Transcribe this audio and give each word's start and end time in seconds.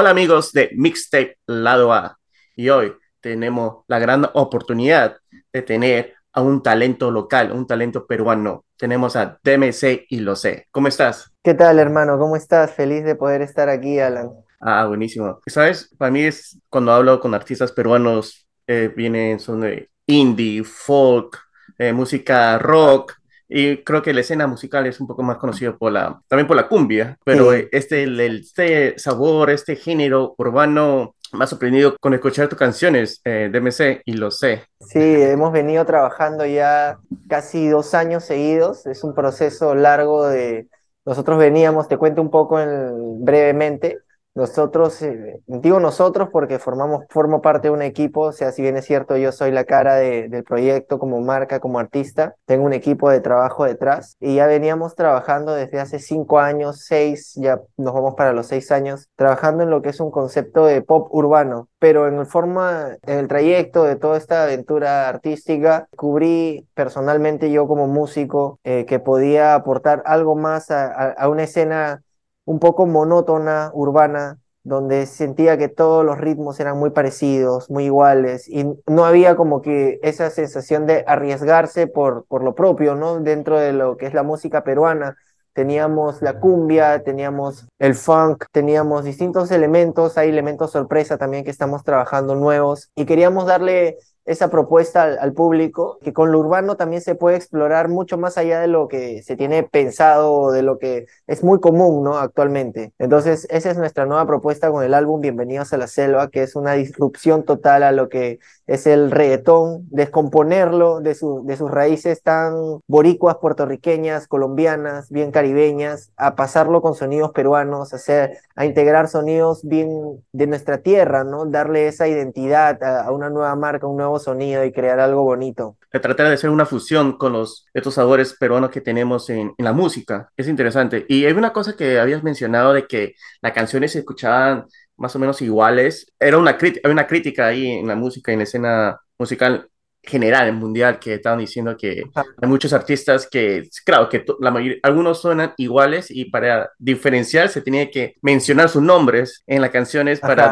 Hola 0.00 0.10
amigos 0.10 0.52
de 0.52 0.70
Mixtape 0.76 1.38
Lado 1.48 1.92
A 1.92 2.20
y 2.54 2.68
hoy 2.68 2.94
tenemos 3.20 3.84
la 3.88 3.98
gran 3.98 4.28
oportunidad 4.32 5.16
de 5.52 5.62
tener 5.62 6.14
a 6.32 6.40
un 6.40 6.62
talento 6.62 7.10
local, 7.10 7.50
un 7.50 7.66
talento 7.66 8.06
peruano. 8.06 8.64
Tenemos 8.76 9.16
a 9.16 9.40
DMC 9.42 10.06
y 10.08 10.20
lo 10.20 10.36
sé. 10.36 10.68
¿Cómo 10.70 10.86
estás? 10.86 11.32
¿Qué 11.42 11.52
tal 11.52 11.80
hermano? 11.80 12.16
¿Cómo 12.16 12.36
estás? 12.36 12.72
Feliz 12.74 13.02
de 13.02 13.16
poder 13.16 13.42
estar 13.42 13.68
aquí, 13.68 13.98
Alan. 13.98 14.30
Ah, 14.60 14.86
buenísimo. 14.86 15.40
Sabes, 15.48 15.92
para 15.98 16.12
mí 16.12 16.20
es 16.20 16.60
cuando 16.70 16.92
hablo 16.92 17.18
con 17.18 17.34
artistas 17.34 17.72
peruanos, 17.72 18.46
eh, 18.68 18.92
vienen, 18.94 19.40
son 19.40 19.62
de 19.62 19.90
indie, 20.06 20.62
folk, 20.62 21.40
eh, 21.76 21.92
música 21.92 22.56
rock, 22.58 23.14
y 23.48 23.82
creo 23.82 24.02
que 24.02 24.12
la 24.12 24.20
escena 24.20 24.46
musical 24.46 24.86
es 24.86 25.00
un 25.00 25.06
poco 25.06 25.22
más 25.22 25.38
conocida 25.38 25.76
por 25.76 25.92
la, 25.92 26.20
también 26.28 26.46
por 26.46 26.56
la 26.56 26.68
cumbia, 26.68 27.18
pero 27.24 27.52
este, 27.52 28.02
el, 28.02 28.20
este 28.20 28.98
sabor, 28.98 29.50
este 29.50 29.76
género 29.76 30.34
urbano 30.36 31.14
me 31.32 31.44
ha 31.44 31.46
sorprendido 31.46 31.96
con 32.00 32.14
escuchar 32.14 32.48
tus 32.48 32.58
canciones, 32.58 33.20
eh, 33.24 33.50
DMC, 33.52 34.02
y 34.04 34.12
lo 34.12 34.30
sé. 34.30 34.64
Sí, 34.80 35.00
hemos 35.00 35.52
venido 35.52 35.84
trabajando 35.84 36.46
ya 36.46 36.98
casi 37.28 37.68
dos 37.68 37.94
años 37.94 38.24
seguidos, 38.24 38.86
es 38.86 39.04
un 39.04 39.14
proceso 39.14 39.74
largo 39.74 40.26
de... 40.26 40.68
Nosotros 41.04 41.38
veníamos, 41.38 41.88
te 41.88 41.96
cuento 41.96 42.20
un 42.20 42.30
poco 42.30 42.60
en, 42.60 43.24
brevemente, 43.24 43.98
nosotros, 44.38 45.02
eh, 45.02 45.40
digo 45.48 45.80
nosotros 45.80 46.28
porque 46.30 46.60
formamos, 46.60 47.04
formo 47.10 47.42
parte 47.42 47.68
de 47.68 47.74
un 47.74 47.82
equipo, 47.82 48.20
o 48.20 48.32
sea, 48.32 48.52
si 48.52 48.62
bien 48.62 48.76
es 48.76 48.84
cierto, 48.84 49.16
yo 49.16 49.32
soy 49.32 49.50
la 49.50 49.64
cara 49.64 49.96
del 49.96 50.44
proyecto 50.44 51.00
como 51.00 51.20
marca, 51.20 51.58
como 51.58 51.80
artista, 51.80 52.36
tengo 52.46 52.64
un 52.64 52.72
equipo 52.72 53.10
de 53.10 53.20
trabajo 53.20 53.64
detrás 53.64 54.16
y 54.20 54.36
ya 54.36 54.46
veníamos 54.46 54.94
trabajando 54.94 55.54
desde 55.54 55.80
hace 55.80 55.98
cinco 55.98 56.38
años, 56.38 56.84
seis, 56.86 57.32
ya 57.34 57.60
nos 57.76 57.92
vamos 57.92 58.14
para 58.14 58.32
los 58.32 58.46
seis 58.46 58.70
años, 58.70 59.08
trabajando 59.16 59.64
en 59.64 59.70
lo 59.70 59.82
que 59.82 59.88
es 59.88 59.98
un 59.98 60.12
concepto 60.12 60.66
de 60.66 60.82
pop 60.82 61.08
urbano, 61.10 61.68
pero 61.80 62.06
en 62.06 62.14
el 62.14 62.26
forma, 62.26 62.96
en 63.06 63.18
el 63.18 63.26
trayecto 63.26 63.82
de 63.82 63.96
toda 63.96 64.16
esta 64.16 64.44
aventura 64.44 65.08
artística, 65.08 65.88
cubrí 65.96 66.68
personalmente 66.74 67.50
yo 67.50 67.66
como 67.66 67.88
músico 67.88 68.60
eh, 68.62 68.84
que 68.86 69.00
podía 69.00 69.56
aportar 69.56 70.02
algo 70.06 70.36
más 70.36 70.70
a 70.70 71.28
una 71.28 71.42
escena 71.42 72.02
un 72.48 72.60
poco 72.60 72.86
monótona, 72.86 73.70
urbana, 73.74 74.38
donde 74.64 75.04
sentía 75.04 75.58
que 75.58 75.68
todos 75.68 76.02
los 76.02 76.16
ritmos 76.16 76.58
eran 76.60 76.78
muy 76.78 76.88
parecidos, 76.90 77.70
muy 77.70 77.84
iguales, 77.84 78.48
y 78.48 78.64
no 78.86 79.04
había 79.04 79.36
como 79.36 79.60
que 79.60 80.00
esa 80.02 80.30
sensación 80.30 80.86
de 80.86 81.04
arriesgarse 81.06 81.88
por, 81.88 82.24
por 82.26 82.42
lo 82.42 82.54
propio, 82.54 82.94
¿no? 82.94 83.20
Dentro 83.20 83.58
de 83.58 83.74
lo 83.74 83.98
que 83.98 84.06
es 84.06 84.14
la 84.14 84.22
música 84.22 84.64
peruana. 84.64 85.16
Teníamos 85.52 86.22
la 86.22 86.40
cumbia, 86.40 87.02
teníamos 87.02 87.66
el 87.78 87.94
funk, 87.94 88.46
teníamos 88.50 89.04
distintos 89.04 89.50
elementos, 89.50 90.16
hay 90.16 90.30
elementos 90.30 90.70
sorpresa 90.70 91.18
también 91.18 91.44
que 91.44 91.50
estamos 91.50 91.84
trabajando 91.84 92.34
nuevos, 92.34 92.90
y 92.94 93.04
queríamos 93.04 93.44
darle 93.44 93.98
esa 94.28 94.50
propuesta 94.50 95.04
al, 95.04 95.32
público, 95.32 95.98
que 96.02 96.12
con 96.12 96.30
lo 96.32 96.38
urbano 96.40 96.76
también 96.76 97.00
se 97.00 97.14
puede 97.14 97.38
explorar 97.38 97.88
mucho 97.88 98.18
más 98.18 98.36
allá 98.36 98.60
de 98.60 98.66
lo 98.68 98.86
que 98.86 99.22
se 99.22 99.36
tiene 99.36 99.62
pensado 99.62 100.34
o 100.34 100.52
de 100.52 100.62
lo 100.62 100.78
que 100.78 101.06
es 101.26 101.42
muy 101.42 101.60
común, 101.60 102.04
¿no? 102.04 102.18
Actualmente. 102.18 102.92
Entonces, 102.98 103.46
esa 103.48 103.70
es 103.70 103.78
nuestra 103.78 104.04
nueva 104.04 104.26
propuesta 104.26 104.70
con 104.70 104.84
el 104.84 104.92
álbum 104.92 105.22
Bienvenidos 105.22 105.72
a 105.72 105.78
la 105.78 105.86
Selva, 105.86 106.28
que 106.28 106.42
es 106.42 106.56
una 106.56 106.74
disrupción 106.74 107.42
total 107.44 107.82
a 107.82 107.90
lo 107.90 108.10
que 108.10 108.38
es 108.66 108.86
el 108.86 109.10
reggaetón, 109.10 109.86
descomponerlo 109.90 111.00
de, 111.00 111.14
su, 111.14 111.42
de 111.46 111.56
sus 111.56 111.70
raíces 111.70 112.22
tan 112.22 112.52
boricuas, 112.86 113.36
puertorriqueñas, 113.36 114.28
colombianas, 114.28 115.08
bien 115.08 115.30
caribeñas, 115.30 116.12
a 116.18 116.36
pasarlo 116.36 116.82
con 116.82 116.94
sonidos 116.94 117.32
peruanos, 117.32 117.94
a, 117.94 117.96
hacer, 117.96 118.36
a 118.56 118.66
integrar 118.66 119.08
sonidos 119.08 119.66
bien 119.66 120.22
de 120.32 120.46
nuestra 120.46 120.82
tierra, 120.82 121.24
¿no? 121.24 121.46
Darle 121.46 121.88
esa 121.88 122.08
identidad 122.08 122.82
a, 122.82 123.04
a 123.04 123.10
una 123.10 123.30
nueva 123.30 123.56
marca, 123.56 123.86
un 123.86 123.96
nuevo 123.96 124.17
sonido 124.18 124.64
y 124.64 124.72
crear 124.72 125.00
algo 125.00 125.22
bonito. 125.22 125.76
Tratar 125.90 126.28
de 126.28 126.34
hacer 126.34 126.50
una 126.50 126.66
fusión 126.66 127.16
con 127.16 127.32
los, 127.32 127.66
estos 127.74 127.94
sabores 127.94 128.34
peruanos 128.38 128.70
que 128.70 128.80
tenemos 128.80 129.30
en, 129.30 129.54
la 129.58 129.72
música. 129.72 130.30
Es 130.36 130.48
interesante. 130.48 131.06
Y 131.08 131.24
hay 131.24 131.32
una 131.32 131.52
cosa 131.52 131.76
que 131.76 131.98
habías 131.98 132.22
mencionado 132.22 132.72
de 132.72 132.86
que 132.86 133.14
las 133.40 133.52
canciones 133.52 133.92
se 133.92 134.00
escuchaban 134.00 134.66
más 134.96 135.14
o 135.16 135.18
menos 135.18 135.40
iguales. 135.42 136.12
Era 136.18 136.38
una, 136.38 136.56
una 136.84 137.06
crítica 137.06 137.46
ahí 137.46 137.66
en 137.72 137.86
la 137.86 137.96
música, 137.96 138.32
en 138.32 138.38
la 138.38 138.44
escena 138.44 139.00
musical 139.18 139.68
general, 140.08 140.52
mundial, 140.52 140.98
que 140.98 141.14
estaban 141.14 141.38
diciendo 141.38 141.76
que 141.76 142.04
hay 142.14 142.48
muchos 142.48 142.72
artistas 142.72 143.28
que, 143.30 143.68
claro, 143.84 144.08
que 144.08 144.24
la 144.40 144.50
mayoría, 144.50 144.78
algunos 144.82 145.20
suenan 145.20 145.52
iguales 145.56 146.10
y 146.10 146.26
para 146.26 146.70
diferenciar 146.78 147.48
se 147.48 147.62
tenía 147.62 147.90
que 147.90 148.16
mencionar 148.22 148.68
sus 148.68 148.82
nombres 148.82 149.42
en 149.46 149.60
las 149.60 149.70
canciones 149.70 150.20
para, 150.20 150.50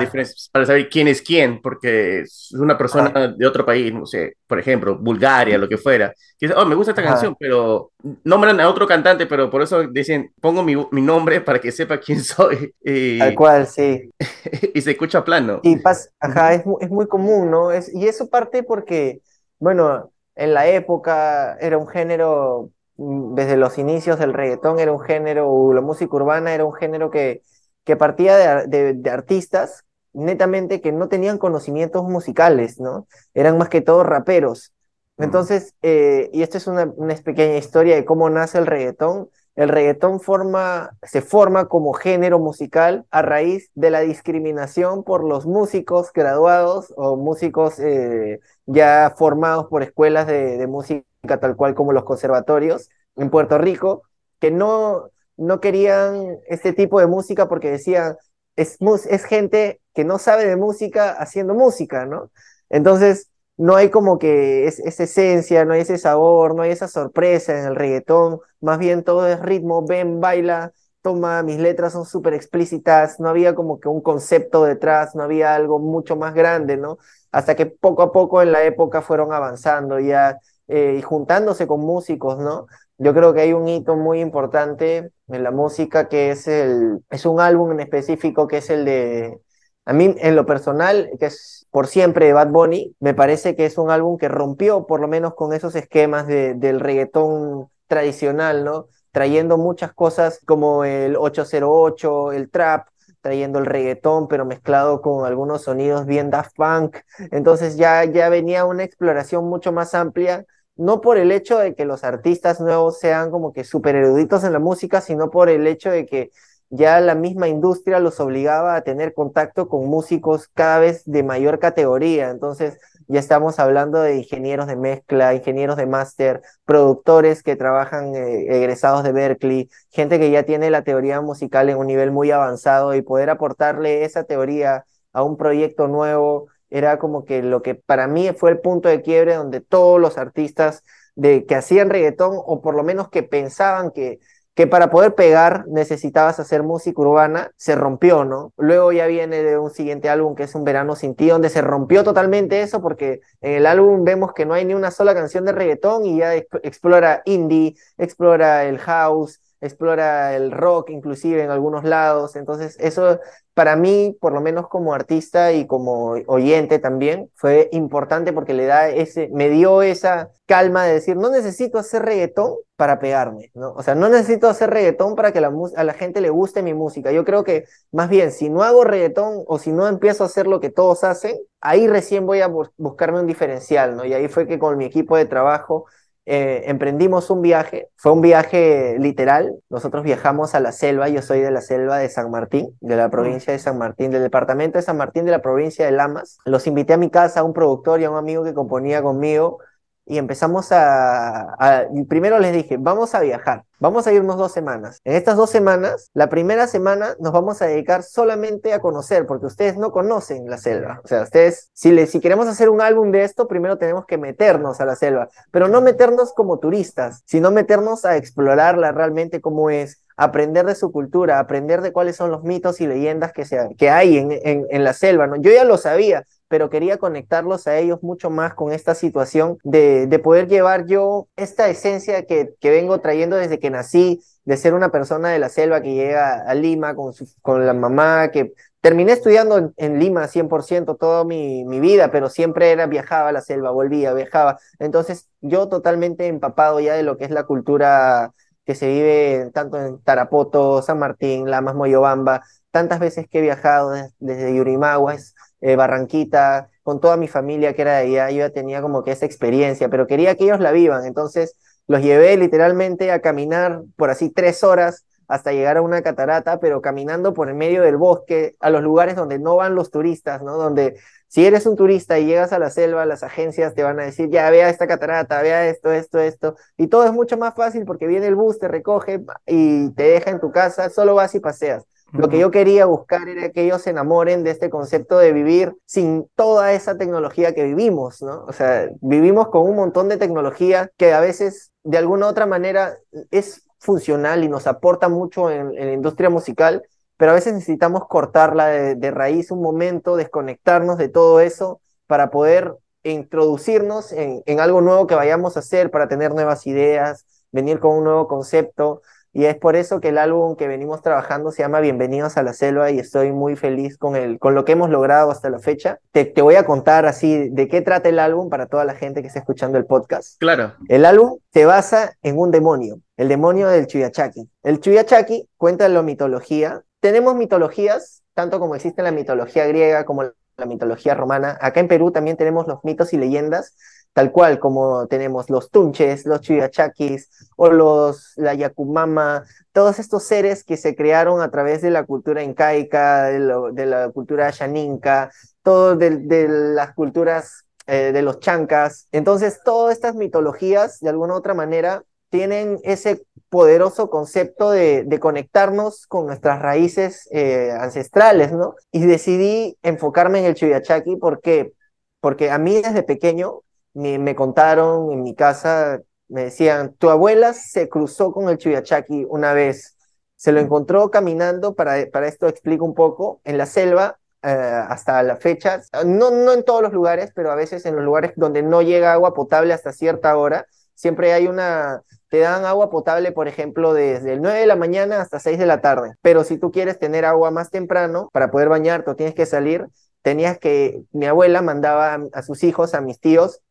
para 0.52 0.66
saber 0.66 0.88
quién 0.88 1.08
es 1.08 1.22
quién, 1.22 1.60
porque 1.60 2.20
es 2.20 2.52
una 2.52 2.76
persona 2.76 3.34
de 3.36 3.46
otro 3.46 3.64
país, 3.64 3.92
no 3.92 4.06
sé, 4.06 4.36
por 4.46 4.58
ejemplo, 4.58 4.96
Bulgaria, 4.98 5.58
lo 5.58 5.68
que 5.68 5.78
fuera, 5.78 6.12
que 6.38 6.46
dice, 6.46 6.54
oh, 6.56 6.66
me 6.66 6.74
gusta 6.74 6.92
esta 6.92 7.02
canción, 7.02 7.34
pero 7.38 7.92
nombran 8.24 8.60
a 8.60 8.68
otro 8.68 8.86
cantante, 8.86 9.26
pero 9.26 9.50
por 9.50 9.62
eso 9.62 9.84
dicen, 9.84 10.32
pongo 10.40 10.62
mi, 10.62 10.76
mi 10.90 11.00
nombre 11.00 11.40
para 11.40 11.58
que 11.58 11.72
sepa 11.72 11.98
quién 11.98 12.20
soy. 12.22 12.74
Y, 12.84 13.18
Tal 13.18 13.34
cual, 13.34 13.66
sí. 13.66 14.10
y 14.74 14.80
se 14.80 14.90
escucha 14.90 15.24
plano. 15.24 15.60
Y 15.62 15.76
pasa, 15.76 16.10
ajá, 16.20 16.54
es, 16.54 16.62
es 16.80 16.90
muy 16.90 17.06
común, 17.06 17.50
¿no? 17.50 17.72
Es, 17.72 17.92
y 17.94 18.06
eso 18.06 18.28
parte 18.28 18.62
porque 18.62 19.20
bueno, 19.58 20.12
en 20.34 20.54
la 20.54 20.68
época 20.68 21.56
era 21.60 21.78
un 21.78 21.88
género, 21.88 22.70
mm, 22.96 23.34
desde 23.34 23.56
los 23.56 23.78
inicios 23.78 24.18
del 24.18 24.34
reggaetón 24.34 24.78
era 24.78 24.92
un 24.92 25.00
género, 25.00 25.72
la 25.72 25.80
música 25.80 26.14
urbana 26.16 26.54
era 26.54 26.64
un 26.64 26.74
género 26.74 27.10
que, 27.10 27.42
que 27.84 27.96
partía 27.96 28.66
de, 28.66 29.00
artistas 29.10 29.84
netamente 30.12 30.80
que 30.80 30.92
no 30.92 31.08
tenían 31.08 31.38
conocimientos 31.38 32.04
musicales, 32.04 32.80
¿no? 32.80 33.06
Eran 33.34 33.58
más 33.58 33.68
que 33.68 33.80
todo 33.82 34.02
raperos. 34.02 34.72
Entonces, 35.18 35.74
eh, 35.82 36.30
y 36.32 36.42
esta 36.42 36.58
es 36.58 36.66
una, 36.66 36.92
una 36.96 37.14
pequeña 37.16 37.56
historia 37.56 37.96
de 37.96 38.04
cómo 38.04 38.28
nace 38.28 38.58
el 38.58 38.66
reggaetón 38.66 39.30
el 39.56 39.70
reggaetón 39.70 40.20
forma, 40.20 40.96
se 41.02 41.22
forma 41.22 41.66
como 41.66 41.94
género 41.94 42.38
musical 42.38 43.06
a 43.10 43.22
raíz 43.22 43.70
de 43.74 43.90
la 43.90 44.00
discriminación 44.00 45.02
por 45.02 45.24
los 45.24 45.46
músicos 45.46 46.12
graduados 46.12 46.92
o 46.96 47.16
músicos 47.16 47.80
eh, 47.80 48.40
ya 48.66 49.14
formados 49.16 49.66
por 49.68 49.82
escuelas 49.82 50.26
de, 50.26 50.64
música 50.66 51.04
tal 51.40 51.56
cual 51.56 51.74
como 51.74 51.92
los 51.92 52.04
conservatorios 52.04 52.90
en 53.16 53.30
Puerto 53.30 53.56
Rico, 53.56 54.02
que 54.40 54.50
no, 54.50 55.10
no 55.38 55.60
querían 55.60 56.38
este 56.46 56.74
tipo 56.74 57.00
de 57.00 57.06
música 57.06 57.48
porque 57.48 57.70
decían, 57.70 58.16
es, 58.56 58.78
es 59.08 59.24
gente 59.24 59.80
que 59.94 60.04
no 60.04 60.18
sabe 60.18 60.46
de 60.46 60.56
música 60.56 61.12
haciendo 61.12 61.54
música, 61.54 62.04
¿no? 62.04 62.30
Entonces, 62.68 63.30
no 63.56 63.76
hay 63.76 63.90
como 63.90 64.18
que 64.18 64.66
esa 64.66 65.02
esencia, 65.04 65.64
no 65.64 65.72
hay 65.74 65.80
ese 65.82 65.98
sabor, 65.98 66.54
no 66.54 66.62
hay 66.62 66.70
esa 66.72 66.88
sorpresa 66.88 67.58
en 67.58 67.66
el 67.66 67.76
reggaetón, 67.76 68.40
más 68.60 68.78
bien 68.78 69.02
todo 69.04 69.26
es 69.26 69.40
ritmo, 69.40 69.86
ven, 69.86 70.20
baila, 70.20 70.72
toma, 71.02 71.42
mis 71.42 71.58
letras 71.58 71.92
son 71.92 72.04
súper 72.04 72.34
explícitas, 72.34 73.20
no 73.20 73.28
había 73.28 73.54
como 73.54 73.80
que 73.80 73.88
un 73.88 74.00
concepto 74.00 74.64
detrás, 74.64 75.14
no 75.14 75.22
había 75.22 75.54
algo 75.54 75.78
mucho 75.78 76.16
más 76.16 76.34
grande, 76.34 76.76
¿no? 76.76 76.98
Hasta 77.32 77.54
que 77.54 77.66
poco 77.66 78.02
a 78.02 78.12
poco 78.12 78.42
en 78.42 78.52
la 78.52 78.64
época 78.64 79.02
fueron 79.02 79.32
avanzando 79.32 80.00
ya 80.00 80.38
eh, 80.68 80.96
y 80.98 81.02
juntándose 81.02 81.66
con 81.66 81.80
músicos, 81.80 82.38
¿no? 82.38 82.66
Yo 82.98 83.14
creo 83.14 83.32
que 83.34 83.42
hay 83.42 83.52
un 83.52 83.68
hito 83.68 83.96
muy 83.96 84.20
importante 84.20 85.10
en 85.28 85.42
la 85.44 85.50
música 85.50 86.08
que 86.08 86.30
es 86.30 86.48
el, 86.48 87.04
es 87.10 87.24
un 87.26 87.40
álbum 87.40 87.72
en 87.72 87.80
específico 87.80 88.46
que 88.48 88.58
es 88.58 88.70
el 88.70 88.84
de 88.84 89.40
a 89.84 89.92
mí, 89.92 90.14
en 90.18 90.34
lo 90.34 90.44
personal, 90.46 91.10
que 91.20 91.26
es 91.26 91.55
por 91.70 91.86
siempre 91.86 92.26
de 92.26 92.32
Bad 92.32 92.48
Bunny, 92.48 92.94
me 93.00 93.14
parece 93.14 93.54
que 93.56 93.66
es 93.66 93.78
un 93.78 93.90
álbum 93.90 94.18
que 94.18 94.28
rompió 94.28 94.86
por 94.86 95.00
lo 95.00 95.08
menos 95.08 95.34
con 95.34 95.52
esos 95.52 95.74
esquemas 95.74 96.26
de, 96.26 96.54
del 96.54 96.80
reggaetón 96.80 97.68
tradicional, 97.86 98.64
¿no? 98.64 98.86
Trayendo 99.12 99.58
muchas 99.58 99.92
cosas 99.92 100.40
como 100.44 100.84
el 100.84 101.16
808, 101.16 102.32
el 102.32 102.50
trap, 102.50 102.88
trayendo 103.20 103.58
el 103.58 103.66
reggaetón, 103.66 104.28
pero 104.28 104.44
mezclado 104.44 105.00
con 105.02 105.26
algunos 105.26 105.62
sonidos 105.62 106.06
bien 106.06 106.30
Daft 106.30 106.54
Punk. 106.54 106.98
Entonces 107.32 107.76
ya, 107.76 108.04
ya 108.04 108.28
venía 108.28 108.64
una 108.64 108.84
exploración 108.84 109.48
mucho 109.48 109.72
más 109.72 109.94
amplia, 109.94 110.44
no 110.76 111.00
por 111.00 111.16
el 111.18 111.32
hecho 111.32 111.58
de 111.58 111.74
que 111.74 111.84
los 111.86 112.04
artistas 112.04 112.60
nuevos 112.60 112.98
sean 113.00 113.30
como 113.30 113.52
que 113.52 113.64
súper 113.64 113.96
eruditos 113.96 114.44
en 114.44 114.52
la 114.52 114.58
música, 114.58 115.00
sino 115.00 115.30
por 115.30 115.48
el 115.48 115.66
hecho 115.66 115.90
de 115.90 116.06
que 116.06 116.30
ya 116.70 117.00
la 117.00 117.14
misma 117.14 117.48
industria 117.48 118.00
los 118.00 118.20
obligaba 118.20 118.76
a 118.76 118.82
tener 118.82 119.14
contacto 119.14 119.68
con 119.68 119.86
músicos 119.86 120.48
cada 120.54 120.78
vez 120.80 121.02
de 121.04 121.22
mayor 121.22 121.58
categoría. 121.58 122.30
Entonces, 122.30 122.78
ya 123.08 123.20
estamos 123.20 123.58
hablando 123.60 124.00
de 124.00 124.16
ingenieros 124.16 124.66
de 124.66 124.76
mezcla, 124.76 125.34
ingenieros 125.34 125.76
de 125.76 125.86
máster, 125.86 126.42
productores 126.64 127.42
que 127.42 127.56
trabajan 127.56 128.14
eh, 128.14 128.46
egresados 128.56 129.04
de 129.04 129.12
Berkeley, 129.12 129.70
gente 129.90 130.18
que 130.18 130.30
ya 130.30 130.42
tiene 130.42 130.70
la 130.70 130.82
teoría 130.82 131.20
musical 131.20 131.68
en 131.68 131.78
un 131.78 131.86
nivel 131.86 132.10
muy 132.10 132.30
avanzado 132.30 132.94
y 132.94 133.02
poder 133.02 133.30
aportarle 133.30 134.04
esa 134.04 134.24
teoría 134.24 134.84
a 135.12 135.22
un 135.22 135.36
proyecto 135.36 135.88
nuevo 135.88 136.48
era 136.68 136.98
como 136.98 137.24
que 137.24 137.42
lo 137.42 137.62
que 137.62 137.74
para 137.74 138.08
mí 138.08 138.30
fue 138.36 138.50
el 138.50 138.60
punto 138.60 138.88
de 138.88 139.02
quiebre 139.02 139.34
donde 139.34 139.60
todos 139.60 140.00
los 140.00 140.18
artistas 140.18 140.82
de 141.14 141.46
que 141.46 141.54
hacían 141.54 141.90
reggaetón 141.90 142.32
o 142.34 142.60
por 142.60 142.74
lo 142.74 142.82
menos 142.82 143.08
que 143.08 143.22
pensaban 143.22 143.90
que 143.90 144.20
que 144.56 144.66
para 144.66 144.88
poder 144.90 145.14
pegar 145.14 145.66
necesitabas 145.68 146.40
hacer 146.40 146.62
música 146.62 147.02
urbana, 147.02 147.52
se 147.56 147.76
rompió, 147.76 148.24
¿no? 148.24 148.54
Luego 148.56 148.90
ya 148.90 149.06
viene 149.06 149.42
de 149.42 149.58
un 149.58 149.70
siguiente 149.70 150.08
álbum 150.08 150.34
que 150.34 150.44
es 150.44 150.54
Un 150.54 150.64
Verano 150.64 150.96
Sin 150.96 151.14
Ti, 151.14 151.28
donde 151.28 151.50
se 151.50 151.60
rompió 151.60 152.02
totalmente 152.02 152.62
eso, 152.62 152.80
porque 152.80 153.20
en 153.42 153.52
el 153.52 153.66
álbum 153.66 154.02
vemos 154.02 154.32
que 154.32 154.46
no 154.46 154.54
hay 154.54 154.64
ni 154.64 154.72
una 154.72 154.90
sola 154.90 155.14
canción 155.14 155.44
de 155.44 155.52
reggaetón 155.52 156.06
y 156.06 156.16
ya 156.16 156.34
explora 156.34 157.20
indie, 157.26 157.76
explora 157.98 158.64
el 158.64 158.78
house, 158.78 159.42
explora 159.60 160.34
el 160.34 160.50
rock 160.50 160.88
inclusive 160.88 161.42
en 161.42 161.50
algunos 161.50 161.84
lados. 161.84 162.34
Entonces, 162.34 162.78
eso 162.80 163.20
para 163.52 163.76
mí, 163.76 164.16
por 164.18 164.32
lo 164.32 164.40
menos 164.40 164.68
como 164.68 164.94
artista 164.94 165.52
y 165.52 165.66
como 165.66 166.14
oyente 166.28 166.78
también, 166.78 167.30
fue 167.34 167.68
importante 167.72 168.32
porque 168.32 168.54
le 168.54 168.64
da 168.64 168.88
ese, 168.88 169.28
me 169.34 169.50
dio 169.50 169.82
esa 169.82 170.30
calma 170.46 170.86
de 170.86 170.94
decir, 170.94 171.18
no 171.18 171.28
necesito 171.28 171.78
hacer 171.78 172.06
reggaetón 172.06 172.54
para 172.76 172.98
pegarme, 172.98 173.50
¿no? 173.54 173.72
O 173.72 173.82
sea, 173.82 173.94
no 173.94 174.08
necesito 174.08 174.48
hacer 174.48 174.70
reggaetón 174.70 175.16
para 175.16 175.32
que 175.32 175.40
la, 175.40 175.52
a 175.76 175.84
la 175.84 175.94
gente 175.94 176.20
le 176.20 176.30
guste 176.30 176.62
mi 176.62 176.74
música. 176.74 177.10
Yo 177.10 177.24
creo 177.24 177.42
que 177.42 177.64
más 177.90 178.08
bien, 178.08 178.30
si 178.32 178.50
no 178.50 178.62
hago 178.62 178.84
reggaetón 178.84 179.44
o 179.46 179.58
si 179.58 179.72
no 179.72 179.88
empiezo 179.88 180.22
a 180.22 180.26
hacer 180.26 180.46
lo 180.46 180.60
que 180.60 180.70
todos 180.70 181.02
hacen, 181.04 181.36
ahí 181.60 181.88
recién 181.88 182.26
voy 182.26 182.40
a 182.40 182.48
buscarme 182.76 183.20
un 183.20 183.26
diferencial, 183.26 183.96
¿no? 183.96 184.04
Y 184.04 184.12
ahí 184.12 184.28
fue 184.28 184.46
que 184.46 184.58
con 184.58 184.76
mi 184.76 184.84
equipo 184.84 185.16
de 185.16 185.24
trabajo 185.24 185.86
eh, 186.28 186.64
emprendimos 186.66 187.30
un 187.30 187.40
viaje, 187.40 187.88
fue 187.96 188.10
un 188.10 188.20
viaje 188.20 188.96
literal, 188.98 189.54
nosotros 189.70 190.02
viajamos 190.02 190.56
a 190.56 190.60
la 190.60 190.72
selva, 190.72 191.08
yo 191.08 191.22
soy 191.22 191.40
de 191.40 191.52
la 191.52 191.60
selva 191.60 191.98
de 191.98 192.08
San 192.08 192.32
Martín, 192.32 192.76
de 192.80 192.96
la 192.96 193.08
provincia 193.10 193.52
de 193.52 193.60
San 193.60 193.78
Martín, 193.78 194.10
del 194.10 194.22
departamento 194.22 194.76
de 194.76 194.82
San 194.82 194.96
Martín 194.96 195.24
de 195.24 195.30
la 195.30 195.40
provincia 195.40 195.86
de 195.86 195.92
Lamas, 195.92 196.38
los 196.44 196.66
invité 196.66 196.94
a 196.94 196.96
mi 196.96 197.10
casa, 197.10 197.40
a 197.40 197.44
un 197.44 197.52
productor 197.52 198.00
y 198.00 198.04
a 198.04 198.10
un 198.10 198.16
amigo 198.16 198.42
que 198.42 198.54
componía 198.54 199.02
conmigo, 199.02 199.60
y 200.06 200.18
empezamos 200.18 200.68
a, 200.70 201.88
primero 202.08 202.38
les 202.38 202.52
dije, 202.52 202.76
vamos 202.78 203.14
a 203.16 203.20
viajar, 203.20 203.64
vamos 203.80 204.06
a 204.06 204.12
irnos 204.12 204.36
dos 204.36 204.52
semanas. 204.52 205.00
En 205.04 205.16
estas 205.16 205.36
dos 205.36 205.50
semanas, 205.50 206.10
la 206.14 206.28
primera 206.28 206.68
semana 206.68 207.16
nos 207.18 207.32
vamos 207.32 207.60
a 207.60 207.66
dedicar 207.66 208.04
solamente 208.04 208.72
a 208.72 208.78
conocer, 208.78 209.26
porque 209.26 209.46
ustedes 209.46 209.76
no 209.76 209.90
conocen 209.90 210.48
la 210.48 210.58
selva. 210.58 211.00
O 211.04 211.08
sea, 211.08 211.22
ustedes, 211.22 211.70
si, 211.72 211.90
le, 211.90 212.06
si 212.06 212.20
queremos 212.20 212.46
hacer 212.46 212.70
un 212.70 212.80
álbum 212.80 213.10
de 213.10 213.24
esto, 213.24 213.48
primero 213.48 213.78
tenemos 213.78 214.06
que 214.06 214.16
meternos 214.16 214.80
a 214.80 214.84
la 214.84 214.94
selva, 214.94 215.28
pero 215.50 215.66
no 215.66 215.80
meternos 215.80 216.32
como 216.32 216.60
turistas, 216.60 217.22
sino 217.26 217.50
meternos 217.50 218.04
a 218.04 218.16
explorarla 218.16 218.92
realmente 218.92 219.40
como 219.40 219.70
es, 219.70 220.04
aprender 220.16 220.64
de 220.64 220.74
su 220.74 220.92
cultura, 220.92 221.38
aprender 221.38 221.82
de 221.82 221.92
cuáles 221.92 222.16
son 222.16 222.30
los 222.30 222.42
mitos 222.42 222.80
y 222.80 222.86
leyendas 222.86 223.32
que, 223.32 223.44
se, 223.44 223.74
que 223.76 223.90
hay 223.90 224.16
en, 224.16 224.32
en, 224.32 224.66
en 224.70 224.84
la 224.84 224.92
selva. 224.92 225.26
¿no? 225.26 225.36
Yo 225.36 225.50
ya 225.50 225.64
lo 225.64 225.76
sabía, 225.76 226.24
pero 226.48 226.70
quería 226.70 226.98
conectarlos 226.98 227.66
a 227.66 227.76
ellos 227.78 228.02
mucho 228.02 228.30
más 228.30 228.54
con 228.54 228.72
esta 228.72 228.94
situación 228.94 229.58
de, 229.64 230.06
de 230.06 230.18
poder 230.18 230.48
llevar 230.48 230.86
yo 230.86 231.28
esta 231.36 231.68
esencia 231.68 232.24
que, 232.24 232.54
vengo 232.62 233.00
trayendo 233.00 233.36
desde 233.36 233.58
que 233.58 233.70
nací, 233.70 234.20
de 234.44 234.56
ser 234.56 234.74
una 234.74 234.90
persona 234.90 235.30
de 235.30 235.40
la 235.40 235.48
selva 235.48 235.80
que 235.82 235.94
llega 235.94 236.42
a 236.42 236.54
Lima 236.54 236.94
con, 237.42 237.66
la 237.66 237.74
mamá, 237.74 238.30
que 238.30 238.52
terminé 238.80 239.12
estudiando 239.12 239.58
en, 239.58 239.74
en 239.76 239.98
Lima 239.98 240.28
100% 240.28 240.96
toda 240.98 241.24
mi, 241.24 241.64
vida, 241.80 242.12
pero 242.12 242.28
siempre 242.28 242.70
era 242.70 242.86
viajaba 242.86 243.30
a 243.30 243.32
la 243.32 243.40
selva, 243.40 243.72
volvía, 243.72 244.14
viajaba. 244.14 244.58
Entonces 244.78 245.28
yo 245.40 245.68
totalmente 245.68 246.28
empapado 246.28 246.78
ya 246.78 246.94
de 246.94 247.02
lo 247.02 247.16
que 247.16 247.24
es 247.24 247.30
la 247.30 247.44
cultura 247.44 248.32
que 248.64 248.74
se 248.74 248.88
vive 248.88 249.50
tanto 249.54 249.80
en 249.80 250.00
Tarapoto, 250.02 250.82
San 250.82 250.98
Martín, 250.98 251.50
Lamas, 251.50 251.74
Moyobamba, 251.74 252.42
tantas 252.72 253.00
veces 253.00 253.26
que 253.28 253.38
he 253.38 253.42
viajado 253.42 253.92
desde, 254.18 254.54
Yurimagua, 254.54 255.16
eh, 255.60 255.76
Barranquita, 255.76 256.70
con 256.82 257.00
toda 257.00 257.16
mi 257.16 257.28
familia 257.28 257.74
que 257.74 257.82
era 257.82 257.98
de 257.98 258.20
allá, 258.20 258.30
yo 258.30 258.38
ya 258.38 258.50
tenía 258.50 258.82
como 258.82 259.02
que 259.04 259.12
esa 259.12 259.26
experiencia, 259.26 259.88
pero 259.88 260.06
quería 260.06 260.34
que 260.36 260.44
ellos 260.44 260.60
la 260.60 260.72
vivan, 260.72 261.04
entonces 261.06 261.56
los 261.88 262.02
llevé 262.02 262.36
literalmente 262.36 263.10
a 263.12 263.20
caminar 263.20 263.82
por 263.96 264.10
así 264.10 264.30
tres 264.30 264.64
horas 264.64 265.04
hasta 265.28 265.52
llegar 265.52 265.76
a 265.76 265.82
una 265.82 266.02
catarata, 266.02 266.60
pero 266.60 266.80
caminando 266.80 267.34
por 267.34 267.48
el 267.48 267.54
medio 267.54 267.82
del 267.82 267.96
bosque, 267.96 268.54
a 268.60 268.70
los 268.70 268.82
lugares 268.82 269.16
donde 269.16 269.38
no 269.38 269.56
van 269.56 269.74
los 269.74 269.90
turistas, 269.90 270.42
¿no? 270.42 270.56
Donde 270.56 270.96
si 271.28 271.44
eres 271.44 271.66
un 271.66 271.76
turista 271.76 272.18
y 272.18 272.26
llegas 272.26 272.52
a 272.52 272.58
la 272.60 272.70
selva, 272.70 273.04
las 273.06 273.22
agencias 273.24 273.74
te 273.74 273.82
van 273.82 273.98
a 273.98 274.04
decir, 274.04 274.30
ya, 274.30 274.48
vea 274.50 274.68
esta 274.70 274.86
catarata, 274.86 275.42
vea 275.42 275.68
esto, 275.68 275.90
esto, 275.92 276.20
esto, 276.20 276.56
y 276.76 276.86
todo 276.86 277.04
es 277.04 277.12
mucho 277.12 277.36
más 277.36 277.54
fácil 277.54 277.84
porque 277.84 278.06
viene 278.06 278.26
el 278.26 278.36
bus, 278.36 278.58
te 278.58 278.68
recoge 278.68 279.24
y 279.46 279.90
te 279.94 280.04
deja 280.04 280.30
en 280.30 280.40
tu 280.40 280.52
casa, 280.52 280.90
solo 280.90 281.14
vas 281.14 281.34
y 281.34 281.40
paseas. 281.40 281.84
Lo 282.12 282.28
que 282.28 282.38
yo 282.38 282.50
quería 282.50 282.86
buscar 282.86 283.28
era 283.28 283.50
que 283.50 283.64
ellos 283.64 283.82
se 283.82 283.90
enamoren 283.90 284.44
de 284.44 284.50
este 284.50 284.70
concepto 284.70 285.18
de 285.18 285.32
vivir 285.32 285.76
sin 285.86 286.28
toda 286.36 286.72
esa 286.72 286.96
tecnología 286.96 287.54
que 287.54 287.64
vivimos, 287.64 288.22
¿no? 288.22 288.44
O 288.46 288.52
sea, 288.52 288.88
vivimos 289.00 289.48
con 289.48 289.62
un 289.62 289.76
montón 289.76 290.08
de 290.08 290.16
tecnología 290.16 290.90
que 290.96 291.12
a 291.12 291.20
veces, 291.20 291.72
de 291.82 291.98
alguna 291.98 292.26
u 292.26 292.28
otra 292.28 292.46
manera, 292.46 292.96
es 293.30 293.66
funcional 293.78 294.44
y 294.44 294.48
nos 294.48 294.66
aporta 294.66 295.08
mucho 295.08 295.50
en, 295.50 295.74
la 295.74 295.92
industria 295.92 296.30
musical, 296.30 296.82
pero 297.16 297.32
a 297.32 297.34
veces 297.34 297.54
necesitamos 297.54 298.06
cortarla 298.08 298.66
de, 298.66 299.10
raíz 299.10 299.50
un 299.50 299.62
momento, 299.62 300.16
desconectarnos 300.16 300.98
de 300.98 301.08
todo 301.08 301.40
eso 301.40 301.80
para 302.06 302.30
poder 302.30 302.74
introducirnos 303.02 304.12
en, 304.12 304.42
en 304.46 304.60
algo 304.60 304.80
nuevo 304.80 305.06
que 305.06 305.14
vayamos 305.14 305.56
a 305.56 305.60
hacer, 305.60 305.90
para 305.90 306.08
tener 306.08 306.34
nuevas 306.34 306.66
ideas, 306.66 307.24
venir 307.50 307.80
con 307.80 307.96
un 307.96 308.04
nuevo 308.04 308.28
concepto. 308.28 309.02
Y 309.36 309.44
es 309.44 309.54
por 309.58 309.76
eso 309.76 310.00
que 310.00 310.08
el 310.08 310.16
álbum 310.16 310.56
que 310.56 310.66
venimos 310.66 311.02
trabajando 311.02 311.52
se 311.52 311.60
llama 311.60 311.80
Bienvenidos 311.80 312.38
a 312.38 312.42
la 312.42 312.54
Selva 312.54 312.90
y 312.90 312.98
estoy 312.98 313.32
muy 313.32 313.54
feliz 313.54 313.98
con, 313.98 314.16
el, 314.16 314.38
con 314.38 314.54
lo 314.54 314.64
que 314.64 314.72
hemos 314.72 314.88
logrado 314.88 315.30
hasta 315.30 315.50
la 315.50 315.58
fecha. 315.58 315.98
Te, 316.10 316.24
te 316.24 316.40
voy 316.40 316.54
a 316.54 316.64
contar 316.64 317.04
así 317.04 317.50
de 317.50 317.68
qué 317.68 317.82
trata 317.82 318.08
el 318.08 318.18
álbum 318.18 318.48
para 318.48 318.64
toda 318.64 318.86
la 318.86 318.94
gente 318.94 319.20
que 319.20 319.28
está 319.28 319.40
escuchando 319.40 319.76
el 319.76 319.84
podcast. 319.84 320.38
Claro. 320.40 320.72
El 320.88 321.04
álbum 321.04 321.38
se 321.52 321.66
basa 321.66 322.14
en 322.22 322.38
un 322.38 322.50
demonio, 322.50 323.02
el 323.18 323.28
demonio 323.28 323.68
del 323.68 323.86
Chuyachaki. 323.86 324.48
El 324.62 324.80
Chuyachaki 324.80 325.46
cuenta 325.58 325.86
la 325.90 326.00
mitología. 326.00 326.80
Tenemos 327.00 327.34
mitologías, 327.34 328.22
tanto 328.32 328.58
como 328.58 328.74
existe 328.74 329.02
la 329.02 329.10
mitología 329.10 329.66
griega 329.66 330.06
como 330.06 330.22
la 330.22 330.64
mitología 330.64 331.14
romana. 331.14 331.58
Acá 331.60 331.80
en 331.80 331.88
Perú 331.88 332.10
también 332.10 332.38
tenemos 332.38 332.66
los 332.66 332.82
mitos 332.84 333.12
y 333.12 333.18
leyendas 333.18 333.76
tal 334.16 334.32
cual 334.32 334.58
como 334.58 335.06
tenemos 335.08 335.50
los 335.50 335.70
tunches, 335.70 336.24
los 336.24 336.40
chuyachakis 336.40 337.28
o 337.54 337.68
los 337.68 338.32
la 338.36 338.54
yacumama, 338.54 339.44
todos 339.72 339.98
estos 339.98 340.22
seres 340.22 340.64
que 340.64 340.78
se 340.78 340.96
crearon 340.96 341.42
a 341.42 341.50
través 341.50 341.82
de 341.82 341.90
la 341.90 342.04
cultura 342.04 342.42
incaica, 342.42 343.24
de, 343.24 343.84
la 343.84 344.08
cultura 344.08 344.50
shaninka, 344.50 345.30
todo 345.62 345.96
de, 345.96 346.48
las 346.48 346.94
culturas 346.94 347.66
eh, 347.86 348.12
de 348.12 348.22
los 348.22 348.40
chancas. 348.40 349.06
Entonces, 349.12 349.60
todas 349.62 349.94
estas 349.94 350.14
mitologías, 350.14 350.98
de 351.00 351.10
alguna 351.10 351.34
u 351.34 351.36
otra 351.36 351.52
manera, 351.52 352.02
tienen 352.30 352.78
ese 352.84 353.22
poderoso 353.50 354.08
concepto 354.08 354.70
de, 354.70 355.06
conectarnos 355.20 356.06
con 356.06 356.24
nuestras 356.24 356.62
raíces 356.62 357.28
eh, 357.32 357.70
ancestrales, 357.78 358.50
¿no? 358.50 358.76
Y 358.92 359.04
decidí 359.04 359.76
enfocarme 359.82 360.38
en 360.38 360.46
el 360.46 360.54
Chuyachaki, 360.54 361.16
¿por 361.16 361.42
qué? 361.42 361.74
Porque 362.20 362.50
a 362.50 362.56
mí 362.56 362.80
desde 362.80 363.02
pequeño 363.02 363.60
me, 363.96 364.34
contaron 364.34 365.10
en 365.10 365.22
mi 365.22 365.34
casa, 365.34 366.00
me 366.28 366.44
decían, 366.44 366.94
tu 366.98 367.08
abuela 367.08 367.54
se 367.54 367.88
cruzó 367.88 368.30
con 368.30 368.50
el 368.50 368.58
Chuyachaki 368.58 369.24
una 369.28 369.54
vez, 369.54 369.96
se 370.36 370.52
lo 370.52 370.60
encontró 370.60 371.10
caminando, 371.10 371.74
para, 371.74 372.06
para 372.12 372.28
esto 372.28 372.46
explico 372.46 372.84
un 372.84 372.94
poco, 372.94 373.40
en 373.44 373.56
la 373.56 373.64
selva, 373.64 374.18
eh, 374.42 374.48
hasta 374.48 375.22
la 375.22 375.36
fecha, 375.36 375.80
no, 376.04 376.30
no 376.30 376.52
en 376.52 376.62
todos 376.62 376.82
los 376.82 376.92
lugares, 376.92 377.32
pero 377.34 377.50
a 377.50 377.54
veces 377.54 377.86
en 377.86 377.96
los 377.96 378.04
lugares 378.04 378.32
donde 378.36 378.62
no 378.62 378.82
llega 378.82 379.14
agua 379.14 379.32
potable 379.32 379.72
hasta 379.72 379.92
cierta 379.92 380.36
hora, 380.36 380.66
siempre 380.94 381.32
hay 381.32 381.46
una, 381.46 382.02
te 382.28 382.40
dan 382.40 382.66
agua 382.66 382.90
potable, 382.90 383.32
por 383.32 383.48
ejemplo, 383.48 383.94
desde 383.94 384.34
el 384.34 384.42
9 384.42 384.60
de 384.60 384.66
la 384.66 384.76
mañana 384.76 385.22
hasta 385.22 385.40
6 385.40 385.58
de 385.58 385.66
la 385.66 385.80
tarde, 385.80 386.16
pero 386.20 386.44
si 386.44 386.58
tú 386.58 386.70
quieres 386.70 386.98
tener 386.98 387.24
agua 387.24 387.50
más 387.50 387.70
temprano 387.70 388.28
para 388.32 388.50
poder 388.50 388.68
bañarte 388.68 389.10
o 389.10 389.16
tienes 389.16 389.34
que 389.34 389.46
salir, 389.46 389.86
tenías 390.20 390.58
que, 390.58 391.02
mi 391.12 391.24
abuela 391.24 391.62
mandaba 391.62 392.18
a 392.34 392.42
sus 392.42 392.62
hijos, 392.62 392.92
a 392.92 393.00
mis 393.00 393.20
tíos, 393.20 393.62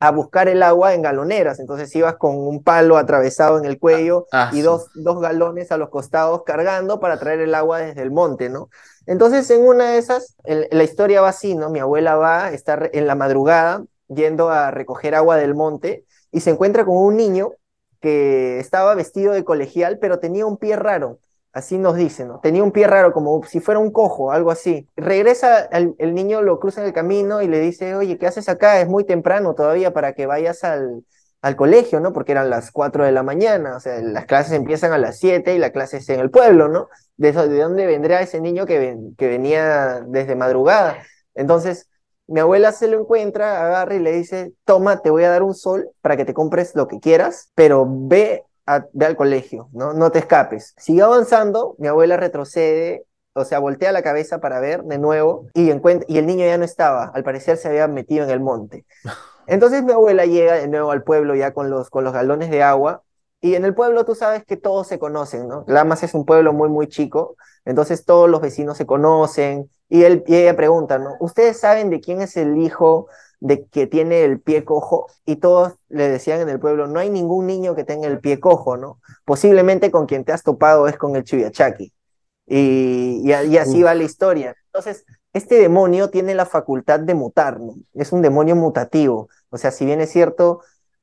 a 0.00 0.10
buscar 0.10 0.48
el 0.48 0.62
agua 0.62 0.94
en 0.94 1.02
galoneras. 1.02 1.60
Entonces 1.60 1.94
ibas 1.94 2.16
con 2.16 2.36
un 2.36 2.64
palo 2.64 2.96
atravesado 2.96 3.58
en 3.58 3.66
el 3.66 3.78
cuello 3.78 4.26
ah, 4.32 4.50
y 4.52 4.62
dos, 4.62 4.88
dos, 4.94 5.20
galones 5.20 5.70
a 5.70 5.76
los 5.76 5.90
costados 5.90 6.42
cargando 6.44 7.00
para 7.00 7.18
traer 7.18 7.40
el 7.40 7.54
agua 7.54 7.78
desde 7.80 8.02
el 8.02 8.10
monte, 8.10 8.48
¿no? 8.48 8.70
Entonces 9.06 9.48
en 9.50 9.62
una 9.62 9.90
de 9.90 9.98
esas, 9.98 10.36
la 10.44 10.82
historia 10.82 11.20
va 11.20 11.28
así, 11.28 11.54
¿no? 11.54 11.68
Mi 11.68 11.80
abuela 11.80 12.16
va 12.16 12.46
a 12.46 12.52
estar 12.52 12.90
en 12.94 13.06
la 13.06 13.14
madrugada 13.14 13.84
yendo 14.08 14.48
a 14.48 14.70
recoger 14.70 15.14
agua 15.14 15.36
del 15.36 15.54
monte 15.54 16.04
y 16.32 16.40
se 16.40 16.50
encuentra 16.50 16.84
con 16.84 16.96
un 16.96 17.16
niño 17.16 17.52
que 18.00 18.58
estaba 18.58 18.94
vestido 18.94 19.34
de 19.34 19.44
colegial, 19.44 19.98
pero 19.98 20.18
tenía 20.18 20.46
un 20.46 20.56
pie 20.56 20.76
raro. 20.76 21.18
Así 21.52 21.78
nos 21.78 21.96
dicen, 21.96 22.28
¿no? 22.28 22.38
Tenía 22.40 22.62
un 22.62 22.70
pie 22.70 22.86
raro, 22.86 23.12
como 23.12 23.42
si 23.42 23.58
fuera 23.60 23.80
un 23.80 23.90
cojo, 23.90 24.30
algo 24.30 24.52
así. 24.52 24.88
Regresa, 24.96 25.64
el, 25.64 26.14
niño 26.14 26.42
lo 26.42 26.60
cruza 26.60 26.80
en 26.80 26.86
el 26.86 26.92
camino 26.92 27.42
y 27.42 27.48
le 27.48 27.58
dice, 27.58 27.96
oye, 27.96 28.18
¿qué 28.18 28.28
haces 28.28 28.48
acá? 28.48 28.80
Es 28.80 28.88
muy 28.88 29.04
temprano 29.04 29.54
todavía 29.54 29.92
para 29.92 30.12
que 30.12 30.26
vayas 30.26 30.62
al, 30.62 31.04
al 31.42 31.56
colegio, 31.56 31.98
¿no? 31.98 32.12
Porque 32.12 32.32
eran 32.32 32.50
las 32.50 32.70
4 32.70 33.04
de 33.04 33.10
la 33.10 33.24
mañana, 33.24 33.76
o 33.76 33.80
sea, 33.80 34.00
las 34.00 34.26
clases 34.26 34.52
empiezan 34.52 34.92
a 34.92 34.98
las 34.98 35.18
7 35.18 35.54
y 35.54 35.58
la 35.58 35.70
clase 35.72 35.96
es 35.96 36.08
en 36.08 36.20
el 36.20 36.30
pueblo, 36.30 36.68
¿no? 36.68 36.88
¿De, 37.16 37.32
de 37.32 37.58
dónde 37.60 37.86
vendría 37.86 38.20
ese 38.20 38.40
niño 38.40 38.64
que, 38.64 38.96
que 39.18 39.28
venía 39.28 40.04
desde 40.06 40.36
madrugada? 40.36 40.98
Entonces, 41.34 41.88
mi 42.28 42.38
abuela 42.38 42.70
se 42.70 42.86
lo 42.86 43.00
encuentra, 43.00 43.66
agarra 43.66 43.96
y 43.96 43.98
le 43.98 44.12
dice, 44.12 44.52
toma, 44.64 45.02
te 45.02 45.10
voy 45.10 45.24
a 45.24 45.30
dar 45.30 45.42
un 45.42 45.54
sol 45.54 45.90
para 46.00 46.16
que 46.16 46.24
te 46.24 46.32
compres 46.32 46.76
lo 46.76 46.86
que 46.86 47.00
quieras, 47.00 47.50
pero 47.56 47.84
ve 47.88 48.44
ve 48.92 49.06
al 49.06 49.16
colegio, 49.16 49.68
¿no? 49.72 49.92
No 49.92 50.10
te 50.10 50.20
escapes. 50.20 50.74
Sigue 50.76 51.02
avanzando, 51.02 51.74
mi 51.78 51.88
abuela 51.88 52.16
retrocede, 52.16 53.06
o 53.32 53.44
sea, 53.44 53.58
voltea 53.58 53.92
la 53.92 54.02
cabeza 54.02 54.40
para 54.40 54.60
ver 54.60 54.82
de 54.84 54.98
nuevo 54.98 55.46
y, 55.54 55.70
y 55.70 56.18
el 56.18 56.26
niño 56.26 56.46
ya 56.46 56.58
no 56.58 56.64
estaba, 56.64 57.10
al 57.14 57.22
parecer 57.22 57.56
se 57.56 57.68
había 57.68 57.86
metido 57.88 58.24
en 58.24 58.30
el 58.30 58.40
monte. 58.40 58.84
Entonces 59.46 59.82
mi 59.82 59.92
abuela 59.92 60.26
llega 60.26 60.54
de 60.54 60.68
nuevo 60.68 60.90
al 60.90 61.02
pueblo 61.02 61.34
ya 61.34 61.52
con 61.52 61.70
los, 61.70 61.90
con 61.90 62.04
los 62.04 62.12
galones 62.12 62.50
de 62.50 62.62
agua 62.62 63.02
y 63.40 63.54
en 63.54 63.64
el 63.64 63.74
pueblo 63.74 64.04
tú 64.04 64.14
sabes 64.14 64.44
que 64.44 64.56
todos 64.56 64.86
se 64.86 64.98
conocen, 64.98 65.48
¿no? 65.48 65.64
Lamas 65.66 66.02
es 66.02 66.14
un 66.14 66.24
pueblo 66.24 66.52
muy, 66.52 66.68
muy 66.68 66.88
chico, 66.88 67.36
entonces 67.64 68.04
todos 68.04 68.28
los 68.28 68.40
vecinos 68.40 68.76
se 68.76 68.86
conocen 68.86 69.70
y, 69.88 70.04
él, 70.04 70.22
y 70.26 70.36
ella 70.36 70.56
pregunta, 70.56 70.98
¿no? 70.98 71.16
¿Ustedes 71.20 71.58
saben 71.58 71.90
de 71.90 72.00
quién 72.00 72.20
es 72.20 72.36
el 72.36 72.58
hijo 72.58 73.08
de 73.40 73.66
que 73.66 73.86
tiene 73.86 74.24
el 74.24 74.40
pie 74.40 74.64
cojo? 74.64 75.06
Y 75.26 75.36
todos 75.36 75.74
le 75.88 76.08
decían 76.08 76.40
en 76.40 76.48
el 76.48 76.60
pueblo, 76.60 76.86
no 76.86 77.00
hay 77.00 77.10
ningún 77.10 77.46
niño 77.46 77.74
que 77.74 77.84
tenga 77.84 78.06
el 78.06 78.20
pie 78.20 78.38
cojo, 78.38 78.76
¿no? 78.76 79.00
Posiblemente 79.24 79.90
con 79.90 80.06
quien 80.06 80.24
te 80.24 80.32
has 80.32 80.42
topado 80.42 80.86
es 80.88 80.96
con 80.96 81.16
el 81.16 81.24
Chuyachaki. 81.24 81.92
Y, 82.46 83.22
y, 83.24 83.32
así 83.58 83.82
va 83.82 83.94
la 83.94 84.02
historia. 84.02 84.56
Entonces, 84.66 85.04
este 85.32 85.56
demonio 85.56 86.10
tiene 86.10 86.34
la 86.34 86.46
facultad 86.46 87.00
de 87.00 87.14
mutar, 87.14 87.60
¿no? 87.60 87.74
Es 87.94 88.12
un 88.12 88.22
demonio 88.22 88.56
mutativo. 88.56 89.28
O 89.50 89.58
sea, 89.58 89.70
si 89.70 89.84
bien 89.84 90.00
es 90.00 90.10
cierto, 90.10 90.60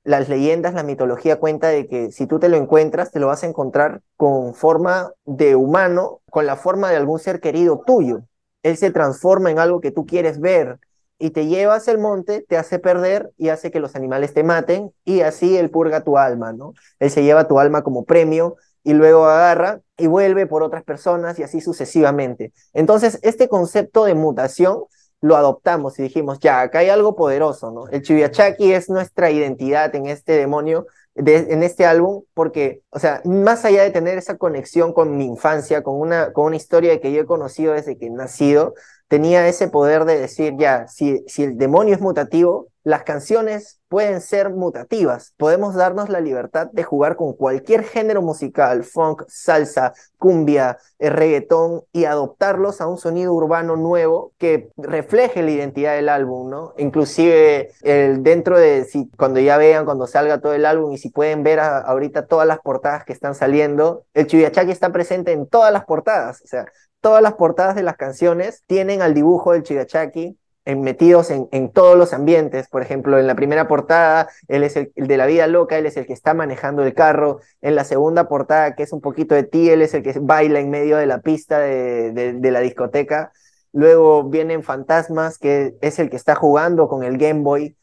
las 0.08 0.30
leyendas, 0.30 0.74
la 0.74 0.84
mitología 0.84 1.38
cuenta 1.38 1.68
de 1.68 1.88
que 1.88 2.12
si 2.14 2.28
tú 2.28 2.40
te 2.40 2.48
lo 2.48 2.56
encuentras, 2.56 3.12
te 3.12 3.20
lo 3.20 3.28
vas 3.28 3.44
a 3.44 3.48
encontrar 3.48 4.02
con 4.16 4.54
forma 4.54 5.12
de 5.26 5.56
humano, 5.56 6.22
con 6.30 6.46
la 6.46 6.56
forma 6.56 6.90
de 6.90 6.96
algún 6.96 7.20
ser 7.20 7.40
querido 7.42 7.84
tuyo. 7.86 8.22
Él 8.64 8.78
se 8.78 8.92
transforma 8.92 9.52
en 9.52 9.60
algo 9.60 9.82
que 9.82 9.92
tú 9.92 10.06
quieres 10.06 10.40
ver 10.40 10.80
y 11.20 11.32
te 11.32 11.48
llevas 11.48 11.88
el 11.88 11.98
monte, 11.98 12.46
te 12.48 12.58
hace 12.58 12.80
perder 12.80 13.32
y 13.38 13.50
hace 13.50 13.72
que 13.72 13.80
los 13.80 13.96
animales 13.96 14.34
te 14.34 14.44
maten 14.44 14.92
y 15.04 15.22
así 15.22 15.58
él 15.58 15.70
purga 15.70 16.04
tu 16.04 16.18
alma, 16.18 16.54
¿no? 16.54 16.74
Él 17.00 17.10
se 17.10 17.24
lleva 17.24 17.48
tu 17.48 17.60
alma 17.60 17.84
como 17.84 18.06
premio 18.06 18.58
y 18.84 18.94
luego 18.94 19.26
agarra 19.26 19.82
y 19.98 20.08
vuelve 20.08 20.46
por 20.46 20.64
otras 20.64 20.84
personas 20.84 21.40
y 21.40 21.44
así 21.44 21.60
sucesivamente. 21.60 22.54
Entonces, 22.74 23.20
este 23.24 23.50
concepto 23.50 24.06
de 24.06 24.14
mutación 24.14 24.84
lo 25.20 25.36
adoptamos 25.36 25.98
y 25.98 26.04
dijimos, 26.04 26.40
ya, 26.40 26.62
acá 26.62 26.80
hay 26.80 26.90
algo 26.90 27.16
poderoso, 27.16 27.72
¿no? 27.72 27.88
El 27.90 28.04
Chiviachaki 28.04 28.72
es 28.72 28.90
nuestra 28.90 29.32
identidad 29.32 29.94
en 29.96 30.06
este 30.06 30.34
demonio, 30.34 30.86
en 31.16 31.64
este 31.64 31.86
álbum, 31.86 32.24
porque, 32.36 32.82
o 32.92 33.00
sea, 33.00 33.22
más 33.26 33.66
allá 33.66 33.82
de 33.82 33.90
tener 33.90 34.20
esa 34.20 34.38
conexión 34.38 34.94
con 34.94 35.18
mi 35.18 35.26
infancia, 35.26 35.82
con 35.82 36.00
una, 36.00 36.32
con 36.32 36.46
una 36.46 36.56
historia 36.56 37.02
que 37.02 37.12
yo 37.12 37.22
he 37.22 37.26
conocido 37.26 37.74
desde 37.74 37.98
que 37.98 38.06
he 38.06 38.10
nacido, 38.12 38.76
tenía 39.08 39.48
ese 39.48 39.68
poder 39.68 40.06
de 40.06 40.20
decir, 40.20 40.56
ya, 40.58 40.88
si, 40.88 41.24
si 41.28 41.44
el 41.44 41.58
demonio 41.58 41.96
es 41.96 42.02
mutativo, 42.02 42.68
las 42.88 43.04
canciones 43.04 43.82
pueden 43.90 44.22
ser 44.22 44.50
mutativas. 44.50 45.34
Podemos 45.36 45.76
darnos 45.76 46.08
la 46.08 46.22
libertad 46.22 46.70
de 46.72 46.84
jugar 46.84 47.18
con 47.18 47.34
cualquier 47.34 47.84
género 47.84 48.22
musical, 48.22 48.86
funk, 48.86 49.24
salsa, 49.28 49.94
cumbia, 50.18 50.78
eh, 50.98 51.10
reggaetón, 51.10 51.84
y 51.92 52.06
adoptarlos 52.06 52.80
a 52.80 52.88
un 52.88 52.98
sonido 52.98 53.34
urbano 53.34 53.76
nuevo 53.76 54.32
que 54.38 54.70
refleje 54.78 55.44
la 55.44 55.52
identidad 55.52 55.96
del 55.96 56.08
álbum, 56.08 56.50
¿no? 56.50 56.74
Inclusive 56.78 57.72
el, 57.82 58.24
dentro 58.24 58.58
de, 58.58 58.86
si, 58.86 59.10
cuando 59.18 59.42
ya 59.42 59.58
vean, 59.58 59.84
cuando 59.84 60.08
salga 60.08 60.40
todo 60.40 60.54
el 60.54 60.66
álbum 60.66 60.94
y 60.94 60.98
si 60.98 61.10
pueden 61.10 61.44
ver 61.44 61.60
ahorita 61.60 62.26
todas 62.26 62.48
las 62.48 62.60
portadas 62.60 63.04
que 63.04 63.12
están 63.12 63.36
saliendo, 63.36 64.06
el 64.14 64.28
Chuyachaki 64.28 64.72
está 64.72 64.94
presente 64.94 65.34
en 65.34 65.46
todas 65.46 65.74
las 65.74 65.84
portadas, 65.84 66.42
o 66.42 66.48
sea, 66.48 66.66
todas 67.02 67.22
las 67.22 67.34
portadas 67.34 67.76
de 67.76 67.84
las 67.84 67.98
canciones 67.98 68.64
tienen 68.68 69.02
al 69.02 69.14
dibujo 69.14 69.54
del 69.54 69.64
Chuyachaki 69.64 70.38
metidos 70.76 71.32
en, 71.32 71.48
en, 71.52 71.72
todos 71.72 71.98
los 71.98 72.14
ambientes. 72.14 72.68
Por 72.68 72.82
ejemplo, 72.82 73.18
en 73.18 73.28
la 73.28 73.36
primera 73.36 73.68
portada, 73.68 74.28
él 74.48 74.64
es 74.64 74.76
el, 74.76 74.92
de 74.96 75.18
la 75.18 75.26
vida 75.26 75.48
loca, 75.48 75.78
él 75.78 75.86
es 75.86 75.96
el 75.96 76.06
que 76.06 76.14
está 76.14 76.34
manejando 76.34 76.84
el 76.84 76.94
carro. 76.94 77.40
En 77.62 77.76
la 77.76 77.86
segunda 77.86 78.28
portada, 78.28 78.76
que 78.76 78.84
es 78.84 78.92
un 78.92 79.00
poquito 79.00 79.34
de 79.34 79.44
ti, 79.44 79.70
él 79.70 79.82
es 79.82 79.94
el 79.94 80.04
que 80.04 80.14
baila 80.20 80.60
en 80.60 80.70
medio 80.70 80.98
de 80.98 81.06
la 81.06 81.22
pista 81.22 81.60
de, 81.60 82.12
de, 82.12 82.52
la 82.52 82.60
discoteca. 82.60 83.32
Luego 83.72 84.26
vienen 84.26 84.64
Fantasmas, 84.64 85.38
que 85.38 85.76
es 85.82 86.00
el 86.00 86.10
que 86.10 86.18
está 86.18 86.36
jugando 86.36 86.90
con 86.90 87.04
el 87.04 87.18
Game 87.18 87.42
Boy. 87.42 87.78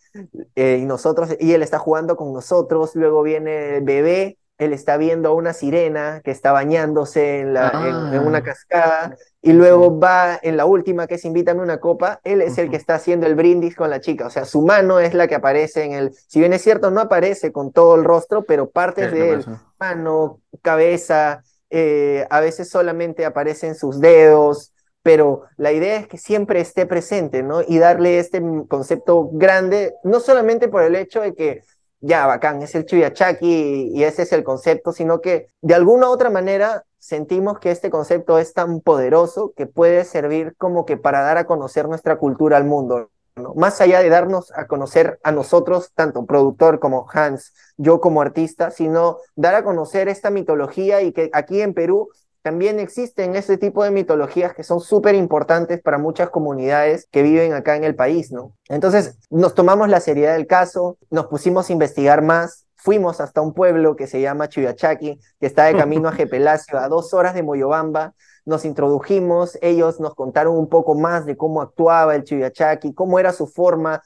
Eh, 0.55 0.79
y 0.81 0.85
nosotros, 0.85 1.37
y 1.41 1.53
él 1.53 1.63
está 1.63 1.79
jugando 1.79 2.17
con 2.17 2.33
nosotros. 2.33 2.95
Luego 2.95 3.23
viene 3.23 3.81
Bebé, 3.81 4.39
él 4.59 4.73
está 4.73 4.97
viendo 4.97 5.31
a 5.31 5.35
una 5.35 5.53
sirena 5.53 6.21
que 6.25 6.31
está 6.31 6.53
bañándose 6.53 7.41
en, 7.41 7.55
la, 7.55 8.11
en, 8.13 8.21
una 8.21 8.39
ah. 8.39 8.43
cascada 8.43 9.17
y 9.43 9.53
luego 9.53 9.99
va 9.99 10.39
en 10.43 10.57
la 10.57 10.65
última 10.65 11.07
que 11.07 11.17
es 11.17 11.25
invítame 11.25 11.61
una 11.61 11.79
copa, 11.79 12.21
él 12.25 12.41
es 12.41 12.57
el 12.59 12.71
que 12.71 12.77
está 12.77 12.95
haciendo 12.95 13.27
el 13.27 13.35
brindis 13.35 13.75
con 13.75 13.91
la 13.91 14.01
chica, 14.01 14.27
o 14.27 14.31
sea, 14.31 14.45
su 14.45 14.63
mano 14.63 15.01
es 15.01 15.15
la 15.15 15.27
que 15.27 15.35
aparece 15.35 15.85
en 15.85 15.93
el, 15.93 16.15
si 16.29 16.39
bien 16.39 16.53
es 16.53 16.63
cierto, 16.63 16.91
no 16.91 17.01
aparece 17.01 17.53
con 17.53 17.73
todo 17.73 17.97
el 17.97 18.05
rostro, 18.05 18.45
pero 18.45 18.71
partes 18.71 19.13
de 19.13 19.31
él, 19.31 19.45
mano, 19.79 20.41
cabeza, 20.63 21.43
eh, 21.71 22.27
a 22.31 22.41
veces 22.41 22.71
solamente 22.71 23.25
aparecen 23.25 23.75
sus 23.75 24.01
dedos, 24.01 24.73
pero 25.03 25.43
la 25.57 25.73
idea 25.73 25.97
es 25.97 26.07
que 26.07 26.17
siempre 26.17 26.61
esté 26.61 26.87
presente, 26.87 27.43
¿no? 27.43 27.61
Y 27.61 27.79
darle 27.79 28.19
este 28.19 28.41
concepto 28.69 29.29
grande, 29.33 29.93
no 30.03 30.19
solamente 30.21 30.69
por 30.69 30.83
el 30.83 30.97
hecho 30.97 31.21
de 31.21 31.35
que 31.35 31.63
ya, 32.07 32.27
bacán, 32.27 32.61
es 32.61 32.75
el 32.75 32.85
Chuyachaki 32.85 33.91
y 33.95 34.05
ese 34.05 34.23
es 34.23 34.33
el 34.33 34.45
concepto, 34.45 34.93
sino 34.93 35.23
que 35.23 35.49
de 35.63 35.75
alguna 35.75 36.09
u 36.09 36.13
otra 36.13 36.29
manera 36.29 36.85
sentimos 36.99 37.59
que 37.59 37.71
este 37.71 37.89
concepto 37.89 38.39
es 38.39 38.53
tan 38.53 38.81
poderoso 38.81 39.55
que 39.57 39.67
puede 39.67 40.05
servir 40.05 40.55
como 40.59 40.85
que 40.85 40.99
para 40.99 41.23
dar 41.23 41.39
a 41.39 41.47
conocer 41.47 41.89
nuestra 41.89 42.17
cultura 42.17 42.59
al 42.59 42.65
mundo. 42.65 43.11
¿no? 43.37 43.55
Más 43.55 43.81
allá 43.81 44.01
de 44.01 44.11
darnos 44.11 44.53
a 44.53 44.67
conocer 44.67 45.19
a 45.23 45.33
nosotros, 45.33 45.93
tanto 45.95 46.27
productor 46.27 46.79
como 46.79 47.07
Hans, 47.11 47.55
yo 47.79 48.03
como 48.03 48.21
artista, 48.21 48.71
sino 48.71 49.19
dar 49.35 49.55
a 49.55 49.65
conocer 49.65 50.09
esta 50.09 50.29
mitología 50.31 51.01
y 51.01 51.13
que 51.13 51.31
aquí 51.33 51.63
en 51.63 51.73
Perú 51.73 52.11
también 52.45 52.79
existen 52.79 53.37
ese 53.37 53.57
tipo 53.57 53.83
de 53.85 53.91
mitologías 53.91 54.53
que 54.53 54.65
son 54.65 54.81
súper 54.81 55.15
importantes 55.15 55.81
para 55.81 55.97
muchas 55.97 56.29
comunidades 56.29 57.09
que 57.11 57.23
viven 57.23 57.55
acá 57.55 57.75
en 57.75 57.85
el 57.85 57.95
país, 57.95 58.33
¿no? 58.33 58.53
Entonces 58.69 59.17
nos 59.31 59.55
tomamos 59.55 59.89
la 59.89 59.99
seriedad 59.99 60.35
del 60.35 60.47
caso, 60.47 60.99
nos 61.11 61.29
pusimos 61.29 61.71
a 61.71 61.73
investigar 61.73 62.21
más, 62.21 62.67
fuimos 62.77 63.23
hasta 63.23 63.41
un 63.41 63.55
pueblo 63.55 63.97
que 63.97 64.07
se 64.07 64.21
llama 64.21 64.51
Chuyachaki, 64.51 65.19
que 65.41 65.47
está 65.47 65.65
de 65.65 65.75
camino 65.75 66.07
a 66.11 66.13
Jepelacio, 66.17 66.79
a 66.79 66.89
dos 66.89 67.15
horas 67.15 67.35
de 67.35 67.43
Moyobamba, 67.43 68.13
nos 68.45 68.67
introdujimos, 68.67 69.59
ellos 69.63 69.99
nos 69.99 70.15
contaron 70.15 70.55
un 70.59 70.69
poco 70.69 70.95
más 70.95 71.25
de 71.25 71.39
cómo 71.39 71.63
actuaba 71.63 72.15
el 72.15 72.25
Chuyachaki, 72.25 72.93
cómo 72.93 73.19
era 73.19 73.33
su 73.33 73.47
forma. 73.47 74.03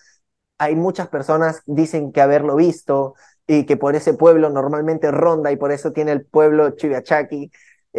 Hay 0.59 0.77
muchas 0.77 1.09
personas 1.09 1.63
dicen 1.67 2.13
que 2.13 2.21
haberlo 2.21 2.55
visto 2.55 3.15
y 3.49 3.65
que 3.65 3.77
por 3.77 3.97
ese 3.97 4.15
pueblo 4.15 4.49
normalmente 4.51 5.11
ronda 5.11 5.51
y 5.51 5.57
por 5.57 5.73
eso 5.73 5.91
tiene 5.91 6.13
el 6.13 6.25
pueblo 6.25 6.71
Chuyachaki. 6.71 7.51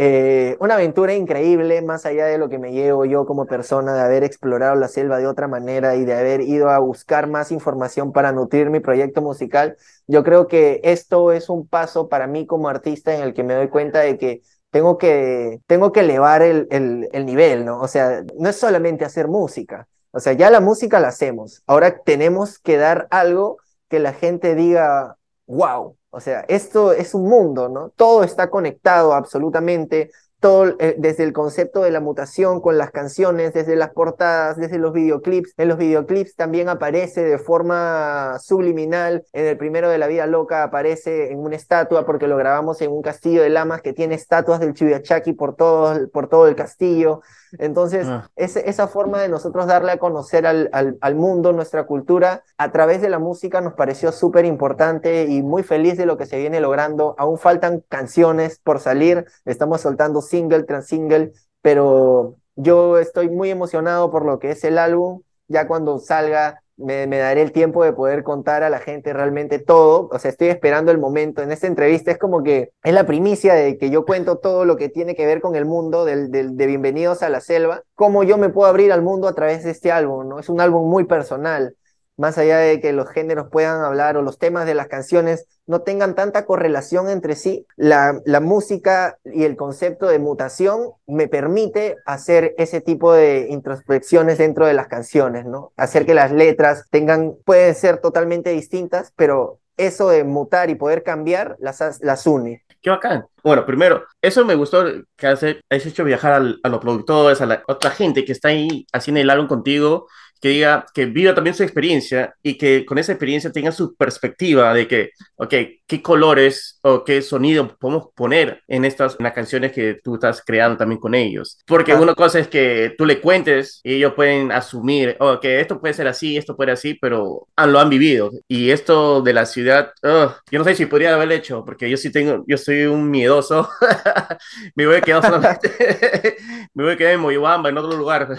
Eh, 0.02 0.56
una 0.62 0.76
aventura 0.76 1.14
increíble, 1.14 1.82
más 1.82 2.06
allá 2.06 2.26
de 2.26 2.38
lo 2.38 2.48
que 2.48 2.58
me 2.58 2.72
llevo 2.72 3.04
yo 3.04 3.26
como 3.26 3.46
persona, 3.48 3.94
de 3.96 4.00
haber 4.00 4.24
explorado 4.24 4.76
la 4.76 4.88
selva 4.88 5.18
de 5.18 5.28
otra 5.28 5.50
manera 5.50 5.98
y 5.98 6.06
de 6.06 6.14
haber 6.14 6.40
ido 6.40 6.70
a 6.70 6.80
buscar 6.80 7.28
más 7.28 7.52
información 7.52 8.14
para 8.14 8.32
nutrir 8.32 8.70
mi 8.70 8.80
proyecto 8.80 9.22
musical. 9.22 9.76
Yo 10.08 10.24
creo 10.24 10.48
que 10.48 10.80
esto 10.86 11.34
es 11.34 11.50
un 11.50 11.68
paso 11.68 12.08
para 12.08 12.28
mí 12.28 12.46
como 12.48 12.70
artista 12.70 13.14
en 13.14 13.24
el 13.24 13.34
que 13.34 13.44
me 13.44 13.56
doy 13.56 13.68
cuenta 13.68 14.00
de 14.00 14.18
que 14.18 14.42
tengo 14.70 14.98
que, 14.98 15.60
tengo 15.68 15.92
que 15.92 16.00
elevar 16.00 16.44
el, 16.44 16.70
el, 16.72 17.10
el 17.12 17.26
nivel, 17.26 17.66
¿no? 17.66 17.82
O 17.82 17.90
sea, 17.90 18.24
no 18.38 18.48
es 18.48 18.56
solamente 18.56 19.04
hacer 19.04 19.28
música, 19.28 19.90
o 20.12 20.22
sea, 20.22 20.32
ya 20.32 20.50
la 20.50 20.62
música 20.62 21.02
la 21.02 21.10
hacemos, 21.10 21.62
ahora 21.68 22.00
tenemos 22.04 22.58
que 22.60 22.78
dar 22.78 23.08
algo 23.12 23.58
que 23.90 24.00
la 24.00 24.14
gente 24.14 24.56
diga, 24.56 25.18
wow, 25.46 25.98
o 26.12 26.20
sea, 26.20 26.46
esto 26.48 26.92
es 26.92 27.14
un 27.14 27.30
mundo, 27.30 27.70
¿no? 27.70 27.90
Todo 27.96 28.24
está 28.24 28.50
conectado 28.50 29.14
absolutamente, 29.14 30.10
todo 30.40 30.76
eh, 30.80 30.96
desde 30.98 31.24
el 31.24 31.34
concepto 31.34 31.82
de 31.84 31.92
la 31.92 32.00
mutación 32.00 32.62
con 32.62 32.78
las 32.78 32.92
canciones, 32.92 33.54
desde 33.54 33.76
las 33.76 33.92
portadas, 33.92 34.58
desde 34.58 34.80
los 34.80 34.94
videoclips. 34.94 35.54
En 35.58 35.68
los 35.68 35.78
videoclips 35.78 36.36
también 36.36 36.70
aparece 36.70 37.24
de 37.24 37.38
forma 37.38 38.38
subliminal. 38.40 39.24
En 39.34 39.46
el 39.46 39.58
primero 39.58 39.90
de 39.90 39.98
La 39.98 40.08
Vida 40.08 40.26
Loca 40.26 40.64
aparece 40.64 41.32
en 41.32 41.40
una 41.40 41.56
estatua 41.56 42.06
porque 42.06 42.28
lo 42.28 42.38
grabamos 42.38 42.82
en 42.82 42.92
un 42.92 43.02
castillo 43.02 43.44
de 43.44 43.50
lamas 43.50 43.82
que 43.82 43.94
tiene 43.94 44.16
estatuas 44.16 44.60
del 44.60 44.74
Chiviachaki 44.74 45.34
por 45.34 45.56
todo, 45.56 46.10
por 46.10 46.28
todo 46.28 46.48
el 46.48 46.56
castillo. 46.56 47.22
Entonces, 47.58 48.08
ah. 48.08 48.30
esa 48.36 48.88
forma 48.88 49.22
de 49.22 49.30
nosotros 49.30 49.68
darle 49.68 49.92
a 49.92 50.00
conocer 50.00 50.46
al, 50.46 50.70
al, 50.72 51.16
mundo 51.16 51.52
nuestra 51.52 51.86
cultura 51.86 52.44
a 52.58 52.72
través 52.72 53.02
de 53.02 53.10
la 53.10 53.20
música 53.20 53.62
nos 53.62 53.74
pareció 53.74 54.12
súper 54.12 54.46
importante 54.46 55.26
y 55.26 55.42
muy 55.42 55.64
feliz 55.64 55.98
de 55.98 56.06
lo 56.06 56.18
que 56.18 56.26
se 56.26 56.38
viene 56.38 56.60
logrando. 56.62 57.16
Aún 57.18 57.38
faltan 57.38 57.84
canciones 57.90 58.60
por 58.60 58.80
salir, 58.80 59.26
estamos 59.46 59.82
soltando 59.82 60.22
single 60.22 60.64
tras 60.64 60.88
single, 60.88 61.32
pero 61.62 62.36
yo 62.56 62.98
estoy 62.98 63.30
muy 63.30 63.50
emocionado 63.50 64.12
por 64.12 64.26
lo 64.26 64.40
que 64.40 64.52
es 64.52 64.64
el 64.64 64.78
álbum. 64.78 65.22
Ya 65.48 65.68
cuando 65.68 65.98
salga 65.98 66.62
me, 66.80 67.18
daré 67.18 67.42
el 67.42 67.52
tiempo 67.52 67.84
de 67.84 67.94
poder 67.94 68.24
contar 68.24 68.64
a 68.64 68.70
la 68.70 68.80
gente 68.80 69.14
realmente 69.14 69.60
todo. 69.60 70.10
O 70.12 70.20
sea, 70.20 70.32
estoy 70.32 70.48
esperando 70.48 70.92
el 70.92 70.98
momento. 70.98 71.42
En 71.42 71.52
esta 71.52 71.68
entrevista 71.68 72.12
es 72.12 72.18
como 72.18 72.42
que 72.44 72.72
es 72.84 72.94
la 72.94 73.06
primicia 73.06 73.54
de 73.54 73.78
que 73.78 73.90
yo 73.90 74.06
cuento 74.06 74.38
todo 74.38 74.66
lo 74.66 74.78
que 74.78 74.90
tiene 74.90 75.16
que 75.16 75.26
ver 75.26 75.42
con 75.42 75.56
el 75.56 75.66
mundo 75.66 76.06
del, 76.06 76.32
de 76.32 76.68
Bienvenidos 76.68 77.22
a 77.22 77.30
la 77.30 77.42
Selva, 77.42 77.84
cómo 77.96 78.24
yo 78.24 78.38
me 78.38 78.50
puedo 78.50 78.70
abrir 78.70 78.92
al 78.92 79.02
mundo 79.02 79.28
a 79.28 79.36
través 79.36 79.64
de 79.64 79.72
este 79.72 79.92
álbum, 79.92 80.28
¿no? 80.28 80.40
Es 80.40 80.50
un 80.50 80.62
álbum 80.62 80.90
muy 80.90 81.04
personal. 81.04 81.76
Más 82.20 82.38
allá 82.38 82.58
de 82.58 82.82
que 82.82 82.92
los 82.92 83.10
géneros 83.10 83.48
puedan 83.50 83.82
hablar 83.82 84.18
o 84.18 84.22
los 84.22 84.38
temas 84.38 84.66
de 84.66 84.76
las 84.76 84.88
canciones 84.88 85.48
no 85.68 85.84
tengan 85.84 86.16
tanta 86.16 86.46
correlación 86.46 87.10
entre 87.10 87.36
sí, 87.36 87.66
la, 87.78 88.22
música 88.42 89.18
y 89.24 89.46
el 89.46 89.56
concepto 89.56 90.08
de 90.08 90.20
mutación 90.20 90.92
me 91.08 91.30
permite 91.30 91.96
hacer 92.06 92.56
ese 92.58 92.82
tipo 92.82 93.14
de 93.14 93.48
introspecciones 93.50 94.38
dentro 94.38 94.66
de 94.66 94.74
las 94.74 94.88
canciones, 94.88 95.46
¿no? 95.46 95.72
Hacer 95.78 96.06
que 96.06 96.14
las 96.14 96.34
letras 96.34 96.86
tengan, 96.90 97.36
pueden 97.46 97.74
ser 97.74 98.02
totalmente 98.02 98.50
distintas, 98.50 99.14
pero 99.16 99.60
eso 99.78 100.10
de 100.10 100.26
mutar 100.26 100.70
y 100.70 100.76
poder 100.76 101.04
cambiar 101.04 101.56
las, 101.60 102.02
las 102.02 102.28
une. 102.28 102.66
Qué 102.82 102.90
bacán. 102.90 103.28
Bueno, 103.44 103.66
primero, 103.66 104.04
eso 104.22 104.44
me 104.44 104.56
gustó 104.56 104.84
que 105.16 105.28
has 105.28 105.44
hecho 105.86 106.04
viajar 106.04 106.34
a 106.34 106.70
los 106.70 106.80
productores, 106.80 107.40
a 107.40 107.46
la 107.46 107.64
otra 107.68 107.92
gente 107.92 108.26
que 108.26 108.34
está 108.34 108.50
ahí 108.50 108.86
haciendo 108.92 109.22
el 109.22 109.30
álbum 109.30 109.48
contigo 109.48 110.08
que 110.42 110.50
diga, 110.50 110.86
que 110.94 111.06
viva 111.06 111.36
también 111.36 111.56
su 111.56 111.64
experiencia 111.64 112.34
y 112.42 112.58
que 112.58 112.86
con 112.86 112.98
esa 112.98 113.12
experiencia 113.12 113.52
tenga 113.52 113.72
su 113.72 113.96
perspectiva 113.96 114.74
de 114.74 114.88
que, 114.88 115.10
ok, 115.36 115.54
qué 115.86 116.02
colores 116.02 116.80
o 116.84 117.04
qué 117.04 117.22
sonido 117.22 117.76
podemos 117.78 118.10
poner 118.16 118.62
en 118.68 118.86
estas 118.86 119.16
en 119.20 119.24
las 119.24 119.34
canciones 119.34 119.72
que 119.72 120.00
tú 120.04 120.16
estás 120.16 120.42
creando 120.46 120.78
también 120.78 121.00
con 121.00 121.16
ellos. 121.16 121.58
Porque 121.66 121.94
una 121.94 122.16
cosa 122.16 122.40
es 122.40 122.48
que 122.48 122.94
tú 122.98 123.06
le 123.06 123.20
cuentes 123.20 123.82
y 123.84 123.96
ellos 123.96 124.14
pueden 124.14 124.52
asumir, 124.52 125.18
ok, 125.20 125.44
esto 125.46 125.80
puede 125.80 125.94
ser 125.94 126.08
así, 126.08 126.38
esto 126.38 126.56
puede 126.56 126.70
ser 126.70 126.74
así, 126.74 126.94
pero 126.94 127.48
lo 127.58 127.80
han 127.80 127.90
vivido. 127.90 128.32
Y 128.48 128.72
esto 128.72 129.22
de 129.22 129.34
la 129.34 129.46
ciudad, 129.46 129.92
yo 130.04 130.60
no 130.60 130.64
sé 130.64 130.76
si 130.76 130.86
podría 130.86 131.14
haberlo 131.14 131.34
hecho, 131.34 131.66
porque 131.66 131.90
yo 131.90 131.98
sí 131.98 132.12
tengo, 132.12 132.44
yo 132.48 132.58
soy 132.58 132.84
un 132.84 133.10
miedoso. 133.10 133.70
me 134.76 134.86
voy 134.86 134.98
a 134.98 135.02
quedar 135.02 135.24
solamente, 135.24 136.38
me 136.74 136.84
voy 136.84 136.94
a 136.94 136.98
quedar 136.98 137.14
en 137.14 137.20
Moyobamba, 137.22 137.70
en 137.70 137.78
otro 137.78 137.98
lugar. 137.98 138.30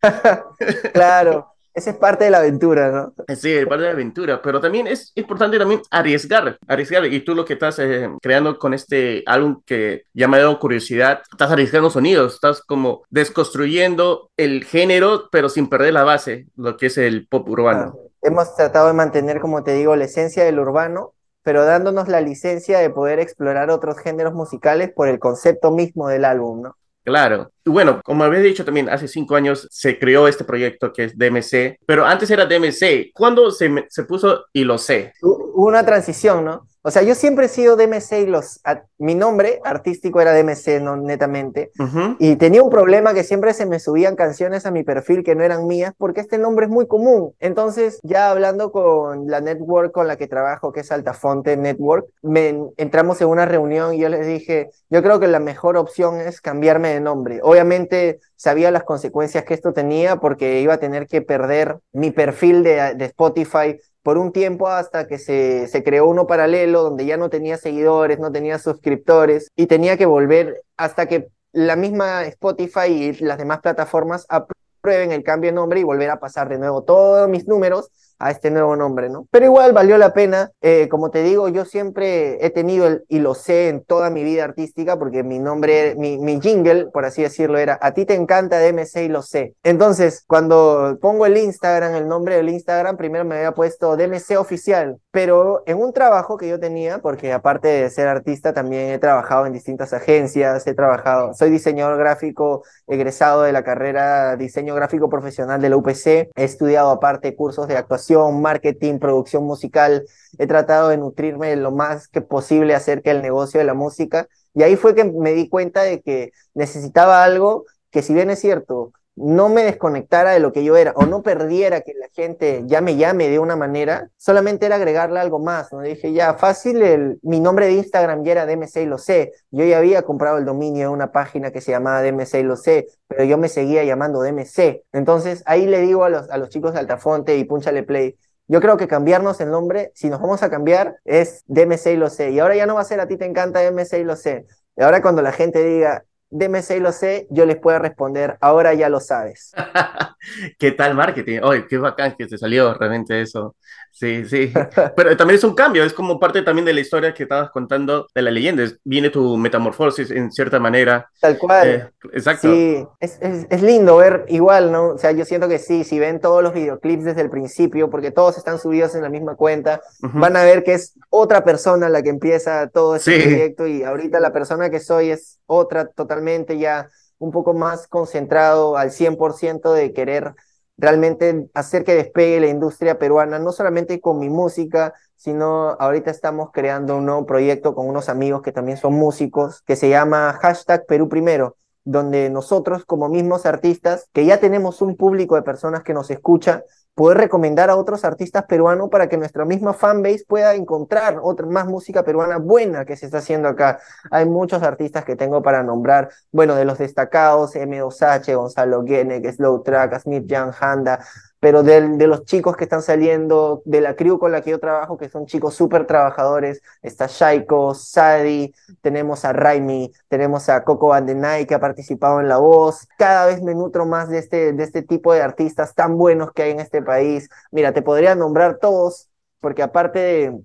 claro, 0.92 1.54
esa 1.72 1.90
es 1.90 1.96
parte 1.96 2.24
de 2.24 2.30
la 2.30 2.38
aventura, 2.38 2.90
¿no? 2.90 3.14
Sí, 3.36 3.52
es 3.52 3.66
parte 3.66 3.82
de 3.82 3.88
la 3.88 3.94
aventura, 3.94 4.42
pero 4.42 4.60
también 4.60 4.88
es 4.88 5.12
importante 5.14 5.58
también 5.58 5.80
arriesgar, 5.90 6.58
arriesgar. 6.66 7.06
Y 7.06 7.24
tú 7.24 7.34
lo 7.34 7.44
que 7.44 7.52
estás 7.52 7.78
eh, 7.78 8.10
creando 8.20 8.58
con 8.58 8.74
este 8.74 9.22
álbum 9.26 9.62
que 9.64 10.04
ya 10.12 10.26
me 10.26 10.36
ha 10.36 10.40
dado 10.40 10.58
curiosidad, 10.58 11.22
estás 11.30 11.50
arriesgando 11.50 11.88
sonidos, 11.88 12.34
estás 12.34 12.60
como 12.60 13.04
desconstruyendo 13.08 14.30
el 14.36 14.64
género, 14.64 15.28
pero 15.30 15.48
sin 15.48 15.68
perder 15.68 15.94
la 15.94 16.02
base, 16.02 16.46
lo 16.56 16.76
que 16.76 16.86
es 16.86 16.98
el 16.98 17.28
pop 17.28 17.48
urbano. 17.48 17.94
Ah, 17.96 18.08
hemos 18.22 18.54
tratado 18.56 18.88
de 18.88 18.94
mantener, 18.94 19.40
como 19.40 19.62
te 19.62 19.74
digo, 19.74 19.94
la 19.94 20.04
esencia 20.04 20.44
del 20.44 20.58
urbano, 20.58 21.14
pero 21.42 21.64
dándonos 21.64 22.08
la 22.08 22.20
licencia 22.20 22.80
de 22.80 22.90
poder 22.90 23.20
explorar 23.20 23.70
otros 23.70 23.98
géneros 23.98 24.34
musicales 24.34 24.90
por 24.92 25.08
el 25.08 25.20
concepto 25.20 25.70
mismo 25.70 26.08
del 26.08 26.24
álbum, 26.24 26.62
¿no? 26.62 26.76
Claro. 27.04 27.50
Bueno, 27.64 28.00
como 28.04 28.24
había 28.24 28.40
dicho 28.40 28.64
también, 28.64 28.88
hace 28.88 29.08
cinco 29.08 29.36
años 29.36 29.66
se 29.70 29.98
creó 29.98 30.28
este 30.28 30.44
proyecto 30.44 30.92
que 30.92 31.04
es 31.04 31.18
DMC, 31.18 31.78
pero 31.86 32.04
antes 32.04 32.30
era 32.30 32.46
DMC. 32.46 33.12
¿Cuándo 33.14 33.50
se, 33.50 33.86
se 33.88 34.04
puso 34.04 34.44
y 34.52 34.64
lo 34.64 34.78
sé? 34.78 35.12
Hubo 35.22 35.66
una 35.66 35.84
transición, 35.84 36.44
¿no? 36.44 36.66
O 36.82 36.90
sea, 36.90 37.02
yo 37.02 37.14
siempre 37.14 37.46
he 37.46 37.48
sido 37.48 37.76
DMC 37.76 38.12
y 38.22 38.26
los, 38.26 38.60
mi 38.98 39.14
nombre 39.14 39.60
artístico 39.64 40.20
era 40.20 40.32
DMC, 40.32 40.80
no 40.80 40.96
netamente. 40.96 41.72
Y 42.18 42.36
tenía 42.36 42.62
un 42.62 42.70
problema 42.70 43.12
que 43.12 43.22
siempre 43.22 43.52
se 43.52 43.66
me 43.66 43.78
subían 43.78 44.16
canciones 44.16 44.64
a 44.64 44.70
mi 44.70 44.82
perfil 44.82 45.22
que 45.22 45.34
no 45.34 45.44
eran 45.44 45.66
mías 45.66 45.92
porque 45.98 46.22
este 46.22 46.38
nombre 46.38 46.66
es 46.66 46.72
muy 46.72 46.86
común. 46.86 47.34
Entonces, 47.38 48.00
ya 48.02 48.30
hablando 48.30 48.72
con 48.72 49.26
la 49.26 49.40
network 49.40 49.92
con 49.92 50.08
la 50.08 50.16
que 50.16 50.26
trabajo, 50.26 50.72
que 50.72 50.80
es 50.80 50.90
Altafonte 50.90 51.56
Network, 51.56 52.06
me, 52.22 52.56
entramos 52.78 53.20
en 53.20 53.28
una 53.28 53.44
reunión 53.44 53.94
y 53.94 53.98
yo 53.98 54.08
les 54.08 54.26
dije, 54.26 54.70
yo 54.88 55.02
creo 55.02 55.20
que 55.20 55.26
la 55.26 55.38
mejor 55.38 55.76
opción 55.76 56.18
es 56.18 56.40
cambiarme 56.40 56.94
de 56.94 57.00
nombre. 57.00 57.40
Obviamente 57.42 58.20
sabía 58.36 58.70
las 58.70 58.84
consecuencias 58.84 59.44
que 59.44 59.52
esto 59.52 59.74
tenía 59.74 60.16
porque 60.16 60.60
iba 60.62 60.74
a 60.74 60.78
tener 60.78 61.06
que 61.06 61.20
perder 61.20 61.76
mi 61.92 62.10
perfil 62.10 62.62
de, 62.62 62.94
de 62.94 63.04
Spotify 63.04 63.78
por 64.02 64.18
un 64.18 64.32
tiempo 64.32 64.68
hasta 64.68 65.06
que 65.06 65.18
se, 65.18 65.68
se, 65.68 65.82
creó 65.82 66.06
uno 66.06 66.26
paralelo 66.26 66.82
donde 66.82 67.06
ya 67.06 67.16
no 67.16 67.30
tenía 67.30 67.56
seguidores, 67.56 68.18
no 68.18 68.32
tenía 68.32 68.58
suscriptores 68.58 69.48
y 69.56 69.66
tenía 69.66 69.96
que 69.96 70.06
volver 70.06 70.62
hasta 70.76 71.06
que 71.06 71.28
la 71.52 71.76
misma 71.76 72.24
Spotify 72.24 72.86
y 72.88 73.12
las 73.24 73.38
demás 73.38 73.60
plataformas 73.60 74.26
aprueben 74.28 75.12
el 75.12 75.22
cambio 75.22 75.50
de 75.50 75.56
nombre 75.56 75.80
y 75.80 75.84
volver 75.84 76.10
a 76.10 76.20
pasar 76.20 76.48
de 76.48 76.58
nuevo 76.58 76.82
todos 76.82 77.28
mis 77.28 77.46
números 77.46 77.90
a 78.20 78.30
este 78.30 78.50
nuevo 78.50 78.76
nombre, 78.76 79.08
¿no? 79.08 79.26
Pero 79.30 79.46
igual 79.46 79.72
valió 79.72 79.98
la 79.98 80.12
pena. 80.12 80.50
Eh, 80.60 80.88
como 80.88 81.10
te 81.10 81.22
digo, 81.22 81.48
yo 81.48 81.64
siempre 81.64 82.44
he 82.44 82.50
tenido, 82.50 82.86
el, 82.86 83.04
y 83.08 83.18
lo 83.18 83.34
sé 83.34 83.68
en 83.68 83.82
toda 83.82 84.10
mi 84.10 84.22
vida 84.22 84.44
artística, 84.44 84.98
porque 84.98 85.24
mi 85.24 85.38
nombre, 85.38 85.94
mi, 85.96 86.18
mi 86.18 86.40
jingle, 86.40 86.86
por 86.92 87.06
así 87.06 87.22
decirlo, 87.22 87.58
era 87.58 87.78
A 87.80 87.92
ti 87.92 88.04
te 88.04 88.14
encanta 88.14 88.60
DMC 88.60 88.96
y 89.04 89.08
lo 89.08 89.22
sé. 89.22 89.54
Entonces, 89.62 90.22
cuando 90.26 90.98
pongo 91.00 91.26
el 91.26 91.38
Instagram, 91.38 91.94
el 91.94 92.06
nombre 92.06 92.36
del 92.36 92.50
Instagram, 92.50 92.96
primero 92.96 93.24
me 93.24 93.36
había 93.36 93.52
puesto 93.52 93.96
DMC 93.96 94.38
oficial, 94.38 94.98
pero 95.10 95.62
en 95.66 95.78
un 95.78 95.92
trabajo 95.92 96.36
que 96.36 96.48
yo 96.48 96.60
tenía, 96.60 96.98
porque 96.98 97.32
aparte 97.32 97.68
de 97.68 97.90
ser 97.90 98.06
artista, 98.06 98.52
también 98.52 98.90
he 98.90 98.98
trabajado 98.98 99.46
en 99.46 99.52
distintas 99.52 99.92
agencias, 99.92 100.66
he 100.66 100.74
trabajado, 100.74 101.34
soy 101.34 101.50
diseñador 101.50 101.98
gráfico 101.98 102.64
egresado 102.86 103.42
de 103.42 103.52
la 103.52 103.64
carrera 103.64 104.36
diseño 104.36 104.74
gráfico 104.74 105.08
profesional 105.08 105.60
de 105.60 105.68
la 105.70 105.76
UPC, 105.76 106.06
he 106.06 106.44
estudiado 106.44 106.90
aparte 106.90 107.34
cursos 107.34 107.66
de 107.68 107.76
actuación 107.76 108.40
marketing, 108.40 108.98
producción 108.98 109.44
musical. 109.44 110.04
He 110.38 110.46
tratado 110.46 110.88
de 110.88 110.98
nutrirme 110.98 111.54
lo 111.56 111.72
más 111.72 112.08
que 112.08 112.20
posible 112.20 112.74
acerca 112.74 113.12
del 113.12 113.22
negocio 113.22 113.58
de 113.58 113.64
la 113.66 113.74
música. 113.74 114.28
Y 114.54 114.62
ahí 114.62 114.76
fue 114.76 114.94
que 114.94 115.04
me 115.04 115.32
di 115.32 115.48
cuenta 115.48 115.82
de 115.82 116.00
que 116.02 116.32
necesitaba 116.54 117.24
algo 117.24 117.64
que 117.90 118.02
si 118.02 118.14
bien 118.14 118.30
es 118.30 118.40
cierto, 118.40 118.92
no 119.20 119.50
me 119.50 119.64
desconectara 119.64 120.32
de 120.32 120.40
lo 120.40 120.52
que 120.52 120.64
yo 120.64 120.76
era 120.76 120.92
o 120.96 121.04
no 121.04 121.22
perdiera 121.22 121.82
que 121.82 121.92
la 121.94 122.08
gente 122.08 122.62
ya 122.66 122.80
me 122.80 122.96
llame 122.96 123.28
de 123.28 123.38
una 123.38 123.54
manera, 123.54 124.10
solamente 124.16 124.64
era 124.64 124.76
agregarle 124.76 125.20
algo 125.20 125.38
más, 125.38 125.72
¿no? 125.72 125.80
Dije, 125.80 126.12
ya, 126.12 126.34
fácil, 126.34 127.18
mi 127.22 127.38
nombre 127.38 127.66
de 127.66 127.72
Instagram 127.72 128.24
ya 128.24 128.32
era 128.32 128.46
DMC 128.46 128.76
y 128.78 128.86
lo 128.86 128.96
sé, 128.96 129.32
yo 129.50 129.64
ya 129.64 129.78
había 129.78 130.02
comprado 130.02 130.38
el 130.38 130.46
dominio 130.46 130.88
de 130.88 130.94
una 130.94 131.12
página 131.12 131.50
que 131.50 131.60
se 131.60 131.70
llamaba 131.70 132.02
DMC 132.02 132.34
y 132.36 132.42
lo 132.42 132.56
sé, 132.56 132.88
pero 133.06 133.24
yo 133.24 133.36
me 133.36 133.48
seguía 133.48 133.84
llamando 133.84 134.22
DMC. 134.22 134.84
Entonces 134.92 135.42
ahí 135.44 135.66
le 135.66 135.80
digo 135.80 136.04
a 136.04 136.08
los, 136.08 136.30
a 136.30 136.38
los 136.38 136.48
chicos 136.48 136.72
de 136.72 136.80
Altafonte 136.80 137.36
y 137.36 137.44
Punchale 137.44 137.82
Play, 137.82 138.16
yo 138.48 138.60
creo 138.60 138.76
que 138.76 138.88
cambiarnos 138.88 139.40
el 139.40 139.50
nombre, 139.50 139.92
si 139.94 140.08
nos 140.08 140.20
vamos 140.20 140.42
a 140.42 140.50
cambiar, 140.50 140.96
es 141.04 141.44
DMC 141.46 141.86
y 141.92 141.96
lo 141.96 142.10
sé. 142.10 142.30
Y 142.30 142.40
ahora 142.40 142.56
ya 142.56 142.66
no 142.66 142.74
va 142.74 142.80
a 142.80 142.84
ser 142.84 143.00
a 143.00 143.06
ti 143.06 143.16
te 143.16 143.26
encanta 143.26 143.60
DMC 143.60 143.98
y 144.00 144.04
lo 144.04 144.16
sé. 144.16 144.46
Y 144.76 144.82
ahora 144.82 145.02
cuando 145.02 145.22
la 145.22 145.30
gente 145.30 145.62
diga, 145.62 146.04
DMC 146.30 146.76
y 146.76 146.80
lo 146.80 146.92
sé, 146.92 147.26
yo 147.30 147.44
les 147.44 147.56
puedo 147.56 147.78
responder, 147.78 148.38
ahora 148.40 148.72
ya 148.74 148.88
lo 148.88 149.00
sabes. 149.00 149.52
¿Qué 150.58 150.72
tal 150.72 150.94
marketing? 150.94 151.40
Oye, 151.42 151.66
qué 151.68 151.78
bacán 151.78 152.14
que 152.16 152.26
te 152.26 152.38
salió 152.38 152.74
realmente 152.74 153.20
eso. 153.20 153.56
Sí, 153.90 154.24
sí. 154.24 154.52
Pero 154.96 155.16
también 155.16 155.36
es 155.36 155.44
un 155.44 155.54
cambio, 155.54 155.84
es 155.84 155.92
como 155.92 156.20
parte 156.20 156.42
también 156.42 156.64
de 156.64 156.72
la 156.72 156.80
historia 156.80 157.12
que 157.12 157.24
estabas 157.24 157.50
contando 157.50 158.06
de 158.14 158.22
la 158.22 158.30
leyenda. 158.30 158.64
Viene 158.84 159.10
tu 159.10 159.36
metamorfosis 159.36 160.10
en 160.10 160.30
cierta 160.30 160.58
manera. 160.60 161.10
Tal 161.20 161.36
cual. 161.36 161.68
Eh, 161.68 161.90
exacto. 162.12 162.52
Sí, 162.52 162.86
es, 163.00 163.18
es, 163.20 163.46
es, 163.50 163.62
lindo 163.62 163.96
ver 163.96 164.24
igual, 164.28 164.70
¿no? 164.70 164.90
O 164.90 164.98
sea, 164.98 165.12
yo 165.12 165.24
siento 165.24 165.48
que 165.48 165.58
sí, 165.58 165.84
si 165.84 165.98
ven 165.98 166.20
todos 166.20 166.42
los 166.42 166.54
videoclips 166.54 167.04
desde 167.04 167.22
el 167.22 167.30
principio, 167.30 167.90
porque 167.90 168.10
todos 168.10 168.38
están 168.38 168.58
subidos 168.58 168.94
en 168.94 169.02
la 169.02 169.08
misma 169.08 169.34
cuenta, 169.34 169.80
van 170.00 170.36
a 170.36 170.44
ver 170.44 170.62
que 170.62 170.74
es 170.74 170.94
otra 171.10 171.44
persona 171.44 171.88
la 171.88 172.02
que 172.02 172.10
empieza 172.10 172.68
todo 172.68 172.96
este 172.96 173.20
proyecto 173.20 173.66
y 173.66 173.82
ahorita 173.82 174.20
la 174.20 174.32
persona 174.32 174.70
que 174.70 174.80
soy 174.80 175.10
es 175.10 175.40
otra 175.46 175.86
totalmente 175.86 176.19
ya 176.58 176.88
un 177.18 177.30
poco 177.30 177.54
más 177.54 177.86
concentrado 177.86 178.76
al 178.76 178.90
100% 178.90 179.72
de 179.72 179.92
querer 179.92 180.34
realmente 180.76 181.48
hacer 181.52 181.84
que 181.84 181.94
despegue 181.94 182.40
la 182.40 182.46
industria 182.46 182.98
peruana, 182.98 183.38
no 183.38 183.52
solamente 183.52 184.00
con 184.00 184.18
mi 184.18 184.30
música, 184.30 184.94
sino 185.14 185.76
ahorita 185.78 186.10
estamos 186.10 186.48
creando 186.52 186.96
un 186.96 187.04
nuevo 187.04 187.26
proyecto 187.26 187.74
con 187.74 187.86
unos 187.86 188.08
amigos 188.08 188.40
que 188.40 188.52
también 188.52 188.78
son 188.78 188.94
músicos, 188.94 189.60
que 189.62 189.76
se 189.76 189.90
llama 189.90 190.38
hashtag 190.40 190.86
Perú 190.86 191.10
Primero, 191.10 191.56
donde 191.84 192.30
nosotros 192.30 192.86
como 192.86 193.10
mismos 193.10 193.44
artistas, 193.44 194.08
que 194.14 194.24
ya 194.24 194.40
tenemos 194.40 194.80
un 194.80 194.96
público 194.96 195.34
de 195.36 195.42
personas 195.42 195.82
que 195.82 195.92
nos 195.92 196.10
escucha, 196.10 196.64
poder 197.00 197.16
recomendar 197.16 197.70
a 197.70 197.76
otros 197.76 198.04
artistas 198.04 198.44
peruanos 198.44 198.90
para 198.90 199.08
que 199.08 199.16
nuestra 199.16 199.46
misma 199.46 199.72
fanbase 199.72 200.26
pueda 200.28 200.54
encontrar 200.54 201.18
otra, 201.22 201.46
más 201.46 201.64
música 201.66 202.04
peruana 202.04 202.36
buena 202.36 202.84
que 202.84 202.94
se 202.94 203.06
está 203.06 203.18
haciendo 203.18 203.48
acá. 203.48 203.80
Hay 204.10 204.26
muchos 204.26 204.62
artistas 204.62 205.06
que 205.06 205.16
tengo 205.16 205.40
para 205.40 205.62
nombrar, 205.62 206.10
bueno, 206.30 206.54
de 206.56 206.66
los 206.66 206.76
destacados, 206.76 207.54
M2H, 207.54 208.36
Gonzalo 208.36 208.84
Genek, 208.84 209.32
Slow 209.32 209.62
Track, 209.62 209.98
Smith 210.00 210.26
Young, 210.26 210.52
Handa, 210.60 211.00
pero 211.40 211.62
de, 211.62 211.96
de, 211.96 212.06
los 212.06 212.24
chicos 212.24 212.56
que 212.56 212.64
están 212.64 212.82
saliendo, 212.82 213.62
de 213.64 213.80
la 213.80 213.96
crew 213.96 214.18
con 214.18 214.30
la 214.30 214.42
que 214.42 214.50
yo 214.50 214.60
trabajo, 214.60 214.98
que 214.98 215.08
son 215.08 215.26
chicos 215.26 215.54
súper 215.54 215.86
trabajadores, 215.86 216.62
está 216.82 217.06
Shaiko, 217.08 217.74
Sadi, 217.74 218.54
tenemos 218.82 219.24
a 219.24 219.32
Raimi, 219.32 219.90
tenemos 220.08 220.48
a 220.50 220.62
Coco 220.64 220.88
Bandenay 220.88 221.46
que 221.46 221.54
ha 221.54 221.60
participado 221.60 222.20
en 222.20 222.28
La 222.28 222.36
Voz, 222.36 222.86
cada 222.98 223.26
vez 223.26 223.42
me 223.42 223.54
nutro 223.54 223.86
más 223.86 224.10
de 224.10 224.18
este, 224.18 224.52
de 224.52 224.62
este 224.62 224.82
tipo 224.82 225.12
de 225.14 225.22
artistas 225.22 225.74
tan 225.74 225.96
buenos 225.96 226.32
que 226.32 226.42
hay 226.42 226.50
en 226.52 226.60
este 226.60 226.82
país. 226.82 227.28
Mira, 227.50 227.72
te 227.72 227.82
podría 227.82 228.14
nombrar 228.14 228.58
todos, 228.58 229.08
porque 229.40 229.62
aparte 229.62 229.98
de, 229.98 230.40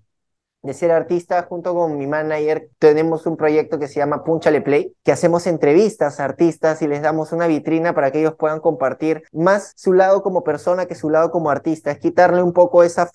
de 0.65 0.73
ser 0.73 0.91
artista, 0.91 1.43
junto 1.43 1.75
con 1.75 1.97
mi 1.97 2.07
manager, 2.07 2.69
tenemos 2.79 3.27
un 3.27 3.37
proyecto 3.37 3.77
que 3.77 3.87
se 3.87 3.95
llama 3.95 4.23
Punchale 4.23 4.61
Play, 4.61 4.95
que 5.03 5.11
hacemos 5.11 5.45
entrevistas 5.45 6.19
a 6.19 6.25
artistas 6.25 6.81
y 6.81 6.87
les 6.87 7.03
damos 7.03 7.31
una 7.31 7.45
vitrina 7.45 7.93
para 7.93 8.11
que 8.11 8.19
ellos 8.19 8.33
puedan 8.35 8.59
compartir 8.59 9.23
más 9.31 9.73
su 9.75 9.93
lado 9.93 10.23
como 10.23 10.43
persona 10.43 10.87
que 10.87 10.95
su 10.95 11.11
lado 11.11 11.29
como 11.29 11.51
artista. 11.51 11.91
Es 11.91 11.99
quitarle 11.99 12.41
un 12.41 12.51
poco 12.51 12.83
esa 12.83 13.07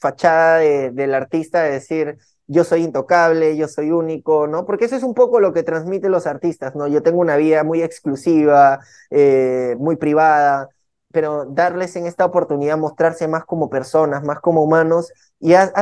fachada 0.00 0.58
del 0.58 1.14
artista 1.14 1.62
de 1.62 1.70
decir, 1.70 2.18
yo 2.48 2.64
soy 2.64 2.82
intocable, 2.82 3.56
yo 3.56 3.68
soy 3.68 3.92
único, 3.92 4.48
¿no? 4.48 4.66
Porque 4.66 4.86
eso 4.86 4.96
es 4.96 5.02
un 5.02 5.14
poco 5.14 5.38
lo 5.40 5.52
que 5.52 5.62
transmiten 5.62 6.10
los 6.10 6.26
artistas, 6.26 6.74
¿no? 6.74 6.88
Yo 6.88 7.02
tengo 7.02 7.20
una 7.20 7.36
vida 7.36 7.62
muy 7.62 7.82
exclusiva, 7.82 8.80
eh, 9.10 9.76
muy 9.78 9.96
privada, 9.96 10.68
pero 11.16 11.46
darles 11.46 11.96
en 11.96 12.04
esta 12.04 12.26
oportunidad 12.26 12.76
mostrarse 12.76 13.26
más 13.26 13.46
como 13.46 13.70
personas, 13.70 14.22
más 14.22 14.38
como 14.40 14.62
humanos, 14.62 15.10
y 15.40 15.54
ha, 15.54 15.72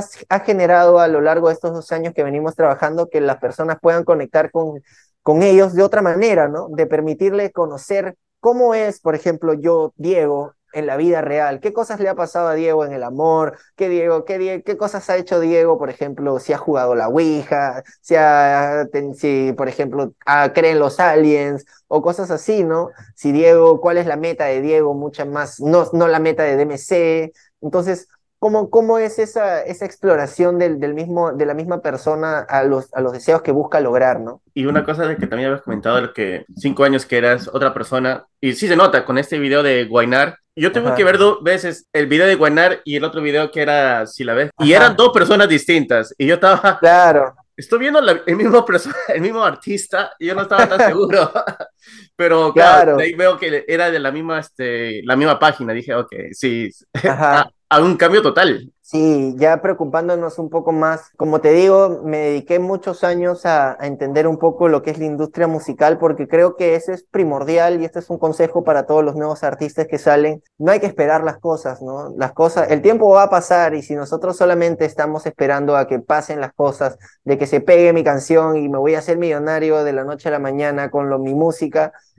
generado 0.46 1.00
a 1.00 1.08
lo 1.08 1.20
largo 1.20 1.48
de 1.48 1.54
estos 1.54 1.72
dos 1.72 1.90
años 1.90 2.14
que 2.14 2.22
venimos 2.22 2.54
trabajando 2.54 3.08
que 3.08 3.20
las 3.20 3.38
personas 3.38 3.78
puedan 3.82 4.04
conectar 4.04 4.52
con, 4.52 4.80
con 5.22 5.42
ellos 5.42 5.74
de 5.74 5.82
otra 5.82 6.02
manera, 6.02 6.46
¿no? 6.46 6.68
De 6.68 6.86
permitirle 6.86 7.50
conocer 7.50 8.14
cómo 8.38 8.74
es, 8.74 9.00
por 9.00 9.16
ejemplo, 9.16 9.54
yo, 9.54 9.92
Diego, 9.96 10.54
en 10.74 10.86
la 10.86 10.96
vida 10.96 11.20
real. 11.22 11.60
¿Qué 11.60 11.72
cosas 11.72 12.00
le 12.00 12.08
ha 12.08 12.14
pasado 12.14 12.48
a 12.48 12.54
Diego 12.54 12.84
en 12.84 12.92
el 12.92 13.02
amor? 13.02 13.56
¿Qué, 13.76 13.88
Diego, 13.88 14.24
qué, 14.24 14.62
qué 14.64 14.76
cosas 14.76 15.08
ha 15.10 15.16
hecho 15.16 15.40
Diego, 15.40 15.78
por 15.78 15.90
ejemplo, 15.90 16.38
si 16.38 16.52
ha 16.52 16.58
jugado 16.58 16.94
la 16.94 17.08
Ouija, 17.08 17.82
si, 18.00 18.16
ha, 18.16 18.86
si 19.14 19.52
por 19.56 19.68
ejemplo, 19.68 20.12
cree 20.54 20.72
en 20.72 20.78
los 20.78 21.00
aliens 21.00 21.64
o 21.88 22.02
cosas 22.02 22.30
así, 22.30 22.64
¿no? 22.64 22.90
Si 23.14 23.32
Diego, 23.32 23.80
¿cuál 23.80 23.98
es 23.98 24.06
la 24.06 24.16
meta 24.16 24.46
de 24.46 24.60
Diego? 24.60 24.94
Mucha 24.94 25.24
más, 25.24 25.60
no, 25.60 25.88
no 25.92 26.08
la 26.08 26.20
meta 26.20 26.42
de 26.42 26.56
DMC. 26.56 27.32
Entonces, 27.60 28.08
¿Cómo, 28.44 28.68
¿Cómo, 28.68 28.98
es 28.98 29.18
esa, 29.18 29.62
esa 29.62 29.86
exploración 29.86 30.58
del, 30.58 30.78
del, 30.78 30.92
mismo, 30.92 31.32
de 31.32 31.46
la 31.46 31.54
misma 31.54 31.80
persona 31.80 32.40
a 32.40 32.62
los, 32.62 32.92
a 32.92 33.00
los 33.00 33.14
deseos 33.14 33.40
que 33.40 33.52
busca 33.52 33.80
lograr, 33.80 34.20
¿no? 34.20 34.42
Y 34.52 34.66
una 34.66 34.84
cosa 34.84 35.06
de 35.06 35.16
que 35.16 35.26
también 35.26 35.48
habías 35.48 35.62
comentado, 35.62 36.02
de 36.02 36.12
que 36.12 36.44
cinco 36.54 36.84
años 36.84 37.06
que 37.06 37.16
eras 37.16 37.48
otra 37.48 37.72
persona, 37.72 38.26
y 38.42 38.52
sí 38.52 38.68
se 38.68 38.76
nota 38.76 39.06
con 39.06 39.16
este 39.16 39.38
video 39.38 39.62
de 39.62 39.86
Guainar, 39.86 40.36
yo 40.54 40.72
tengo 40.72 40.94
que 40.94 41.04
ver 41.04 41.16
dos 41.16 41.42
veces 41.42 41.88
el 41.94 42.06
video 42.06 42.26
de 42.26 42.34
Guanar 42.34 42.82
y 42.84 42.96
el 42.96 43.04
otro 43.04 43.22
video 43.22 43.50
que 43.50 43.62
era 43.62 44.06
Si 44.06 44.24
la 44.24 44.34
ves. 44.34 44.50
Y 44.58 44.74
eran 44.74 44.94
dos 44.94 45.10
personas 45.12 45.48
distintas. 45.48 46.14
Y 46.18 46.26
yo 46.26 46.34
estaba. 46.34 46.78
Claro. 46.78 47.34
Estoy 47.56 47.78
viendo 47.78 48.00
el, 48.00 48.36
mismo 48.36 48.62
persona, 48.64 48.94
el 49.08 49.22
mismo 49.22 49.42
artista 49.42 50.12
y 50.18 50.26
yo 50.26 50.34
no 50.34 50.42
estaba 50.42 50.68
tan 50.68 50.80
seguro. 50.88 51.32
Pero 52.16 52.52
claro, 52.52 52.98
ahí 52.98 53.14
veo 53.14 53.38
que 53.38 53.64
era 53.66 53.90
de 53.90 53.98
la 53.98 54.10
misma, 54.10 54.40
este, 54.40 55.02
la 55.04 55.16
misma 55.16 55.38
página. 55.38 55.72
Dije, 55.72 55.94
ok, 55.94 56.12
sí. 56.32 56.70
a 57.74 57.80
un 57.80 57.96
cambio 57.96 58.22
total. 58.22 58.70
Sí, 58.86 59.34
ya 59.38 59.62
preocupándonos 59.62 60.38
un 60.38 60.50
poco 60.50 60.70
más, 60.70 61.10
como 61.16 61.40
te 61.40 61.52
digo, 61.52 62.02
me 62.04 62.18
dediqué 62.18 62.58
muchos 62.58 63.02
años 63.02 63.46
a, 63.46 63.78
entender 63.80 64.28
un 64.28 64.36
poco 64.36 64.68
lo 64.68 64.82
que 64.82 64.90
es 64.90 64.98
la 64.98 65.06
industria 65.06 65.46
musical 65.46 65.96
porque 65.98 66.28
creo 66.28 66.54
que 66.54 66.74
ese 66.74 66.92
es 66.92 67.02
primordial 67.02 67.80
y 67.80 67.86
este 67.86 68.00
es 68.00 68.10
un 68.10 68.18
consejo 68.18 68.62
para 68.62 68.84
todos 68.84 69.02
los 69.02 69.16
nuevos 69.16 69.42
artistas 69.42 69.86
que 69.88 69.96
salen. 69.96 70.42
No 70.58 70.70
hay 70.70 70.80
que 70.80 70.86
esperar 70.86 71.24
las 71.24 71.38
cosas, 71.38 71.80
¿no? 71.80 72.14
Las 72.18 72.34
cosas, 72.34 72.70
el 72.70 72.82
tiempo 72.82 73.08
va 73.08 73.22
a 73.22 73.30
pasar 73.30 73.74
y 73.74 73.80
si 73.80 73.94
nosotros 73.94 74.36
solamente 74.36 74.84
estamos 74.84 75.24
esperando 75.24 75.78
a 75.78 75.88
que 75.88 75.98
pasen 75.98 76.40
las 76.40 76.52
cosas, 76.52 76.98
de 77.24 77.38
que 77.38 77.46
se 77.46 77.62
pegue 77.62 77.94
mi 77.94 78.04
canción 78.04 78.58
y 78.58 78.68
me 78.68 78.76
voy 78.76 78.96
a 78.96 78.98
hacer 78.98 79.16
millonario 79.16 79.82
de 79.82 79.94
la 79.94 80.04
noche 80.04 80.28
a 80.28 80.32
la 80.32 80.38
mañana 80.38 80.90
con 80.90 81.08
lo, 81.08 81.18
mi 81.18 81.34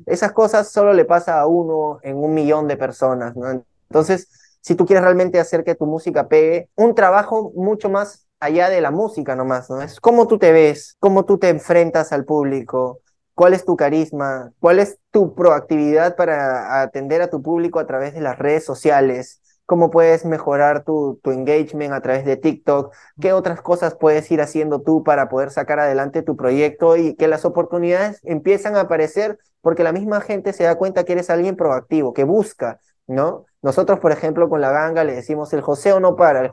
esas 0.05 0.31
cosas 0.31 0.69
solo 0.69 0.93
le 0.93 1.05
pasa 1.05 1.39
a 1.39 1.47
uno 1.47 1.99
en 2.03 2.17
un 2.17 2.33
millón 2.33 2.67
de 2.67 2.77
personas, 2.77 3.35
¿no? 3.35 3.63
Entonces, 3.89 4.29
si 4.61 4.75
tú 4.75 4.85
quieres 4.85 5.03
realmente 5.03 5.39
hacer 5.39 5.63
que 5.63 5.75
tu 5.75 5.85
música 5.85 6.27
pegue, 6.27 6.69
un 6.75 6.95
trabajo 6.95 7.51
mucho 7.55 7.89
más 7.89 8.27
allá 8.39 8.69
de 8.69 8.81
la 8.81 8.91
música 8.91 9.35
nomás, 9.35 9.69
¿no? 9.69 9.81
Es 9.81 9.99
cómo 9.99 10.27
tú 10.27 10.37
te 10.37 10.51
ves, 10.51 10.95
cómo 10.99 11.25
tú 11.25 11.37
te 11.37 11.49
enfrentas 11.49 12.11
al 12.11 12.25
público, 12.25 13.01
cuál 13.35 13.53
es 13.53 13.65
tu 13.65 13.75
carisma, 13.75 14.51
cuál 14.59 14.79
es 14.79 14.97
tu 15.11 15.35
proactividad 15.35 16.15
para 16.15 16.81
atender 16.81 17.21
a 17.21 17.29
tu 17.29 17.41
público 17.41 17.79
a 17.79 17.85
través 17.85 18.13
de 18.13 18.21
las 18.21 18.39
redes 18.39 18.65
sociales, 18.65 19.41
cómo 19.65 19.91
puedes 19.91 20.25
mejorar 20.25 20.83
tu, 20.83 21.19
tu 21.23 21.31
engagement 21.31 21.93
a 21.93 22.01
través 22.01 22.25
de 22.25 22.37
TikTok, 22.37 22.93
qué 23.19 23.33
otras 23.33 23.61
cosas 23.61 23.95
puedes 23.95 24.29
ir 24.31 24.41
haciendo 24.41 24.81
tú 24.81 25.03
para 25.03 25.29
poder 25.29 25.51
sacar 25.51 25.79
adelante 25.79 26.21
tu 26.21 26.35
proyecto 26.35 26.97
y 26.97 27.15
que 27.15 27.27
las 27.27 27.45
oportunidades 27.45 28.19
empiezan 28.23 28.75
a 28.75 28.81
aparecer 28.81 29.39
porque 29.61 29.83
la 29.83 29.91
misma 29.91 30.21
gente 30.21 30.53
se 30.53 30.63
da 30.63 30.75
cuenta 30.75 31.03
que 31.03 31.13
eres 31.13 31.29
alguien 31.29 31.55
proactivo, 31.55 32.13
que 32.13 32.23
busca, 32.23 32.79
¿no? 33.07 33.45
Nosotros, 33.65 33.99
por 33.99 34.11
ejemplo, 34.11 34.47
con 34.47 34.61
la 34.61 34.69
ganga 34.69 35.03
le 35.03 35.15
decimos 35.15 35.51
el 35.53 35.61
joseo 35.61 35.99
no 35.99 36.15
para. 36.15 36.41
El 36.41 36.51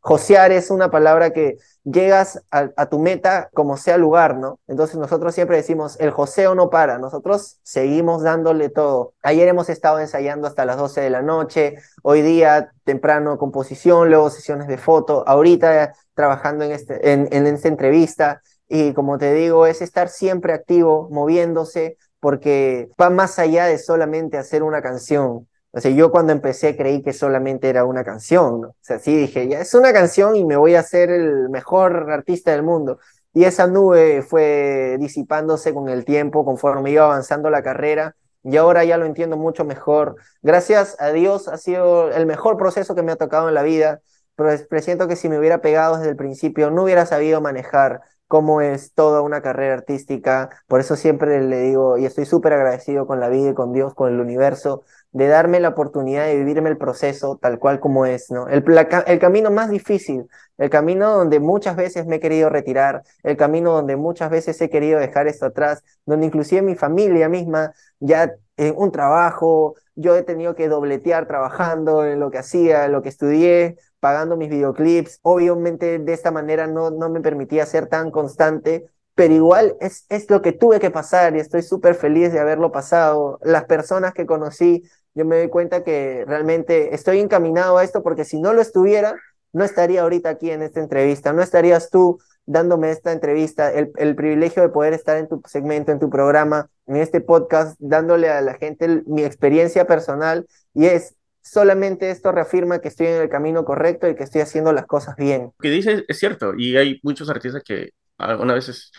josear 0.00 0.50
es 0.50 0.70
una 0.70 0.90
palabra 0.90 1.30
que 1.30 1.58
llegas 1.84 2.42
a, 2.50 2.86
tu 2.86 2.98
meta 2.98 3.50
como 3.52 3.76
sea 3.76 3.98
lugar, 3.98 4.38
¿no? 4.38 4.58
Entonces 4.66 4.96
nosotros 4.96 5.34
siempre 5.34 5.58
decimos 5.58 6.00
el 6.00 6.10
joseo 6.10 6.54
no 6.54 6.70
para. 6.70 6.96
Nosotros 6.96 7.58
seguimos 7.64 8.22
dándole 8.22 8.70
todo. 8.70 9.12
Ayer 9.22 9.46
hemos 9.48 9.68
estado 9.68 10.00
ensayando 10.00 10.48
hasta 10.48 10.64
las 10.64 10.78
12 10.78 11.02
de 11.02 11.10
la 11.10 11.20
noche. 11.20 11.76
Hoy 12.02 12.22
día 12.22 12.72
temprano 12.84 13.36
composición, 13.36 14.08
luego 14.08 14.30
sesiones 14.30 14.66
de 14.66 14.78
foto. 14.78 15.22
Ahorita 15.26 15.92
trabajando 16.14 16.64
en, 16.64 16.72
este, 16.72 17.12
en, 17.12 17.28
en 17.30 17.46
esta 17.46 17.68
entrevista. 17.68 18.40
Y 18.70 18.94
como 18.94 19.18
te 19.18 19.34
digo, 19.34 19.66
es 19.66 19.82
estar 19.82 20.08
siempre 20.08 20.54
activo, 20.54 21.08
moviéndose, 21.10 21.98
porque 22.20 22.88
va 22.98 23.10
más 23.10 23.38
allá 23.38 23.66
de 23.66 23.76
solamente 23.76 24.38
hacer 24.38 24.62
una 24.62 24.80
canción 24.80 25.46
o 25.74 25.80
sea, 25.80 25.90
yo 25.90 26.10
cuando 26.10 26.32
empecé 26.32 26.76
creí 26.76 27.02
que 27.02 27.12
solamente 27.12 27.68
era 27.68 27.84
una 27.84 28.04
canción, 28.04 28.60
¿no? 28.60 28.68
O 28.68 28.76
sea, 28.80 28.98
sí 29.00 29.16
dije, 29.16 29.48
ya 29.48 29.60
es 29.60 29.74
una 29.74 29.92
canción 29.92 30.36
y 30.36 30.44
me 30.44 30.56
voy 30.56 30.76
a 30.76 30.82
ser 30.84 31.10
el 31.10 31.48
mejor 31.48 32.10
artista 32.12 32.52
del 32.52 32.62
mundo. 32.62 32.98
Y 33.32 33.44
esa 33.44 33.66
nube 33.66 34.22
fue 34.22 34.96
disipándose 35.00 35.74
con 35.74 35.88
el 35.88 36.04
tiempo, 36.04 36.44
conforme 36.44 36.92
iba 36.92 37.04
avanzando 37.04 37.50
la 37.50 37.62
carrera, 37.64 38.14
y 38.44 38.56
ahora 38.56 38.84
ya 38.84 38.98
lo 38.98 39.06
entiendo 39.06 39.36
mucho 39.36 39.64
mejor. 39.64 40.14
Gracias 40.42 40.96
a 41.00 41.10
Dios 41.10 41.48
ha 41.48 41.58
sido 41.58 42.10
el 42.12 42.26
mejor 42.26 42.56
proceso 42.56 42.94
que 42.94 43.02
me 43.02 43.10
ha 43.10 43.16
tocado 43.16 43.48
en 43.48 43.54
la 43.54 43.62
vida, 43.62 44.00
pero 44.36 44.50
presiento 44.68 45.08
que 45.08 45.16
si 45.16 45.28
me 45.28 45.38
hubiera 45.38 45.60
pegado 45.60 45.96
desde 45.96 46.10
el 46.10 46.16
principio, 46.16 46.70
no 46.70 46.84
hubiera 46.84 47.06
sabido 47.06 47.40
manejar 47.40 48.02
cómo 48.28 48.60
es 48.60 48.92
toda 48.94 49.22
una 49.22 49.42
carrera 49.42 49.74
artística. 49.74 50.50
Por 50.66 50.80
eso 50.80 50.96
siempre 50.96 51.42
le 51.42 51.60
digo, 51.60 51.98
y 51.98 52.04
estoy 52.06 52.26
súper 52.26 52.52
agradecido 52.52 53.06
con 53.06 53.20
la 53.20 53.28
vida 53.28 53.50
y 53.50 53.54
con 53.54 53.72
Dios, 53.72 53.94
con 53.94 54.12
el 54.12 54.20
universo, 54.20 54.84
de 55.14 55.28
darme 55.28 55.60
la 55.60 55.68
oportunidad 55.68 56.26
de 56.26 56.36
vivirme 56.36 56.68
el 56.68 56.76
proceso 56.76 57.38
tal 57.40 57.60
cual 57.60 57.78
como 57.78 58.04
es, 58.04 58.32
¿no? 58.32 58.48
El, 58.48 58.64
el 59.06 59.18
camino 59.20 59.50
más 59.52 59.70
difícil, 59.70 60.26
el 60.58 60.70
camino 60.70 61.16
donde 61.16 61.38
muchas 61.38 61.76
veces 61.76 62.04
me 62.04 62.16
he 62.16 62.20
querido 62.20 62.50
retirar, 62.50 63.04
el 63.22 63.36
camino 63.36 63.72
donde 63.72 63.94
muchas 63.94 64.28
veces 64.28 64.60
he 64.60 64.68
querido 64.68 64.98
dejar 64.98 65.28
esto 65.28 65.46
atrás, 65.46 65.84
donde 66.04 66.26
inclusive 66.26 66.62
mi 66.62 66.74
familia 66.74 67.28
misma 67.28 67.72
ya 68.00 68.34
en 68.56 68.74
un 68.76 68.90
trabajo, 68.90 69.76
yo 69.94 70.16
he 70.16 70.24
tenido 70.24 70.56
que 70.56 70.68
dobletear 70.68 71.28
trabajando 71.28 72.04
en 72.04 72.18
lo 72.18 72.32
que 72.32 72.38
hacía, 72.38 72.84
en 72.84 72.92
lo 72.92 73.00
que 73.00 73.08
estudié, 73.08 73.76
pagando 74.00 74.36
mis 74.36 74.50
videoclips. 74.50 75.20
Obviamente 75.22 76.00
de 76.00 76.12
esta 76.12 76.32
manera 76.32 76.66
no, 76.66 76.90
no 76.90 77.08
me 77.08 77.20
permitía 77.20 77.66
ser 77.66 77.86
tan 77.86 78.10
constante, 78.10 78.90
pero 79.14 79.32
igual 79.32 79.76
es, 79.80 80.06
es 80.08 80.28
lo 80.28 80.42
que 80.42 80.50
tuve 80.50 80.80
que 80.80 80.90
pasar 80.90 81.36
y 81.36 81.38
estoy 81.38 81.62
súper 81.62 81.94
feliz 81.94 82.32
de 82.32 82.40
haberlo 82.40 82.72
pasado. 82.72 83.38
Las 83.42 83.64
personas 83.66 84.12
que 84.12 84.26
conocí 84.26 84.82
yo 85.14 85.24
me 85.24 85.36
doy 85.38 85.48
cuenta 85.48 85.84
que 85.84 86.24
realmente 86.26 86.94
estoy 86.94 87.20
encaminado 87.20 87.78
a 87.78 87.84
esto 87.84 88.02
porque 88.02 88.24
si 88.24 88.40
no 88.40 88.52
lo 88.52 88.60
estuviera, 88.60 89.14
no 89.52 89.64
estaría 89.64 90.02
ahorita 90.02 90.28
aquí 90.28 90.50
en 90.50 90.62
esta 90.62 90.80
entrevista, 90.80 91.32
no 91.32 91.42
estarías 91.42 91.90
tú 91.90 92.18
dándome 92.46 92.90
esta 92.90 93.12
entrevista, 93.12 93.72
el, 93.72 93.92
el 93.96 94.14
privilegio 94.16 94.62
de 94.62 94.68
poder 94.68 94.92
estar 94.92 95.16
en 95.16 95.28
tu 95.28 95.40
segmento, 95.46 95.92
en 95.92 96.00
tu 96.00 96.10
programa, 96.10 96.68
en 96.86 96.96
este 96.96 97.20
podcast, 97.20 97.76
dándole 97.78 98.28
a 98.28 98.40
la 98.40 98.54
gente 98.54 99.02
mi 99.06 99.24
experiencia 99.24 99.86
personal 99.86 100.46
y 100.74 100.86
es 100.86 101.14
solamente 101.44 102.10
esto 102.10 102.32
reafirma 102.32 102.80
que 102.80 102.88
estoy 102.88 103.06
en 103.06 103.20
el 103.22 103.28
camino 103.28 103.64
correcto 103.64 104.08
y 104.08 104.16
que 104.16 104.24
estoy 104.24 104.40
haciendo 104.40 104.72
las 104.72 104.86
cosas 104.86 105.14
bien. 105.16 105.42
Lo 105.42 105.62
que 105.62 105.70
dices 105.70 106.04
es 106.08 106.18
cierto 106.18 106.54
y 106.56 106.76
hay 106.76 107.00
muchos 107.02 107.30
artistas 107.30 107.62
que 107.62 107.90
algunas 108.18 108.56
veces 108.56 108.92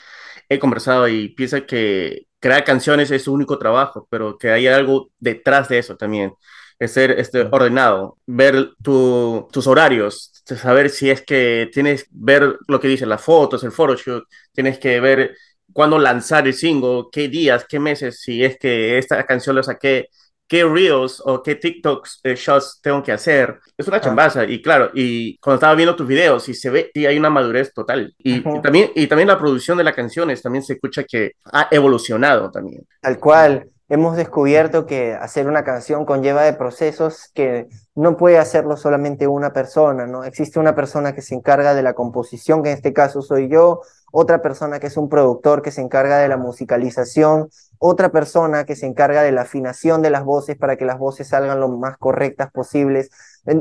he 0.47 0.60
conversado 0.60 1.08
y 1.08 1.30
piensan 1.30 1.65
que 1.65 2.28
crear 2.45 2.63
canciones 2.63 3.10
es 3.10 3.23
su 3.23 3.34
único 3.34 3.58
trabajo, 3.58 4.08
pero 4.08 4.38
que 4.38 4.51
hay 4.51 4.67
algo 4.67 5.10
detrás 5.19 5.67
de 5.67 5.79
eso 5.79 5.97
también. 5.97 6.31
Es 6.77 6.91
ser 6.93 7.12
este, 7.12 7.41
ordenado, 7.51 8.19
ver 8.27 8.69
tus 8.84 9.65
horarios, 9.65 10.31
saber 10.45 10.91
si 10.91 11.10
es 11.10 11.23
que 11.23 11.71
tienes, 11.73 12.05
ver 12.12 12.58
lo 12.67 12.79
que 12.79 12.88
dicen 12.88 13.10
las 13.10 13.23
fotos, 13.23 13.63
el 13.63 13.71
photoshoot, 13.71 14.25
tienes 14.53 14.77
que 14.77 14.99
ver 14.99 15.36
cuándo 15.73 15.97
lanzar 15.97 16.45
el 16.45 16.53
single, 16.53 17.05
qué 17.12 17.29
días, 17.29 17.65
qué 17.67 17.79
meses, 17.79 18.21
si 18.21 18.43
es 18.43 18.60
que 18.60 18.99
esta 18.99 19.25
canción 19.25 19.55
la 19.55 19.63
saqué 19.63 20.10
qué 20.47 20.63
reels 20.63 21.21
o 21.25 21.41
qué 21.41 21.55
TikToks 21.55 22.19
eh, 22.23 22.36
shots 22.36 22.79
tengo 22.81 23.01
que 23.01 23.12
hacer. 23.12 23.60
Es 23.77 23.88
una 23.88 23.97
ah. 23.97 24.01
chambaza 24.01 24.45
y 24.45 24.62
claro, 24.62 24.91
y 24.93 25.38
cuando 25.38 25.55
estaba 25.55 25.75
viendo 25.75 25.95
tus 25.95 26.08
videos 26.08 26.47
y 26.49 26.53
se 26.53 26.69
ve 26.69 26.91
y 26.93 27.05
hay 27.05 27.17
una 27.17 27.29
madurez 27.29 27.73
total. 27.73 28.13
Y, 28.17 28.41
también, 28.62 28.91
y 28.95 29.08
también 29.08 29.27
la 29.27 29.39
producción 29.39 29.77
de 29.77 29.84
las 29.84 29.95
canciones 29.95 30.41
también 30.41 30.63
se 30.63 30.73
escucha 30.73 31.03
que 31.03 31.34
ha 31.51 31.67
evolucionado 31.71 32.51
también. 32.51 32.86
Tal 33.01 33.19
cual. 33.19 33.69
hemos 33.88 34.17
descubierto 34.17 34.88
que 34.88 35.13
hacer 35.13 35.47
una 35.47 35.63
canción 35.63 36.05
conlleva 36.05 36.41
de 36.41 36.53
procesos 36.53 37.29
que 37.36 37.67
no 37.93 38.17
puede 38.17 38.39
hacerlo 38.39 38.77
solamente 38.77 39.27
una 39.27 39.53
persona, 39.53 40.08
¿no? 40.08 40.23
Existe 40.23 40.60
una 40.60 40.73
persona 40.73 41.13
que 41.13 41.21
se 41.21 41.36
encarga 41.36 41.75
de 41.75 41.84
la 41.84 41.93
composición, 41.93 42.63
que 42.63 42.71
en 42.71 42.77
este 42.77 42.93
caso 42.93 43.21
soy 43.21 43.47
yo, 43.47 43.81
otra 44.12 44.41
persona 44.41 44.79
que 44.79 44.88
es 44.88 44.97
un 44.97 45.08
productor 45.08 45.62
que 45.62 45.71
se 45.71 45.81
encarga 45.81 46.17
de 46.17 46.29
la 46.29 46.38
musicalización, 46.38 47.49
otra 47.79 48.11
persona 48.11 48.65
que 48.65 48.75
se 48.75 48.85
encarga 48.85 49.23
de 49.23 49.31
la 49.31 49.41
afinación 49.41 50.01
de 50.01 50.09
las 50.09 50.23
voces 50.23 50.57
para 50.57 50.77
que 50.77 50.85
las 50.85 50.97
voces 50.99 51.27
salgan 51.27 51.59
lo 51.59 51.69
más 51.69 51.97
correctas 51.97 52.51
posibles. 52.51 53.09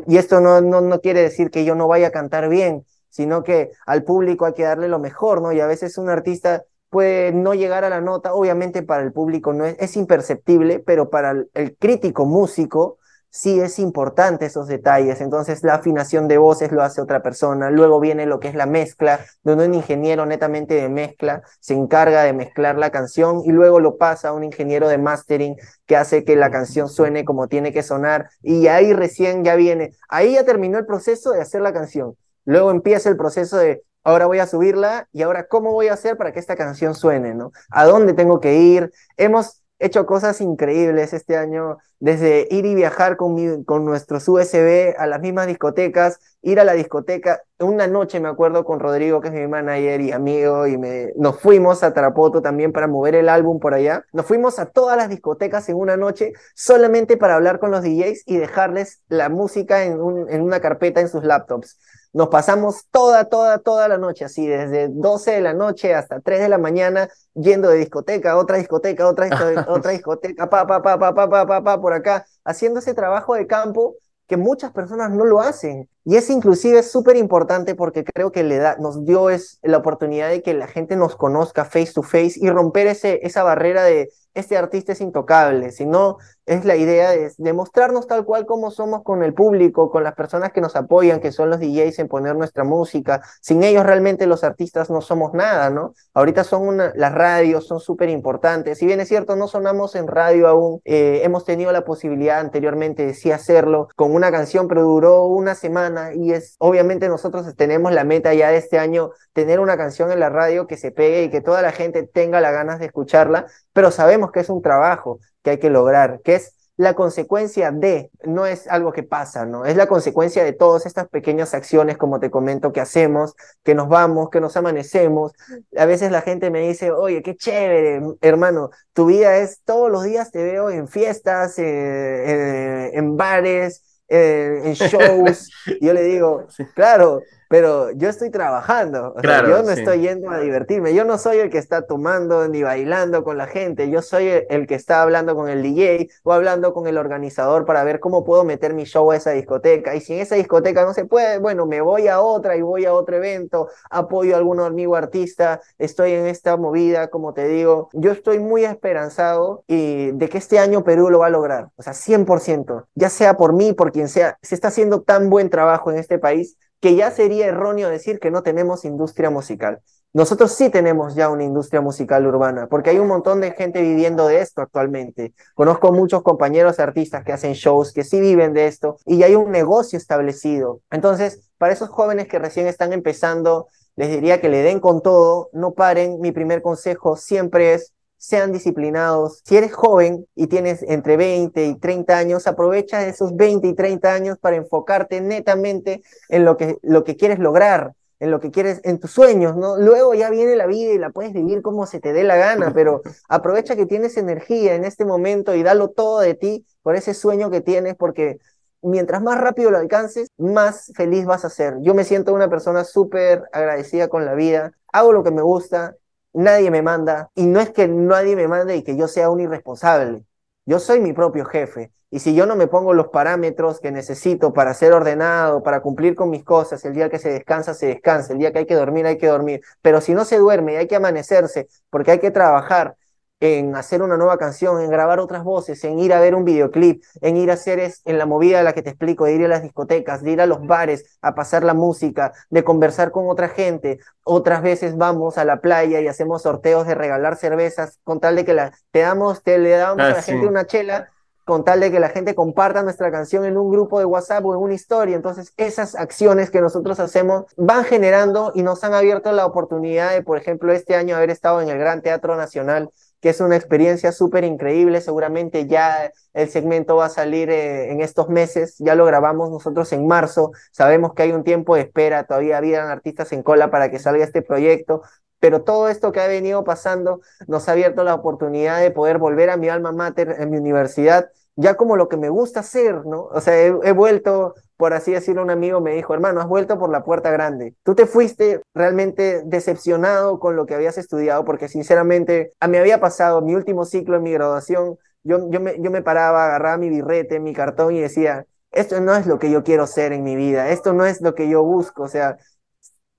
Y 0.06 0.16
esto 0.16 0.40
no, 0.40 0.60
no, 0.60 0.80
no 0.80 1.00
quiere 1.00 1.22
decir 1.22 1.50
que 1.50 1.64
yo 1.64 1.74
no 1.74 1.88
vaya 1.88 2.08
a 2.08 2.10
cantar 2.10 2.48
bien, 2.48 2.84
sino 3.10 3.42
que 3.42 3.70
al 3.86 4.04
público 4.04 4.46
hay 4.46 4.54
que 4.54 4.64
darle 4.64 4.88
lo 4.88 4.98
mejor, 4.98 5.42
¿no? 5.42 5.52
Y 5.52 5.60
a 5.60 5.66
veces 5.66 5.98
un 5.98 6.08
artista 6.08 6.64
puede 6.90 7.32
no 7.32 7.54
llegar 7.54 7.84
a 7.84 7.88
la 7.88 8.00
nota, 8.00 8.34
obviamente 8.34 8.82
para 8.82 9.02
el 9.02 9.12
público 9.12 9.52
no 9.52 9.66
es, 9.66 9.76
es 9.78 9.96
imperceptible, 9.96 10.78
pero 10.78 11.10
para 11.10 11.34
el 11.54 11.76
crítico 11.76 12.24
músico 12.24 12.98
sí 13.34 13.58
es 13.58 13.80
importante 13.80 14.46
esos 14.46 14.68
detalles. 14.68 15.20
Entonces 15.20 15.64
la 15.64 15.74
afinación 15.74 16.28
de 16.28 16.38
voces 16.38 16.70
lo 16.70 16.82
hace 16.82 17.00
otra 17.00 17.20
persona. 17.20 17.68
Luego 17.68 17.98
viene 17.98 18.26
lo 18.26 18.38
que 18.38 18.46
es 18.46 18.54
la 18.54 18.66
mezcla, 18.66 19.18
donde 19.42 19.66
un 19.66 19.74
ingeniero 19.74 20.24
netamente 20.24 20.74
de 20.74 20.88
mezcla 20.88 21.42
se 21.58 21.74
encarga 21.74 22.22
de 22.22 22.32
mezclar 22.32 22.78
la 22.78 22.90
canción 22.90 23.42
y 23.44 23.50
luego 23.50 23.80
lo 23.80 23.98
pasa 23.98 24.28
a 24.28 24.32
un 24.32 24.44
ingeniero 24.44 24.88
de 24.88 24.98
mastering 24.98 25.56
que 25.84 25.96
hace 25.96 26.24
que 26.24 26.36
la 26.36 26.52
canción 26.52 26.88
suene 26.88 27.24
como 27.24 27.48
tiene 27.48 27.72
que 27.72 27.82
sonar. 27.82 28.30
Y 28.40 28.68
ahí 28.68 28.92
recién 28.92 29.42
ya 29.42 29.56
viene, 29.56 29.96
ahí 30.08 30.34
ya 30.34 30.44
terminó 30.44 30.78
el 30.78 30.86
proceso 30.86 31.32
de 31.32 31.42
hacer 31.42 31.60
la 31.60 31.72
canción. 31.72 32.16
Luego 32.44 32.70
empieza 32.70 33.08
el 33.08 33.16
proceso 33.16 33.56
de 33.56 33.82
ahora 34.04 34.26
voy 34.26 34.38
a 34.38 34.46
subirla 34.46 35.08
y 35.12 35.22
ahora 35.22 35.48
cómo 35.48 35.72
voy 35.72 35.88
a 35.88 35.94
hacer 35.94 36.16
para 36.16 36.32
que 36.32 36.38
esta 36.38 36.54
canción 36.54 36.94
suene, 36.94 37.34
¿no? 37.34 37.50
¿A 37.70 37.84
dónde 37.84 38.12
tengo 38.12 38.38
que 38.38 38.54
ir? 38.58 38.92
Hemos 39.16 39.63
hecho 39.78 40.06
cosas 40.06 40.40
increíbles 40.40 41.12
este 41.12 41.36
año, 41.36 41.78
desde 41.98 42.46
ir 42.50 42.66
y 42.66 42.74
viajar 42.74 43.16
con, 43.16 43.64
con 43.64 43.84
nuestros 43.84 44.28
USB 44.28 44.94
a 44.98 45.06
las 45.06 45.20
mismas 45.20 45.46
discotecas, 45.46 46.20
ir 46.42 46.60
a 46.60 46.64
la 46.64 46.74
discoteca. 46.74 47.42
Una 47.58 47.86
noche 47.86 48.20
me 48.20 48.28
acuerdo 48.28 48.64
con 48.64 48.80
Rodrigo, 48.80 49.20
que 49.20 49.28
es 49.28 49.34
mi 49.34 49.46
manager 49.46 50.00
y 50.00 50.12
amigo, 50.12 50.66
y 50.66 50.76
me, 50.76 51.12
nos 51.16 51.40
fuimos 51.40 51.82
a 51.82 51.94
Tarapoto 51.94 52.42
también 52.42 52.72
para 52.72 52.86
mover 52.86 53.14
el 53.14 53.28
álbum 53.28 53.58
por 53.58 53.74
allá. 53.74 54.04
Nos 54.12 54.26
fuimos 54.26 54.58
a 54.58 54.66
todas 54.66 54.96
las 54.96 55.08
discotecas 55.08 55.68
en 55.68 55.76
una 55.76 55.96
noche 55.96 56.32
solamente 56.54 57.16
para 57.16 57.36
hablar 57.36 57.58
con 57.58 57.70
los 57.70 57.82
DJs 57.82 58.24
y 58.26 58.36
dejarles 58.36 59.02
la 59.08 59.28
música 59.28 59.84
en, 59.84 59.98
en 60.28 60.42
una 60.42 60.60
carpeta 60.60 61.00
en 61.00 61.08
sus 61.08 61.24
laptops. 61.24 61.78
Nos 62.14 62.28
pasamos 62.28 62.86
toda, 62.92 63.24
toda, 63.24 63.58
toda 63.58 63.88
la 63.88 63.98
noche, 63.98 64.24
así, 64.24 64.46
desde 64.46 64.88
12 64.88 65.32
de 65.32 65.40
la 65.40 65.52
noche 65.52 65.94
hasta 65.94 66.20
3 66.20 66.42
de 66.42 66.48
la 66.48 66.58
mañana, 66.58 67.08
yendo 67.34 67.68
de 67.68 67.78
discoteca 67.78 68.30
a 68.30 68.36
otra 68.38 68.56
discoteca, 68.56 69.08
otra, 69.08 69.26
discoteca, 69.26 69.66
otra 69.68 69.90
discoteca, 69.90 70.48
pa, 70.48 70.64
pa, 70.64 70.80
pa, 70.80 70.96
pa, 70.96 71.12
pa, 71.12 71.28
pa, 71.28 71.46
pa, 71.46 71.62
pa, 71.64 71.80
por 71.80 71.92
acá, 71.92 72.24
haciendo 72.44 72.78
ese 72.78 72.94
trabajo 72.94 73.34
de 73.34 73.48
campo 73.48 73.96
que 74.28 74.36
muchas 74.36 74.70
personas 74.70 75.10
no 75.10 75.24
lo 75.24 75.40
hacen. 75.40 75.88
Y 76.04 76.14
es 76.14 76.30
inclusive 76.30 76.84
súper 76.84 77.16
importante 77.16 77.74
porque 77.74 78.04
creo 78.04 78.30
que 78.30 78.44
le 78.44 78.58
da, 78.58 78.76
nos 78.78 79.04
dio 79.04 79.28
es, 79.28 79.58
la 79.62 79.78
oportunidad 79.78 80.28
de 80.28 80.40
que 80.40 80.54
la 80.54 80.68
gente 80.68 80.94
nos 80.94 81.16
conozca 81.16 81.64
face 81.64 81.92
to 81.94 82.02
face 82.02 82.34
y 82.36 82.48
romper 82.48 82.86
ese, 82.86 83.26
esa 83.26 83.42
barrera 83.42 83.82
de 83.82 84.08
este 84.34 84.56
artista 84.56 84.92
es 84.92 85.00
intocable, 85.00 85.72
sino 85.72 86.18
es 86.46 86.64
la 86.64 86.76
idea 86.76 87.10
de, 87.10 87.32
demostrarnos 87.38 88.06
tal 88.06 88.24
cual 88.24 88.46
como 88.46 88.70
somos 88.70 89.02
con 89.02 89.22
el 89.22 89.34
público, 89.34 89.90
con 89.90 90.04
las 90.04 90.14
personas 90.14 90.52
que 90.52 90.60
nos 90.60 90.76
apoyan, 90.76 91.20
que 91.20 91.32
son 91.32 91.50
los 91.50 91.60
DJs 91.60 91.98
en 92.00 92.08
poner 92.08 92.36
nuestra 92.36 92.64
música. 92.64 93.22
Sin 93.40 93.62
ellos 93.64 93.84
realmente 93.84 94.26
los 94.26 94.44
artistas 94.44 94.90
no 94.90 95.00
somos 95.00 95.32
nada, 95.32 95.70
¿no? 95.70 95.94
Ahorita 96.12 96.44
son 96.44 96.66
una, 96.66 96.92
las 96.96 97.12
radios 97.12 97.66
son 97.66 97.80
súper 97.80 98.08
importantes. 98.08 98.78
Si 98.78 98.86
bien 98.86 99.00
es 99.00 99.08
cierto, 99.08 99.36
no 99.36 99.48
sonamos 99.48 99.94
en 99.94 100.06
radio 100.06 100.48
aún, 100.48 100.80
eh, 100.84 101.20
hemos 101.24 101.44
tenido 101.44 101.72
la 101.72 101.84
posibilidad 101.84 102.40
anteriormente 102.40 103.06
de 103.06 103.14
sí 103.14 103.30
hacerlo 103.30 103.88
con 103.96 104.14
una 104.14 104.30
canción, 104.30 104.68
pero 104.68 104.82
duró 104.82 105.26
una 105.26 105.54
semana 105.54 106.14
y 106.14 106.32
es, 106.32 106.56
obviamente 106.58 107.08
nosotros 107.08 107.54
tenemos 107.56 107.92
la 107.92 108.04
meta 108.04 108.34
ya 108.34 108.50
de 108.50 108.58
este 108.58 108.78
año, 108.78 109.10
tener 109.32 109.60
una 109.60 109.76
canción 109.76 110.12
en 110.12 110.20
la 110.20 110.30
radio 110.30 110.66
que 110.66 110.76
se 110.76 110.90
pegue 110.90 111.24
y 111.24 111.30
que 111.30 111.40
toda 111.40 111.62
la 111.62 111.72
gente 111.72 112.02
tenga 112.02 112.40
las 112.40 112.52
ganas 112.52 112.78
de 112.78 112.86
escucharla, 112.86 113.46
pero 113.72 113.90
sabemos 113.90 114.30
que 114.30 114.40
es 114.40 114.48
un 114.48 114.62
trabajo 114.62 115.20
que 115.44 115.50
hay 115.50 115.58
que 115.58 115.70
lograr, 115.70 116.20
que 116.24 116.34
es 116.36 116.54
la 116.76 116.94
consecuencia 116.94 117.70
de, 117.70 118.10
no 118.24 118.46
es 118.46 118.66
algo 118.66 118.92
que 118.92 119.04
pasa, 119.04 119.46
¿no? 119.46 119.64
Es 119.64 119.76
la 119.76 119.86
consecuencia 119.86 120.42
de 120.42 120.52
todas 120.52 120.86
estas 120.86 121.08
pequeñas 121.08 121.54
acciones, 121.54 121.96
como 121.96 122.18
te 122.18 122.32
comento, 122.32 122.72
que 122.72 122.80
hacemos, 122.80 123.36
que 123.62 123.76
nos 123.76 123.88
vamos, 123.88 124.28
que 124.30 124.40
nos 124.40 124.56
amanecemos. 124.56 125.32
A 125.76 125.84
veces 125.86 126.10
la 126.10 126.22
gente 126.22 126.50
me 126.50 126.66
dice, 126.66 126.90
oye, 126.90 127.22
qué 127.22 127.36
chévere, 127.36 128.02
hermano, 128.22 128.70
tu 128.92 129.06
vida 129.06 129.36
es, 129.36 129.60
todos 129.64 129.88
los 129.90 130.02
días 130.02 130.32
te 130.32 130.42
veo 130.42 130.68
en 130.70 130.88
fiestas, 130.88 131.58
eh, 131.60 131.64
eh, 131.64 132.90
en 132.94 133.16
bares, 133.16 133.84
eh, 134.08 134.62
en 134.64 134.72
shows. 134.74 135.50
y 135.66 135.86
yo 135.86 135.92
le 135.92 136.02
digo, 136.02 136.46
claro, 136.74 137.22
pero 137.48 137.90
yo 137.92 138.08
estoy 138.08 138.30
trabajando, 138.30 139.14
yo 139.22 139.62
no 139.62 139.70
estoy 139.70 140.00
yendo 140.00 140.30
a 140.30 140.38
divertirme, 140.38 140.94
yo 140.94 141.04
no 141.04 141.18
soy 141.18 141.38
el 141.38 141.50
que 141.50 141.58
está 141.58 141.86
tomando 141.86 142.48
ni 142.48 142.62
bailando 142.62 143.24
con 143.24 143.38
la 143.38 143.46
gente, 143.46 143.90
yo 143.90 144.02
soy 144.02 144.28
el, 144.48 144.66
que 144.66 144.74
está 144.74 145.02
hablando 145.02 145.34
con 145.34 145.48
el 145.48 145.62
DJ 145.62 146.08
o 146.22 146.32
hablando 146.32 146.72
con 146.72 146.86
el 146.86 146.96
organizador 146.96 147.64
para 147.64 147.84
ver 147.84 148.00
cómo 148.00 148.24
puedo 148.24 148.44
meter 148.44 148.74
mi 148.74 148.84
show 148.84 149.10
a 149.10 149.16
esa 149.16 149.32
discoteca, 149.32 149.94
y 149.94 150.00
si 150.00 150.14
en 150.14 150.20
esa 150.20 150.36
discoteca 150.36 150.84
no 150.84 150.94
se 150.94 151.04
puede, 151.04 151.38
bueno, 151.38 151.66
me 151.66 151.80
voy 151.80 152.08
a 152.08 152.20
otra 152.20 152.56
y 152.56 152.62
voy 152.62 152.84
a 152.86 152.94
otro 152.94 153.16
evento, 153.16 153.68
apoyo 153.90 154.34
a 154.34 154.38
algún 154.38 154.60
amigo 154.60 154.96
artista, 154.96 155.60
estoy 155.78 156.12
en 156.12 156.26
esta 156.26 156.56
movida, 156.56 157.08
como 157.08 157.34
te 157.34 157.46
digo, 157.48 157.88
yo 157.92 158.12
estoy 158.12 158.38
muy 158.38 158.64
esperanzado 158.64 159.64
y 159.66 160.12
de 160.12 160.28
que 160.28 160.38
este 160.38 160.58
año 160.58 160.84
Perú 160.84 161.10
lo 161.10 161.20
va 161.20 161.26
a 161.26 161.30
lograr, 161.30 161.68
o 161.76 161.82
sea, 161.82 161.92
100%, 161.92 162.86
ya 162.94 163.10
sea 163.10 163.36
por 163.36 163.52
mí, 163.52 163.72
por 163.72 163.92
quien 163.92 164.08
sea, 164.08 164.38
se 164.42 164.54
está 164.54 164.68
haciendo 164.68 165.02
tan 165.02 165.30
buen 165.30 165.50
trabajo 165.50 165.90
en 165.90 165.98
este 165.98 166.18
país 166.18 166.56
que 166.84 166.96
ya 166.96 167.10
sería 167.10 167.46
erróneo 167.46 167.88
decir 167.88 168.20
que 168.20 168.30
no 168.30 168.42
tenemos 168.42 168.84
industria 168.84 169.30
musical. 169.30 169.80
Nosotros 170.12 170.52
sí 170.52 170.68
tenemos 170.68 171.14
ya 171.14 171.30
una 171.30 171.42
industria 171.42 171.80
musical 171.80 172.26
urbana, 172.26 172.66
porque 172.66 172.90
hay 172.90 172.98
un 172.98 173.08
montón 173.08 173.40
de 173.40 173.52
gente 173.52 173.80
viviendo 173.80 174.26
de 174.26 174.42
esto 174.42 174.60
actualmente. 174.60 175.32
Conozco 175.54 175.92
muchos 175.92 176.22
compañeros 176.22 176.78
artistas 176.80 177.24
que 177.24 177.32
hacen 177.32 177.54
shows, 177.54 177.94
que 177.94 178.04
sí 178.04 178.20
viven 178.20 178.52
de 178.52 178.66
esto, 178.66 178.98
y 179.06 179.22
hay 179.22 179.34
un 179.34 179.50
negocio 179.50 179.96
establecido. 179.96 180.80
Entonces, 180.90 181.48
para 181.56 181.72
esos 181.72 181.88
jóvenes 181.88 182.28
que 182.28 182.38
recién 182.38 182.66
están 182.66 182.92
empezando, 182.92 183.68
les 183.96 184.10
diría 184.10 184.42
que 184.42 184.50
le 184.50 184.58
den 184.58 184.78
con 184.78 185.00
todo, 185.00 185.48
no 185.54 185.72
paren. 185.72 186.20
Mi 186.20 186.32
primer 186.32 186.60
consejo 186.60 187.16
siempre 187.16 187.72
es 187.72 187.94
sean 188.24 188.52
disciplinados. 188.52 189.42
Si 189.44 189.54
eres 189.54 189.74
joven 189.74 190.26
y 190.34 190.46
tienes 190.46 190.82
entre 190.82 191.18
20 191.18 191.66
y 191.66 191.74
30 191.74 192.16
años, 192.16 192.46
aprovecha 192.46 193.06
esos 193.06 193.36
20 193.36 193.68
y 193.68 193.74
30 193.74 194.14
años 194.14 194.38
para 194.38 194.56
enfocarte 194.56 195.20
netamente 195.20 196.02
en 196.30 196.46
lo 196.46 196.56
que, 196.56 196.78
lo 196.82 197.04
que 197.04 197.16
quieres 197.16 197.38
lograr, 197.38 197.92
en 198.20 198.30
lo 198.30 198.40
que 198.40 198.50
quieres, 198.50 198.80
en 198.84 198.98
tus 198.98 199.10
sueños, 199.10 199.56
¿no? 199.56 199.76
Luego 199.76 200.14
ya 200.14 200.30
viene 200.30 200.56
la 200.56 200.66
vida 200.66 200.94
y 200.94 200.98
la 200.98 201.10
puedes 201.10 201.34
vivir 201.34 201.60
como 201.60 201.84
se 201.86 202.00
te 202.00 202.14
dé 202.14 202.24
la 202.24 202.36
gana, 202.36 202.72
pero 202.72 203.02
aprovecha 203.28 203.76
que 203.76 203.84
tienes 203.84 204.16
energía 204.16 204.74
en 204.74 204.86
este 204.86 205.04
momento 205.04 205.54
y 205.54 205.62
dalo 205.62 205.90
todo 205.90 206.20
de 206.20 206.34
ti 206.34 206.64
por 206.82 206.96
ese 206.96 207.12
sueño 207.12 207.50
que 207.50 207.60
tienes, 207.60 207.94
porque 207.94 208.38
mientras 208.80 209.20
más 209.22 209.38
rápido 209.38 209.70
lo 209.70 209.76
alcances, 209.76 210.28
más 210.38 210.92
feliz 210.96 211.26
vas 211.26 211.44
a 211.44 211.50
ser. 211.50 211.74
Yo 211.82 211.92
me 211.92 212.04
siento 212.04 212.32
una 212.32 212.48
persona 212.48 212.84
súper 212.84 213.42
agradecida 213.52 214.08
con 214.08 214.24
la 214.24 214.34
vida, 214.34 214.72
hago 214.92 215.12
lo 215.12 215.22
que 215.22 215.30
me 215.30 215.42
gusta, 215.42 215.94
nadie 216.34 216.70
me 216.70 216.82
manda, 216.82 217.30
y 217.34 217.46
no 217.46 217.60
es 217.60 217.70
que 217.70 217.88
nadie 217.88 218.36
me 218.36 218.48
mande 218.48 218.76
y 218.76 218.82
que 218.82 218.96
yo 218.96 219.08
sea 219.08 219.30
un 219.30 219.40
irresponsable. 219.40 220.24
Yo 220.66 220.78
soy 220.78 221.00
mi 221.00 221.12
propio 221.12 221.44
jefe. 221.44 221.92
Y 222.10 222.20
si 222.20 222.34
yo 222.34 222.46
no 222.46 222.54
me 222.54 222.68
pongo 222.68 222.94
los 222.94 223.08
parámetros 223.08 223.80
que 223.80 223.90
necesito 223.90 224.52
para 224.52 224.72
ser 224.74 224.92
ordenado, 224.92 225.62
para 225.64 225.80
cumplir 225.80 226.14
con 226.14 226.30
mis 226.30 226.44
cosas, 226.44 226.84
el 226.84 226.94
día 226.94 227.10
que 227.10 227.18
se 227.18 227.30
descansa, 227.30 227.74
se 227.74 227.86
descansa, 227.86 228.32
el 228.32 228.38
día 228.38 228.52
que 228.52 228.60
hay 228.60 228.66
que 228.66 228.76
dormir, 228.76 229.04
hay 229.06 229.18
que 229.18 229.26
dormir. 229.26 229.62
Pero 229.82 230.00
si 230.00 230.14
no 230.14 230.24
se 230.24 230.38
duerme 230.38 230.76
hay 230.76 230.86
que 230.86 230.96
amanecerse 230.96 231.66
porque 231.90 232.12
hay 232.12 232.18
que 232.20 232.30
trabajar, 232.30 232.94
en 233.40 233.76
hacer 233.76 234.02
una 234.02 234.16
nueva 234.16 234.38
canción, 234.38 234.80
en 234.80 234.90
grabar 234.90 235.20
otras 235.20 235.44
voces, 235.44 235.82
en 235.84 235.98
ir 235.98 236.12
a 236.12 236.20
ver 236.20 236.34
un 236.34 236.44
videoclip, 236.44 237.02
en 237.20 237.36
ir 237.36 237.50
a 237.50 237.54
hacer 237.54 237.78
es, 237.78 238.00
en 238.04 238.18
la 238.18 238.26
movida 238.26 238.58
de 238.58 238.64
la 238.64 238.72
que 238.72 238.82
te 238.82 238.90
explico, 238.90 239.24
de 239.24 239.34
ir 239.34 239.44
a 239.44 239.48
las 239.48 239.62
discotecas, 239.62 240.22
de 240.22 240.32
ir 240.32 240.40
a 240.40 240.46
los 240.46 240.66
bares 240.66 241.18
a 241.20 241.34
pasar 241.34 241.64
la 241.64 241.74
música, 241.74 242.32
de 242.50 242.64
conversar 242.64 243.10
con 243.10 243.28
otra 243.28 243.48
gente. 243.48 243.98
Otras 244.22 244.62
veces 244.62 244.96
vamos 244.96 245.36
a 245.36 245.44
la 245.44 245.60
playa 245.60 246.00
y 246.00 246.08
hacemos 246.08 246.42
sorteos 246.42 246.86
de 246.86 246.94
regalar 246.94 247.36
cervezas 247.36 247.98
con 248.04 248.20
tal 248.20 248.36
de 248.36 248.44
que 248.44 248.54
la, 248.54 248.72
te 248.90 249.00
damos, 249.00 249.42
te 249.42 249.58
le 249.58 249.70
damos 249.70 250.04
a 250.04 250.10
la 250.10 250.18
ah, 250.18 250.22
gente 250.22 250.46
una 250.46 250.66
chela 250.66 251.10
con 251.44 251.62
tal 251.62 251.80
de 251.80 251.90
que 251.90 252.00
la 252.00 252.08
gente 252.08 252.34
comparta 252.34 252.82
nuestra 252.82 253.10
canción 253.10 253.44
en 253.44 253.58
un 253.58 253.70
grupo 253.70 253.98
de 253.98 254.06
WhatsApp 254.06 254.44
o 254.46 254.54
en 254.54 254.60
una 254.60 254.74
historia. 254.74 255.14
Entonces, 255.14 255.52
esas 255.58 255.94
acciones 255.94 256.50
que 256.50 256.62
nosotros 256.62 256.98
hacemos 257.00 257.44
van 257.56 257.84
generando 257.84 258.52
y 258.54 258.62
nos 258.62 258.82
han 258.82 258.94
abierto 258.94 259.30
la 259.32 259.44
oportunidad 259.44 260.12
de, 260.12 260.22
por 260.22 260.38
ejemplo, 260.38 260.72
este 260.72 260.96
año 260.96 261.16
haber 261.16 261.28
estado 261.30 261.60
en 261.60 261.68
el 261.68 261.78
Gran 261.78 262.00
Teatro 262.00 262.36
Nacional 262.36 262.90
que 263.24 263.30
es 263.30 263.40
una 263.40 263.56
experiencia 263.56 264.12
súper 264.12 264.44
increíble. 264.44 265.00
Seguramente 265.00 265.66
ya 265.66 266.12
el 266.34 266.50
segmento 266.50 266.96
va 266.96 267.06
a 267.06 267.08
salir 267.08 267.48
eh, 267.48 267.90
en 267.90 268.02
estos 268.02 268.28
meses, 268.28 268.76
ya 268.80 268.94
lo 268.94 269.06
grabamos 269.06 269.50
nosotros 269.50 269.90
en 269.94 270.06
marzo, 270.06 270.52
sabemos 270.72 271.14
que 271.14 271.22
hay 271.22 271.32
un 271.32 271.42
tiempo 271.42 271.74
de 271.74 271.80
espera, 271.80 272.24
todavía 272.24 272.58
habían 272.58 272.88
artistas 272.88 273.32
en 273.32 273.42
cola 273.42 273.70
para 273.70 273.90
que 273.90 273.98
salga 273.98 274.22
este 274.24 274.42
proyecto, 274.42 275.00
pero 275.40 275.62
todo 275.62 275.88
esto 275.88 276.12
que 276.12 276.20
ha 276.20 276.26
venido 276.26 276.64
pasando 276.64 277.22
nos 277.46 277.66
ha 277.66 277.72
abierto 277.72 278.04
la 278.04 278.14
oportunidad 278.14 278.82
de 278.82 278.90
poder 278.90 279.16
volver 279.16 279.48
a 279.48 279.56
mi 279.56 279.70
alma 279.70 279.90
mater 279.90 280.36
en 280.38 280.50
mi 280.50 280.58
universidad, 280.58 281.30
ya 281.56 281.76
como 281.76 281.96
lo 281.96 282.08
que 282.08 282.16
me 282.16 282.28
gusta 282.28 282.60
hacer, 282.60 283.06
¿no? 283.06 283.24
O 283.24 283.40
sea, 283.40 283.60
he, 283.60 283.92
vuelto, 283.92 284.54
por 284.76 284.92
así 284.92 285.12
decirlo, 285.12 285.42
un 285.42 285.50
amigo 285.50 285.80
me 285.80 285.94
dijo, 285.94 286.14
hermano, 286.14 286.40
has 286.40 286.48
vuelto 286.48 286.78
por 286.78 286.90
la 286.90 287.04
puerta 287.04 287.30
grande. 287.30 287.74
Tú 287.84 287.94
te 287.94 288.06
fuiste 288.06 288.60
realmente 288.74 289.42
decepcionado 289.44 290.40
con 290.40 290.56
lo 290.56 290.66
que 290.66 290.74
habías 290.74 290.98
estudiado, 290.98 291.44
porque 291.44 291.68
sinceramente 291.68 292.52
a 292.60 292.68
mí 292.68 292.76
había 292.78 293.00
pasado 293.00 293.40
mi 293.40 293.54
último 293.54 293.84
ciclo 293.84 294.16
en 294.16 294.22
mi 294.24 294.32
graduación, 294.32 294.98
yo, 295.22 295.50
yo, 295.50 295.60
me, 295.60 295.80
yo 295.80 295.90
me 295.90 296.02
paraba, 296.02 296.46
agarraba 296.46 296.76
mi 296.76 296.90
birrete, 296.90 297.40
mi 297.40 297.54
cartón 297.54 297.94
y 297.94 298.00
decía, 298.00 298.46
esto 298.72 299.00
no 299.00 299.14
es 299.14 299.26
lo 299.26 299.38
que 299.38 299.50
yo 299.50 299.62
quiero 299.62 299.86
ser 299.86 300.12
en 300.12 300.24
mi 300.24 300.36
vida, 300.36 300.70
esto 300.70 300.92
no 300.92 301.06
es 301.06 301.20
lo 301.20 301.34
que 301.34 301.48
yo 301.48 301.62
busco, 301.62 302.02
o 302.02 302.08
sea, 302.08 302.36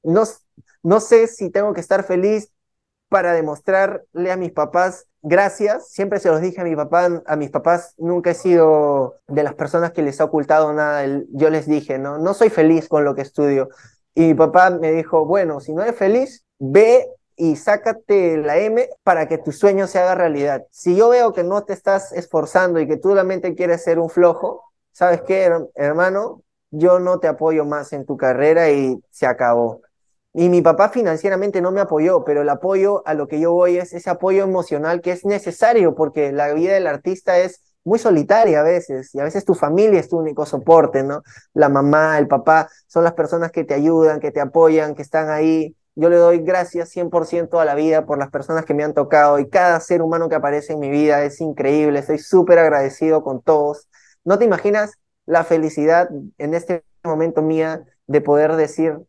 no, 0.04 0.24
no 0.84 1.00
sé 1.00 1.28
si 1.28 1.50
tengo 1.50 1.74
que 1.74 1.82
estar 1.82 2.04
feliz 2.04 2.52
para 3.10 3.34
demostrarle 3.34 4.32
a 4.32 4.38
mis 4.38 4.52
papás 4.52 5.08
gracias. 5.26 5.90
Siempre 5.90 6.20
se 6.20 6.30
los 6.30 6.40
dije 6.40 6.62
a 6.62 6.64
mi 6.64 6.76
papá, 6.76 7.22
a 7.26 7.36
mis 7.36 7.50
papás 7.50 7.96
nunca 7.98 8.32
he 8.32 8.34
sido 8.36 9.16
de 9.28 9.44
las 9.44 9.56
personas 9.56 9.92
que 9.92 10.02
les 10.02 10.22
ha 10.22 10.26
ocultado 10.26 10.72
nada. 10.72 11.06
Yo 11.32 11.50
les 11.50 11.68
dije, 11.68 11.98
no, 11.98 12.18
no 12.18 12.34
soy 12.34 12.50
feliz 12.50 12.88
con 12.88 13.04
lo 13.04 13.16
que 13.16 13.22
estudio. 13.22 13.70
Y 14.14 14.28
mi 14.28 14.34
papá 14.34 14.70
me 14.70 14.92
dijo, 14.92 15.26
bueno, 15.26 15.60
si 15.60 15.74
no 15.74 15.82
eres 15.82 15.96
feliz, 15.96 16.46
ve 16.60 17.08
y 17.36 17.58
sácate 17.58 18.38
la 18.38 18.58
M 18.58 18.88
para 19.04 19.28
que 19.28 19.38
tu 19.38 19.52
sueño 19.52 19.88
se 19.88 20.00
haga 20.00 20.16
realidad. 20.16 20.66
Si 20.72 20.96
yo 20.96 21.10
veo 21.10 21.34
que 21.34 21.44
no 21.44 21.64
te 21.64 21.74
estás 21.74 22.14
esforzando 22.14 22.80
y 22.80 22.88
que 22.88 22.98
tú 22.98 23.14
realmente 23.14 23.56
quieres 23.56 23.84
ser 23.84 24.00
un 24.00 24.10
flojo, 24.10 24.64
¿sabes 24.92 25.22
qué, 25.24 25.52
hermano? 25.76 26.44
Yo 26.72 27.00
no 27.00 27.20
te 27.20 27.28
apoyo 27.28 27.66
más 27.66 27.92
en 27.94 28.06
tu 28.06 28.16
carrera 28.16 28.70
y 28.70 28.98
se 29.10 29.26
acabó. 29.26 29.82
Y 30.38 30.50
mi 30.50 30.62
papá 30.62 30.90
financieramente 30.90 31.62
no 31.62 31.72
me 31.72 31.80
apoyó, 31.80 32.26
pero 32.26 32.42
el 32.42 32.50
apoyo 32.50 33.08
a 33.08 33.14
lo 33.14 33.26
que 33.26 33.40
yo 33.40 33.54
voy 33.54 33.78
es 33.78 33.94
ese 33.94 34.10
apoyo 34.10 34.44
emocional 34.44 35.00
que 35.00 35.12
es 35.12 35.24
necesario 35.24 35.96
porque 35.96 36.34
la 36.34 36.52
vida 36.54 36.74
del 36.74 36.88
artista 36.88 37.38
es 37.40 37.62
muy 37.86 38.00
solitaria 38.00 38.60
a 38.60 38.64
veces 38.64 39.16
y 39.16 39.20
a 39.22 39.24
veces 39.24 39.46
tu 39.46 39.54
familia 39.54 39.98
es 39.98 40.10
tu 40.10 40.18
único 40.18 40.46
soporte, 40.46 41.04
¿no? 41.04 41.24
La 41.54 41.70
mamá, 41.70 42.20
el 42.20 42.28
papá 42.28 42.68
son 42.88 43.06
las 43.06 43.14
personas 43.14 43.54
que 43.54 43.64
te 43.64 43.76
ayudan, 43.76 44.20
que 44.20 44.32
te 44.32 44.42
apoyan, 44.42 44.94
que 44.94 45.04
están 45.04 45.30
ahí. 45.30 45.74
Yo 45.96 46.10
le 46.10 46.18
doy 46.18 46.40
gracias 46.40 46.90
100% 46.90 47.58
a 47.62 47.64
la 47.64 47.76
vida 47.76 48.06
por 48.06 48.18
las 48.18 48.30
personas 48.30 48.66
que 48.66 48.74
me 48.74 48.84
han 48.84 48.94
tocado 48.94 49.40
y 49.40 49.48
cada 49.48 49.80
ser 49.80 50.02
humano 50.02 50.28
que 50.28 50.36
aparece 50.36 50.74
en 50.74 50.80
mi 50.80 50.90
vida 50.90 51.24
es 51.24 51.40
increíble. 51.40 52.00
Estoy 52.00 52.20
súper 52.20 52.60
agradecido 52.60 53.24
con 53.24 53.42
todos. 53.42 53.88
No 54.26 54.38
te 54.38 54.44
imaginas 54.44 54.96
la 55.26 55.46
felicidad 55.46 56.10
en 56.38 56.54
este 56.54 56.84
momento 57.06 57.42
mía 57.42 57.86
de 58.08 58.20
poder 58.20 58.58
decir, 58.58 59.00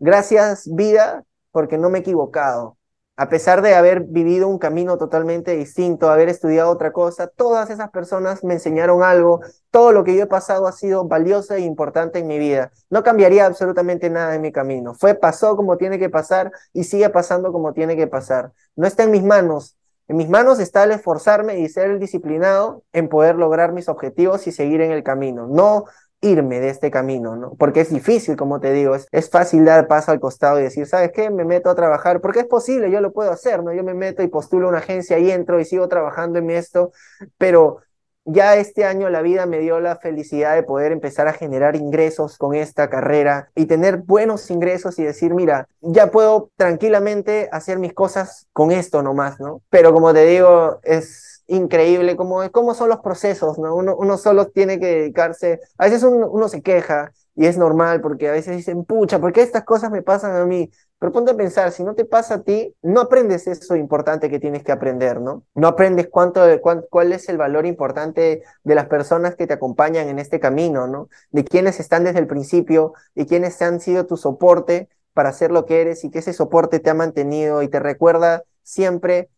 Gracias 0.00 0.66
vida 0.74 1.24
porque 1.52 1.76
no 1.76 1.90
me 1.90 1.98
he 1.98 2.00
equivocado. 2.00 2.78
A 3.16 3.28
pesar 3.28 3.60
de 3.60 3.74
haber 3.74 4.00
vivido 4.00 4.48
un 4.48 4.58
camino 4.58 4.96
totalmente 4.96 5.54
distinto, 5.54 6.08
haber 6.08 6.30
estudiado 6.30 6.70
otra 6.70 6.90
cosa, 6.90 7.26
todas 7.26 7.68
esas 7.68 7.90
personas 7.90 8.42
me 8.42 8.54
enseñaron 8.54 9.02
algo. 9.02 9.40
Todo 9.70 9.92
lo 9.92 10.02
que 10.02 10.16
yo 10.16 10.22
he 10.22 10.26
pasado 10.26 10.66
ha 10.66 10.72
sido 10.72 11.06
valioso 11.06 11.52
e 11.52 11.60
importante 11.60 12.18
en 12.18 12.28
mi 12.28 12.38
vida. 12.38 12.72
No 12.88 13.02
cambiaría 13.02 13.44
absolutamente 13.44 14.08
nada 14.08 14.34
en 14.34 14.40
mi 14.40 14.52
camino. 14.52 14.94
Fue, 14.94 15.14
pasó 15.14 15.54
como 15.54 15.76
tiene 15.76 15.98
que 15.98 16.08
pasar 16.08 16.50
y 16.72 16.84
sigue 16.84 17.10
pasando 17.10 17.52
como 17.52 17.74
tiene 17.74 17.94
que 17.94 18.06
pasar. 18.06 18.52
No 18.76 18.86
está 18.86 19.02
en 19.02 19.10
mis 19.10 19.22
manos. 19.22 19.76
En 20.08 20.16
mis 20.16 20.30
manos 20.30 20.58
está 20.58 20.84
el 20.84 20.92
esforzarme 20.92 21.58
y 21.58 21.68
ser 21.68 21.90
el 21.90 22.00
disciplinado 22.00 22.84
en 22.94 23.10
poder 23.10 23.36
lograr 23.36 23.72
mis 23.72 23.90
objetivos 23.90 24.46
y 24.46 24.52
seguir 24.52 24.80
en 24.80 24.92
el 24.92 25.02
camino. 25.02 25.46
No 25.46 25.84
irme 26.20 26.60
de 26.60 26.68
este 26.68 26.90
camino, 26.90 27.36
¿no? 27.36 27.54
Porque 27.54 27.80
es 27.80 27.90
difícil, 27.90 28.36
como 28.36 28.60
te 28.60 28.72
digo, 28.72 28.94
es, 28.94 29.08
es, 29.10 29.30
fácil 29.30 29.64
dar 29.64 29.88
paso 29.88 30.12
al 30.12 30.20
costado 30.20 30.60
y 30.60 30.64
decir, 30.64 30.86
¿sabes 30.86 31.12
qué? 31.12 31.30
Me 31.30 31.44
meto 31.44 31.70
a 31.70 31.74
trabajar, 31.74 32.20
porque 32.20 32.40
es 32.40 32.46
posible, 32.46 32.90
yo 32.90 33.00
lo 33.00 33.12
puedo 33.12 33.30
hacer, 33.30 33.62
¿no? 33.62 33.72
Yo 33.72 33.84
me 33.84 33.94
meto 33.94 34.22
y 34.22 34.28
postulo 34.28 34.68
una 34.68 34.78
agencia 34.78 35.18
y 35.18 35.30
entro 35.30 35.60
y 35.60 35.64
sigo 35.64 35.88
trabajando 35.88 36.38
en 36.38 36.50
esto, 36.50 36.92
pero 37.38 37.80
ya 38.24 38.56
este 38.56 38.84
año 38.84 39.08
la 39.08 39.22
vida 39.22 39.46
me 39.46 39.58
dio 39.58 39.80
la 39.80 39.96
felicidad 39.96 40.54
de 40.54 40.62
poder 40.62 40.92
empezar 40.92 41.26
a 41.26 41.32
generar 41.32 41.74
ingresos 41.76 42.36
con 42.36 42.54
esta 42.54 42.90
carrera 42.90 43.50
y 43.54 43.66
tener 43.66 43.98
buenos 43.98 44.50
ingresos 44.50 44.98
y 44.98 45.04
decir, 45.04 45.34
mira, 45.34 45.68
ya 45.80 46.10
puedo 46.10 46.50
tranquilamente 46.56 47.48
hacer 47.50 47.78
mis 47.78 47.94
cosas 47.94 48.46
con 48.52 48.72
esto 48.72 49.02
nomás, 49.02 49.40
¿no? 49.40 49.62
Pero 49.70 49.92
como 49.92 50.12
te 50.12 50.26
digo, 50.26 50.80
es 50.82 51.29
increíble 51.50 52.16
cómo, 52.16 52.40
cómo 52.52 52.74
son 52.74 52.88
los 52.88 53.00
procesos, 53.00 53.58
¿no? 53.58 53.74
Uno, 53.74 53.96
uno 53.96 54.16
solo 54.16 54.46
tiene 54.46 54.78
que 54.78 54.86
dedicarse, 54.86 55.60
a 55.78 55.84
veces 55.84 56.02
uno, 56.02 56.28
uno, 56.30 56.48
se 56.48 56.62
queja 56.62 57.12
y 57.34 57.46
es 57.46 57.58
normal 57.58 58.00
porque 58.00 58.28
a 58.28 58.32
veces 58.32 58.56
dicen, 58.56 58.84
pucha, 58.84 59.18
¿por 59.20 59.32
qué 59.32 59.42
estas 59.42 59.64
cosas 59.64 59.90
me 59.90 60.02
pasan 60.02 60.36
a 60.36 60.46
mí? 60.46 60.70
Pero 60.98 61.12
ponte 61.12 61.32
a 61.32 61.36
pensar, 61.36 61.72
si 61.72 61.82
no 61.82 61.94
te 61.94 62.04
pasa 62.04 62.34
a 62.34 62.42
ti, 62.42 62.76
no 62.82 63.00
aprendes 63.00 63.46
eso 63.46 63.74
importante 63.74 64.30
que 64.30 64.38
tienes 64.38 64.62
que 64.62 64.70
aprender, 64.70 65.20
¿no? 65.20 65.44
No 65.54 65.66
aprendes 65.66 66.08
cuánto, 66.08 66.42
cuál, 66.60 66.86
cuál 66.90 67.12
es 67.12 67.28
el 67.28 67.38
valor 67.38 67.66
importante 67.66 68.42
de 68.62 68.74
las 68.74 68.86
personas 68.86 69.34
que 69.34 69.46
te 69.46 69.54
acompañan 69.54 70.08
en 70.08 70.18
este 70.18 70.38
camino, 70.40 70.86
¿no? 70.86 71.08
De 71.30 71.44
quienes 71.44 71.80
están 71.80 72.04
desde 72.04 72.20
el 72.20 72.26
principio 72.26 72.92
y 73.14 73.26
quienes 73.26 73.60
han 73.62 73.80
sido 73.80 74.06
tu 74.06 74.16
soporte 74.16 74.88
para 75.14 75.32
ser 75.32 75.50
lo 75.50 75.66
que 75.66 75.80
eres 75.80 76.04
y 76.04 76.10
que 76.10 76.20
ese 76.20 76.32
soporte 76.32 76.78
te 76.78 76.90
ha 76.90 76.94
mantenido 76.94 77.62
y 77.62 77.68
te 77.68 77.80
recuerda 77.80 78.44
siempre 78.62 79.30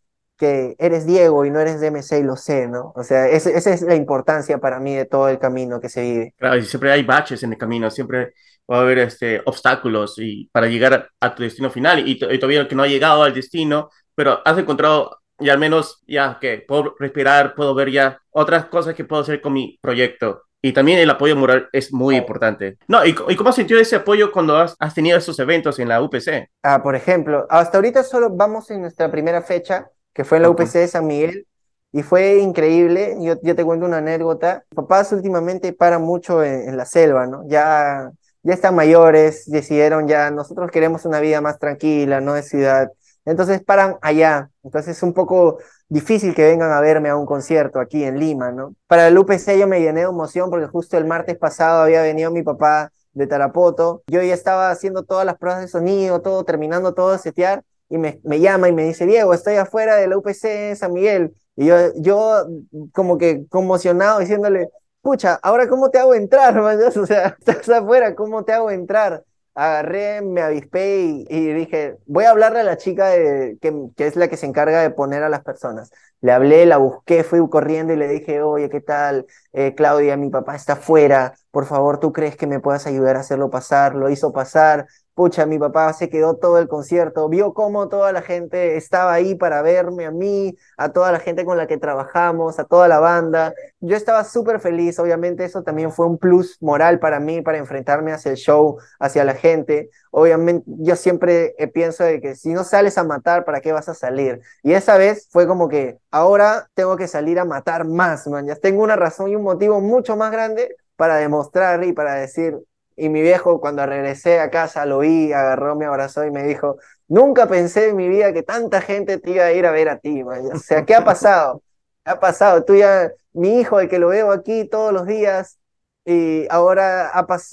que 0.43 0.75
eres 0.81 1.07
Diego 1.07 1.45
y 1.45 1.51
no 1.51 1.61
eres 1.61 1.81
DMC 1.81 2.19
y 2.19 2.25
lo 2.25 2.35
sé, 2.35 2.67
¿no? 2.67 2.93
O 2.97 3.05
sea, 3.05 3.29
esa 3.29 3.73
es 3.73 3.83
la 3.83 3.95
importancia 3.95 4.59
para 4.59 4.81
mí 4.81 4.93
de 4.93 5.05
todo 5.05 5.29
el 5.29 5.39
camino 5.39 5.81
que 5.81 5.89
se 5.89 6.03
vive. 6.03 6.35
Claro, 6.37 6.57
y 6.57 6.65
siempre 6.65 6.91
hay 6.91 7.05
baches 7.05 7.45
en 7.45 7.53
el 7.53 7.59
camino, 7.59 7.89
siempre 7.93 8.35
va 8.69 8.79
a 8.79 8.81
haber 8.81 8.99
este, 8.99 9.41
obstáculos 9.45 10.17
y 10.19 10.51
para 10.51 10.67
llegar 10.67 11.09
a, 11.21 11.35
tu 11.37 11.45
destino 11.45 11.71
final 11.71 12.01
y, 12.01 12.19
y, 12.21 12.39
todavía 12.41 12.67
que 12.67 12.75
no 12.75 12.83
ha 12.83 12.89
llegado 12.89 13.23
al 13.23 13.33
destino, 13.33 13.91
pero 14.17 14.41
has 14.45 14.59
encontrado 14.59 15.21
y 15.39 15.49
al 15.49 15.61
menos 15.61 16.03
ya 16.09 16.39
que 16.41 16.65
puedo 16.67 16.97
respirar, 16.99 17.55
puedo 17.55 17.73
ver 17.73 17.93
ya 17.93 18.19
otras 18.31 18.65
cosas 18.65 18.97
que 18.97 19.05
puedo 19.05 19.23
hacer 19.23 19.41
con 19.41 19.53
mi 19.53 19.79
proyecto. 19.81 20.43
Y 20.61 20.73
también 20.73 20.99
el 20.99 21.11
apoyo 21.11 21.37
moral 21.37 21.69
es 21.73 21.93
muy 21.93 22.17
importante. 22.17 22.79
No, 22.89 23.05
¿y, 23.05 23.15
y 23.29 23.37
cómo 23.37 23.51
has 23.51 23.57
sentido 23.57 23.79
ese 23.79 23.95
apoyo 23.95 24.33
cuando 24.33 24.57
has, 24.57 24.75
has, 24.81 24.93
tenido 24.93 25.19
esos 25.19 25.39
eventos 25.39 25.79
en 25.79 25.89
la 25.89 26.03
UPC? 26.03 26.49
Ah, 26.65 26.83
por 26.83 26.97
ejemplo, 26.97 27.47
hasta 27.49 27.79
ahorita 27.79 28.03
solo 28.03 28.31
vamos 28.31 28.71
en 28.73 28.81
nuestra 28.81 29.09
primera 29.09 29.43
fecha, 29.43 29.89
que 30.13 30.25
fue 30.25 30.39
en 30.39 30.43
la 30.43 30.51
UPC 30.51 30.73
de 30.75 30.89
San 30.89 31.07
Miguel, 31.07 31.47
y 31.93 32.03
fue 32.03 32.39
increíble. 32.39 33.17
Yo, 33.21 33.35
yo 33.43 33.55
te 33.55 33.65
cuento 33.65 33.87
una 33.87 33.99
anécdota. 33.99 34.65
Papás 34.75 35.13
últimamente 35.13 35.73
paran 35.75 36.03
mucho 36.03 36.43
en, 36.43 36.77
la 36.77 36.87
selva, 36.87 37.27
¿no? 37.27 37.47
Ya, 37.47 38.11
ya 38.43 38.55
están 38.55 38.75
mayores, 38.75 39.45
decidieron 39.51 40.09
ya, 40.09 40.31
nosotros 40.31 40.71
queremos 40.71 41.05
una 41.05 41.21
vida 41.21 41.41
más 41.41 41.59
tranquila, 41.59 42.21
no 42.21 42.35
de 42.35 42.43
ciudad. 42.43 42.91
Entonces 43.25 43.63
paran 43.63 43.99
allá. 44.01 44.51
Entonces 44.65 44.97
es 44.97 45.03
un 45.03 45.13
poco 45.13 45.59
difícil 45.89 46.35
que 46.35 46.45
vengan 46.45 46.73
a 46.73 46.81
verme 46.81 47.11
a 47.11 47.17
un 47.17 47.27
concierto 47.27 47.79
aquí 47.79 48.03
en 48.05 48.19
Lima, 48.19 48.51
¿no? 48.51 48.75
Para 48.87 49.09
el 49.09 49.19
UPC 49.19 49.59
yo 49.59 49.69
me 49.69 49.81
llené 49.81 50.01
de 50.01 50.07
emoción 50.07 50.51
porque 50.51 50.67
justo 50.67 50.97
el 50.97 51.05
martes 51.05 51.37
pasado 51.37 51.83
había 51.83 52.03
venido 52.03 52.31
mi 52.31 52.43
papá 52.43 52.91
de 53.13 53.27
Tarapoto. 53.27 54.03
Yo 54.07 54.23
ya 54.23 54.35
estaba 54.35 54.71
haciendo 54.71 55.05
todas 55.05 55.27
las 55.27 55.37
pruebas 55.37 55.61
de 55.61 55.69
sonido, 55.69 56.23
todo, 56.23 56.45
terminando 56.45 56.95
todo 56.95 57.13
de 57.13 57.19
setear 57.19 57.63
y 57.93 57.99
me, 57.99 58.41
llama 58.41 58.71
y 58.71 58.73
me 58.73 58.85
dice, 58.85 59.05
Diego, 59.05 59.35
estoy 59.35 59.57
afuera 59.57 59.97
de 59.97 60.09
la 60.09 60.17
UPC 60.17 60.45
en 60.71 60.77
San 60.77 60.95
Miguel. 60.95 61.35
Y 61.57 61.67
yo, 61.67 61.77
yo 61.97 62.47
como 62.93 63.19
que 63.19 63.47
conmocionado 63.51 64.21
diciéndole, 64.21 64.71
pucha, 65.03 65.39
ahora 65.43 65.69
cómo 65.69 65.91
te 65.91 65.99
hago 65.99 66.15
entrar, 66.15 66.55
man? 66.63 66.79
O 66.97 67.07
sea, 67.07 67.37
estás 67.39 67.69
afuera, 67.69 68.15
¿cómo 68.15 68.45
te 68.45 68.53
hago 68.53 68.71
entrar? 68.71 69.25
Agarré, 69.55 70.23
me 70.23 70.41
avispé 70.41 71.01
y, 71.01 71.27
y 71.29 71.53
dije, 71.53 71.99
voy 72.07 72.25
a 72.25 72.31
hablarle 72.31 72.61
a 72.61 72.63
la 72.63 72.79
chica 72.79 73.09
de, 73.09 73.59
que, 73.61 73.75
que, 73.95 74.07
es 74.07 74.17
la 74.17 74.29
que 74.29 74.39
se 74.39 74.47
encarga 74.47 74.81
de 74.81 74.89
poner 74.89 75.23
a 75.23 75.29
las 75.29 75.43
personas. 75.45 75.91
Le 76.23 76.33
hablé, 76.33 76.65
la 76.65 76.79
busqué, 76.79 77.25
fui 77.25 77.47
corriendo 77.51 77.93
y 77.93 77.97
le 77.97 78.09
dije, 78.09 78.41
oye, 78.41 78.71
¿qué 78.71 78.81
tal? 78.81 79.27
Eh, 79.53 79.75
Claudia, 79.75 80.17
mi 80.17 80.31
papá 80.31 80.57
está 80.57 80.75
afuera, 80.75 81.35
por 81.51 81.67
favor, 81.67 82.01
¿tú 82.01 82.13
crees 82.15 82.37
que 82.37 82.47
me 82.47 82.61
puedas 82.61 82.87
ayudar 82.87 83.17
a 83.17 83.21
hacerlo 83.21 83.51
pasar? 83.51 83.95
Lo 83.95 84.09
hizo 84.09 84.33
pasar, 84.33 84.87
pucha, 85.15 85.47
mi 85.47 85.59
papá 85.59 85.93
se 85.93 86.09
quedó 86.09 86.37
todo 86.37 86.59
el 86.59 86.69
concierto, 86.69 87.29
vio 87.29 87.53
cómo 87.55 87.89
toda 87.89 88.13
la 88.13 88.23
gente 88.23 88.77
estaba 88.77 89.13
ahí 89.13 89.35
para 89.35 89.63
verme 89.63 90.07
a 90.07 90.11
mí, 90.11 90.57
a 90.77 90.91
toda 90.91 91.13
la 91.13 91.21
gente 91.21 91.45
con 91.45 91.57
la 91.57 91.67
que 91.67 91.77
trabajamos, 91.79 92.59
a 92.59 92.65
toda 92.65 92.89
la 92.89 92.99
banda. 92.99 93.55
Yo 93.81 93.97
estaba 93.97 94.25
súper 94.25 94.61
feliz, 94.61 94.99
obviamente 94.99 95.45
eso 95.45 95.63
también 95.63 95.93
fue 95.93 96.07
un 96.07 96.19
plus 96.19 96.57
moral 96.63 96.99
para 96.99 97.21
mí, 97.21 97.43
para 97.43 97.59
enfrentarme 97.59 98.13
hacia 98.13 98.31
el 98.31 98.37
show, 98.37 98.79
hacia 98.99 99.25
la 99.25 99.35
gente. 99.35 99.91
Obviamente 100.11 100.65
yo 100.67 100.97
siempre 100.97 101.55
pienso 101.73 102.05
de 102.05 102.21
que 102.21 102.35
si 102.35 102.53
no 102.53 102.65
sales 102.65 102.99
a 102.99 103.05
matar, 103.05 103.45
¿para 103.45 103.61
qué 103.61 103.73
vas 103.73 103.89
a 103.89 103.95
salir? 103.95 104.41
Y 104.63 104.73
esa 104.73 104.97
vez 104.97 105.29
fue 105.31 105.47
como 105.47 105.69
que 105.69 105.99
ahora 106.11 106.69
tengo 106.75 106.97
que 106.97 107.09
salir 107.09 107.39
a 107.39 107.45
matar 107.45 107.87
más, 107.87 108.27
man. 108.27 108.47
Ya 108.47 108.57
tengo 108.57 108.83
una 108.83 108.97
razón 108.97 109.31
y 109.31 109.37
un 109.37 109.43
motivo 109.43 109.81
mucho 109.81 110.17
más 110.17 110.33
grande 110.33 110.77
para 110.97 111.17
demostrar 111.17 111.83
y 111.85 111.93
para 111.93 112.15
decir, 112.15 112.59
y 112.97 113.09
mi 113.09 113.23
viejo 113.23 113.61
cuando 113.61 113.85
regresé 113.87 114.41
a 114.41 114.51
casa 114.51 114.87
lo 114.87 115.01
vi, 115.01 115.33
agarró, 115.33 115.77
me 115.77 115.87
abrazó 115.87 116.25
y 116.25 116.31
me 116.31 116.45
dijo, 116.45 116.77
nunca 117.09 117.47
pensé 117.47 117.89
en 117.89 117.97
mi 117.97 118.09
vida 118.09 118.33
que 118.33 118.43
tanta 118.43 118.81
gente 118.81 119.19
te 119.19 119.31
iba 119.31 119.45
a 119.45 119.53
ir 119.53 119.67
a 119.67 119.71
ver 119.71 119.89
a 119.89 119.99
ti, 119.99 120.23
O 120.23 120.59
sea, 120.59 120.85
¿qué 120.85 120.95
ha 120.95 121.05
pasado? 121.05 121.63
¿Qué 122.05 122.11
ha 122.11 122.21
pasado? 122.21 122.65
Tú 122.65 122.75
ya, 122.77 123.11
mi 123.33 123.61
hijo, 123.61 123.81
el 123.81 123.89
que 123.89 123.99
lo 123.99 124.09
veo 124.09 124.31
aquí 124.31 124.65
todos 124.65 124.93
los 124.93 125.07
días, 125.07 125.59
y 126.05 126.47
ahora, 126.51 127.13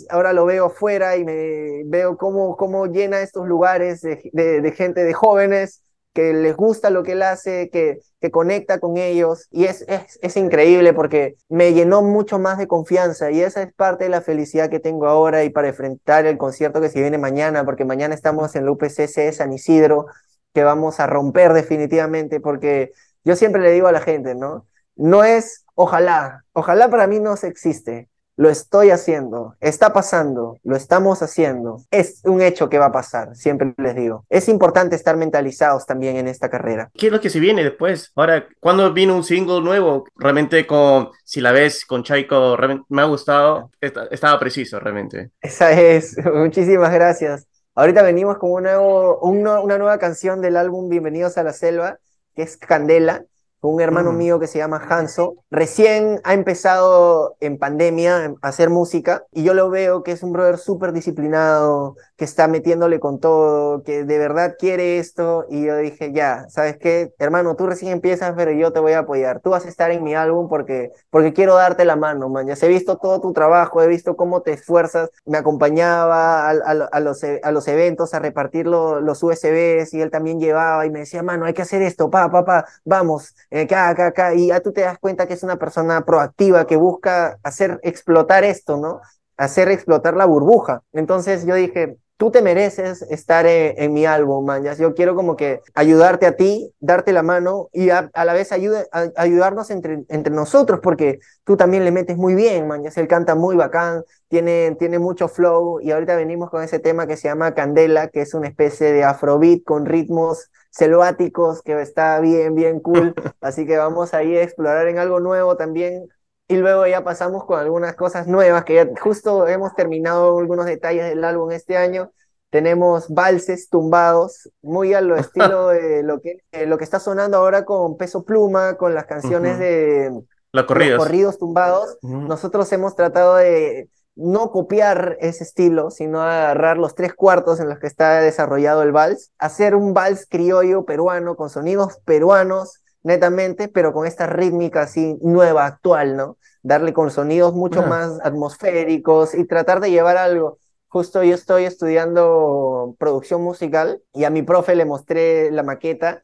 ahora 0.10 0.34
lo 0.34 0.46
veo 0.46 0.66
afuera 0.68 1.16
y 1.18 1.24
me 1.24 1.84
veo 1.86 2.18
cómo, 2.18 2.58
cómo 2.58 2.88
llena 2.88 3.22
estos 3.22 3.48
lugares 3.48 4.02
de, 4.02 4.74
gente, 4.76 5.04
de 5.04 5.14
jóvenes 5.14 5.84
que 6.14 6.34
les 6.34 6.56
gusta 6.56 6.90
lo 6.90 7.04
que 7.04 7.14
él 7.14 7.22
hace, 7.22 7.70
que, 7.70 8.00
que 8.20 8.32
conecta 8.32 8.80
con 8.80 8.98
ellos 8.98 9.48
y 9.52 9.66
es, 9.66 9.86
es, 9.88 10.38
increíble 10.38 10.94
porque 10.94 11.36
me 11.50 11.74
llenó 11.74 12.02
mucho 12.02 12.40
más 12.40 12.58
de 12.58 12.68
confianza 12.68 13.32
y 13.32 13.42
esa 13.42 13.62
es 13.62 13.74
parte 13.74 14.06
de 14.06 14.10
la 14.10 14.22
felicidad 14.22 14.70
que 14.70 14.80
tengo 14.80 15.08
ahora 15.08 15.44
y 15.44 15.50
para 15.50 15.70
enfrentar 15.70 16.26
el 16.26 16.38
concierto 16.38 16.82
que 16.82 16.90
se 16.90 17.00
viene 17.02 17.18
mañana, 17.18 17.64
porque 17.64 17.86
mañana 17.86 18.16
estamos 18.16 18.56
en 18.56 18.66
la 18.66 18.72
UPCC 18.72 19.32
San 19.32 19.54
Isidro, 19.54 20.08
que 20.54 20.64
vamos 20.64 21.00
a 21.00 21.08
romper 21.08 21.54
definitivamente 21.54 22.40
porque 22.40 22.92
yo 23.24 23.36
siempre 23.36 23.62
le 23.62 23.72
digo 23.72 23.88
a 23.88 23.92
la 23.92 24.02
gente, 24.02 24.36
¿no? 24.36 24.66
No 24.96 25.24
es 25.24 25.66
ojalá, 25.76 26.44
ojalá 26.54 26.90
para 26.90 27.08
mí 27.08 27.20
no 27.20 27.38
se 27.38 27.48
existe, 27.48 28.10
lo 28.40 28.50
estoy 28.50 28.90
haciendo, 28.90 29.58
está 29.60 29.92
pasando, 29.92 30.60
lo 30.64 30.78
estamos 30.78 31.22
haciendo, 31.22 31.82
es 31.92 32.22
un 32.24 32.42
hecho 32.42 32.70
que 32.70 32.78
va 32.78 32.86
a 32.86 32.92
pasar, 32.94 33.36
siempre 33.36 33.74
les 33.76 33.96
digo. 33.96 34.24
Es 34.30 34.48
importante 34.48 34.96
estar 34.96 35.18
mentalizados 35.18 35.86
también 35.86 36.16
en 36.16 36.30
esta 36.30 36.50
carrera. 36.50 36.90
¿Qué 36.94 37.08
es 37.08 37.12
lo 37.12 37.20
que 37.20 37.30
se 37.30 37.42
viene 37.42 37.66
después? 37.66 38.14
Ahora, 38.16 38.48
¿cuándo 38.62 38.94
viene 38.94 39.12
un 39.12 39.26
single 39.26 39.60
nuevo? 39.60 40.06
Realmente 40.16 40.66
con, 40.66 41.10
si 41.26 41.42
la 41.42 41.52
ves 41.52 41.86
con 41.86 42.02
Chaiko, 42.02 42.56
me 42.88 43.02
ha 43.02 43.06
gustado, 43.06 43.72
estaba 43.82 44.40
preciso 44.40 44.80
realmente. 44.80 45.32
Esa 45.42 45.74
es, 45.74 46.16
muchísimas 46.34 46.94
gracias. 46.94 47.46
Ahorita 47.76 48.04
venimos 48.04 48.38
con 48.38 48.54
un 48.54 48.64
nuevo, 48.64 49.20
una 49.20 49.78
nueva 49.78 49.98
canción 49.98 50.40
del 50.40 50.56
álbum 50.56 50.88
Bienvenidos 50.88 51.38
a 51.38 51.44
la 51.44 51.52
Selva, 51.52 52.00
que 52.38 52.44
es 52.44 52.56
Candela 52.56 53.26
un 53.62 53.82
hermano 53.82 54.12
mm. 54.12 54.18
mío 54.18 54.40
que 54.40 54.48
se 54.48 54.60
llama 54.60 54.82
Hanso. 54.90 55.36
Recién 55.52 56.22
ha 56.24 56.34
empezado 56.34 57.36
en 57.40 57.58
pandemia 57.58 58.36
a 58.42 58.48
hacer 58.48 58.70
música 58.70 59.26
y 59.32 59.44
yo 59.44 59.54
lo 59.54 59.70
veo 59.70 60.04
que 60.04 60.12
es 60.12 60.24
un 60.24 60.32
brother 60.32 60.58
súper 60.58 60.94
disciplinado, 60.94 61.96
que 62.16 62.26
está 62.26 62.48
metiéndole 62.48 63.00
con 63.00 63.20
todo, 63.20 63.84
que 63.84 64.04
de 64.04 64.18
verdad 64.18 64.56
quiere 64.58 65.00
esto. 65.00 65.46
Y 65.50 65.66
yo 65.66 65.78
dije, 65.78 66.12
ya, 66.14 66.46
¿sabes 66.50 66.78
qué? 66.78 67.14
Hermano, 67.20 67.56
tú 67.56 67.68
recién 67.68 67.92
empiezas, 67.92 68.34
pero 68.36 68.52
yo 68.52 68.72
te 68.72 68.80
voy 68.80 68.94
a 68.94 69.00
apoyar. 69.00 69.40
Tú 69.42 69.52
vas 69.52 69.66
a 69.66 69.70
estar 69.70 69.92
en 69.92 70.04
mi 70.04 70.16
álbum 70.16 70.48
porque, 70.50 70.92
porque 71.10 71.34
quiero 71.34 71.56
darte 71.56 71.86
la 71.86 71.96
mano, 71.96 72.30
man. 72.30 72.48
Ya 72.48 72.56
he 72.62 72.68
visto 72.68 72.98
todo 72.98 73.22
tu 73.22 73.34
trabajo, 73.34 73.82
he 73.82 73.88
visto 73.88 74.16
cómo 74.16 74.42
te 74.42 74.54
esfuerzas. 74.54 75.10
Me 75.26 75.38
acompañaba 75.38 76.50
a, 76.50 76.52
a, 76.52 77.00
los, 77.00 77.24
a 77.24 77.52
los 77.52 77.68
eventos 77.68 78.14
a 78.14 78.20
repartir 78.20 78.68
los 78.68 79.24
USBs 79.24 79.94
y 79.94 80.02
él 80.02 80.12
también 80.12 80.40
llevaba 80.40 80.86
y 80.86 80.90
me 80.90 81.00
decía, 81.00 81.24
mano, 81.24 81.46
hay 81.46 81.54
que 81.54 81.62
hacer 81.62 81.82
esto, 81.82 82.10
pa, 82.10 82.30
pa, 82.32 82.46
pa, 82.46 82.66
vamos 82.86 83.36
eh, 83.52 83.68
acá, 83.74 84.34
y 84.36 84.48
ya 84.48 84.60
tú 84.62 84.72
te 84.72 84.82
das 84.82 85.00
cuenta 85.00 85.28
que 85.28 85.34
es 85.34 85.44
una 85.44 85.58
persona 85.58 86.06
proactiva 86.06 86.68
que 86.68 86.76
busca 86.76 87.40
hacer 87.44 87.80
explotar 87.84 88.44
esto, 88.44 88.78
¿no? 88.78 89.02
Hacer 89.38 89.70
explotar 89.70 90.16
la 90.16 90.26
burbuja. 90.26 90.84
Entonces 90.94 91.46
yo 91.46 91.56
dije, 91.56 91.98
tú 92.20 92.32
te 92.32 92.42
mereces 92.42 93.02
estar 93.04 93.46
en, 93.46 93.94
mi 93.94 94.06
álbum, 94.06 94.46
man. 94.46 94.62
Yo 94.78 94.94
quiero 94.94 95.16
como 95.16 95.38
que 95.38 95.62
ayudarte 95.74 96.26
a 96.26 96.36
ti, 96.36 96.70
darte 96.82 97.14
la 97.14 97.24
mano 97.24 97.70
y 97.72 97.92
a, 97.92 98.12
la 98.14 98.34
vez 98.34 98.52
ayudarnos 98.52 99.72
entre, 99.72 100.04
entre 100.10 100.34
nosotros, 100.34 100.82
porque 100.84 101.22
tú 101.46 101.56
también 101.56 101.86
le 101.86 101.94
metes 101.94 102.18
muy 102.18 102.36
bien, 102.36 102.68
man. 102.68 102.84
Ya 102.84 102.92
él 103.00 103.08
canta 103.08 103.36
muy 103.36 103.56
bacán, 103.56 104.04
tiene, 104.28 104.76
tiene 104.78 105.00
mucho 105.00 105.30
flow 105.30 105.80
y 105.80 105.92
ahorita 105.92 106.18
venimos 106.18 106.50
con 106.50 106.62
ese 106.62 106.80
tema 106.80 107.08
que 107.08 107.16
se 107.16 107.30
llama 107.30 107.56
Candela, 107.56 108.10
que 108.10 108.20
es 108.20 108.34
una 108.34 108.50
especie 108.50 108.92
de 108.92 109.06
afrobeat 109.06 109.64
con 109.64 109.86
ritmos 109.86 110.52
selváticos, 110.72 111.62
que 111.62 111.82
está 111.82 112.20
bien, 112.20 112.54
bien 112.54 112.82
cool. 112.82 113.16
Así 113.40 113.66
que 113.66 113.78
vamos 113.78 114.14
ahí 114.14 114.36
a 114.36 114.44
explorar 114.44 114.90
en 114.90 115.00
algo 115.00 115.22
nuevo 115.22 115.56
también. 115.56 116.10
Y 116.50 116.58
luego 116.58 116.88
ya 116.88 117.04
pasamos 117.04 117.46
con 117.46 117.60
algunas 117.60 117.96
cosas 117.96 118.28
nuevas, 118.28 118.66
que 118.66 118.74
ya 118.74 118.90
justo 119.00 119.48
hemos 119.48 119.76
terminado 119.76 120.40
algunos 120.40 120.66
detalles 120.66 121.08
del 121.08 121.24
álbum 121.24 121.52
este 121.52 121.78
año. 121.78 122.12
Tenemos 122.50 123.08
valses 123.08 123.70
tumbados, 123.70 124.50
muy 124.64 124.96
a 124.96 125.02
lo 125.02 125.16
estilo 125.16 125.68
de 125.68 126.02
lo 126.02 126.20
que, 126.20 126.38
eh, 126.52 126.66
lo 126.66 126.80
que 126.80 126.84
está 126.84 127.00
sonando 127.00 127.38
ahora 127.38 127.66
con 127.66 127.98
Peso 127.98 128.24
Pluma, 128.24 128.78
con 128.78 128.96
las 128.96 129.06
canciones 129.06 129.60
de 129.60 130.12
los 130.52 130.66
corridos, 130.66 131.38
tumbados. 131.38 132.00
Nosotros 132.02 132.72
hemos 132.74 132.96
tratado 132.96 133.36
de 133.36 133.88
no 134.16 134.50
copiar 134.50 135.18
ese 135.20 135.44
estilo, 135.44 135.92
sino 135.92 136.20
agarrar 136.20 136.80
los 136.80 136.96
tres 136.96 137.14
cuartos 137.14 137.60
en 137.60 137.70
los 137.70 137.78
que 137.78 137.86
está 137.86 138.22
desarrollado 138.22 138.82
el 138.82 138.92
vals, 138.92 139.32
hacer 139.38 139.76
un 139.76 139.94
vals 139.94 140.26
criollo 140.28 140.84
peruano 140.84 141.36
con 141.36 141.52
sonidos 141.52 142.00
peruanos 142.06 142.82
netamente, 143.04 143.68
pero 143.68 143.94
con 143.94 144.06
esta 144.06 144.28
rítmica 144.28 144.82
así 144.84 145.18
nueva, 145.22 145.66
actual, 145.66 146.16
¿no? 146.18 146.38
Darle 146.62 146.94
con 146.94 147.12
sonidos 147.12 147.54
mucho 147.54 147.84
más 147.84 148.20
atmosféricos 148.24 149.34
y 149.34 149.46
tratar 149.46 149.80
de 149.80 149.92
llevar 149.92 150.18
algo. 150.18 150.60
Justo 150.88 151.24
yo 151.24 151.36
estoy 151.36 151.66
estudiando 151.66 152.96
producción 152.98 153.42
musical 153.44 154.02
y 154.14 154.24
a 154.24 154.30
mi 154.30 154.42
profe 154.42 154.76
le 154.76 154.86
mostré 154.86 155.52
la 155.52 155.64
maqueta 155.64 156.22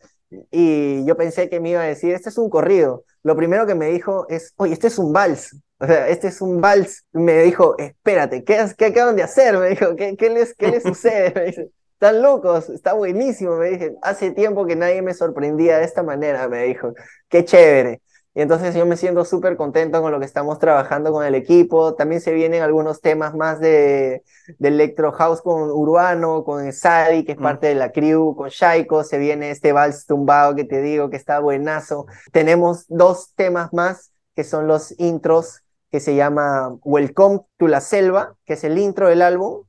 y 0.52 1.06
yo 1.06 1.16
pensé 1.16 1.50
que 1.50 1.60
me 1.60 1.70
iba 1.70 1.82
a 1.82 1.86
decir, 1.86 2.14
este 2.14 2.30
es 2.30 2.38
un 2.38 2.50
corrido. 2.50 3.06
Lo 3.24 3.36
primero 3.36 3.66
que 3.66 3.76
me 3.76 3.88
dijo 3.88 4.26
es, 4.30 4.54
oye, 4.58 4.74
este 4.74 4.88
es 4.88 4.98
un 4.98 5.14
vals. 5.14 5.56
O 5.80 5.86
sea, 5.86 6.08
este 6.08 6.28
es 6.28 6.42
un 6.42 6.62
vals. 6.62 7.06
Me 7.12 7.44
dijo, 7.44 7.76
espérate, 7.78 8.44
¿qué, 8.44 8.66
qué 8.78 8.86
acaban 8.86 9.16
de 9.16 9.24
hacer? 9.24 9.58
Me 9.58 9.70
dijo, 9.70 9.96
¿qué, 9.96 10.16
qué 10.18 10.30
les, 10.30 10.56
qué 10.56 10.70
les 10.70 10.84
sucede? 10.84 11.34
Me 11.36 11.46
dice, 11.46 11.72
están 12.06 12.22
locos, 12.22 12.70
está 12.70 12.94
buenísimo. 12.94 13.56
Me 13.58 13.70
dije, 13.72 13.96
hace 14.02 14.32
tiempo 14.32 14.66
que 14.66 14.76
nadie 14.76 15.02
me 15.02 15.14
sorprendía 15.14 15.80
de 15.80 15.86
esta 15.86 16.04
manera. 16.04 16.48
Me 16.48 16.64
dijo, 16.64 16.94
qué 17.30 17.44
chévere. 17.44 18.02
Y 18.36 18.42
entonces 18.42 18.76
yo 18.76 18.86
me 18.86 18.98
siento 18.98 19.26
súper 19.26 19.56
contento 19.56 20.02
con 20.02 20.12
lo 20.12 20.20
que 20.20 20.26
estamos 20.26 20.60
trabajando 20.60 21.12
con 21.12 21.26
el 21.26 21.34
equipo. 21.36 21.96
También 21.96 22.22
se 22.22 22.34
vienen 22.34 22.62
algunos 22.62 23.02
temas 23.02 23.34
más 23.34 23.60
de, 23.60 24.24
de 24.60 24.68
Electro 24.68 25.14
House 25.14 25.42
con 25.42 25.72
Urbano, 25.72 26.44
con 26.44 26.72
Sadi, 26.72 27.24
que 27.24 27.32
es 27.32 27.40
mm. 27.40 27.44
parte 27.44 27.68
de 27.68 27.76
la 27.76 27.92
crew, 27.92 28.36
con 28.36 28.50
Shaiko. 28.50 29.04
Se 29.04 29.18
viene 29.18 29.52
este 29.52 29.72
vals 29.72 30.06
tumbado 30.06 30.54
que 30.54 30.66
te 30.66 30.82
digo 30.82 31.10
que 31.10 31.18
está 31.18 31.40
buenazo. 31.40 32.06
Tenemos 32.32 32.86
dos 32.88 33.34
temas 33.36 33.74
más 33.74 34.12
que 34.36 34.44
son 34.44 34.68
los 34.68 34.94
intros 35.00 35.62
que 35.90 36.02
se 36.02 36.14
llama 36.14 36.76
Welcome 36.84 37.40
to 37.58 37.68
la 37.68 37.80
Selva, 37.80 38.36
que 38.46 38.54
es 38.54 38.64
el 38.66 38.78
intro 38.78 39.08
del 39.08 39.22
álbum, 39.22 39.64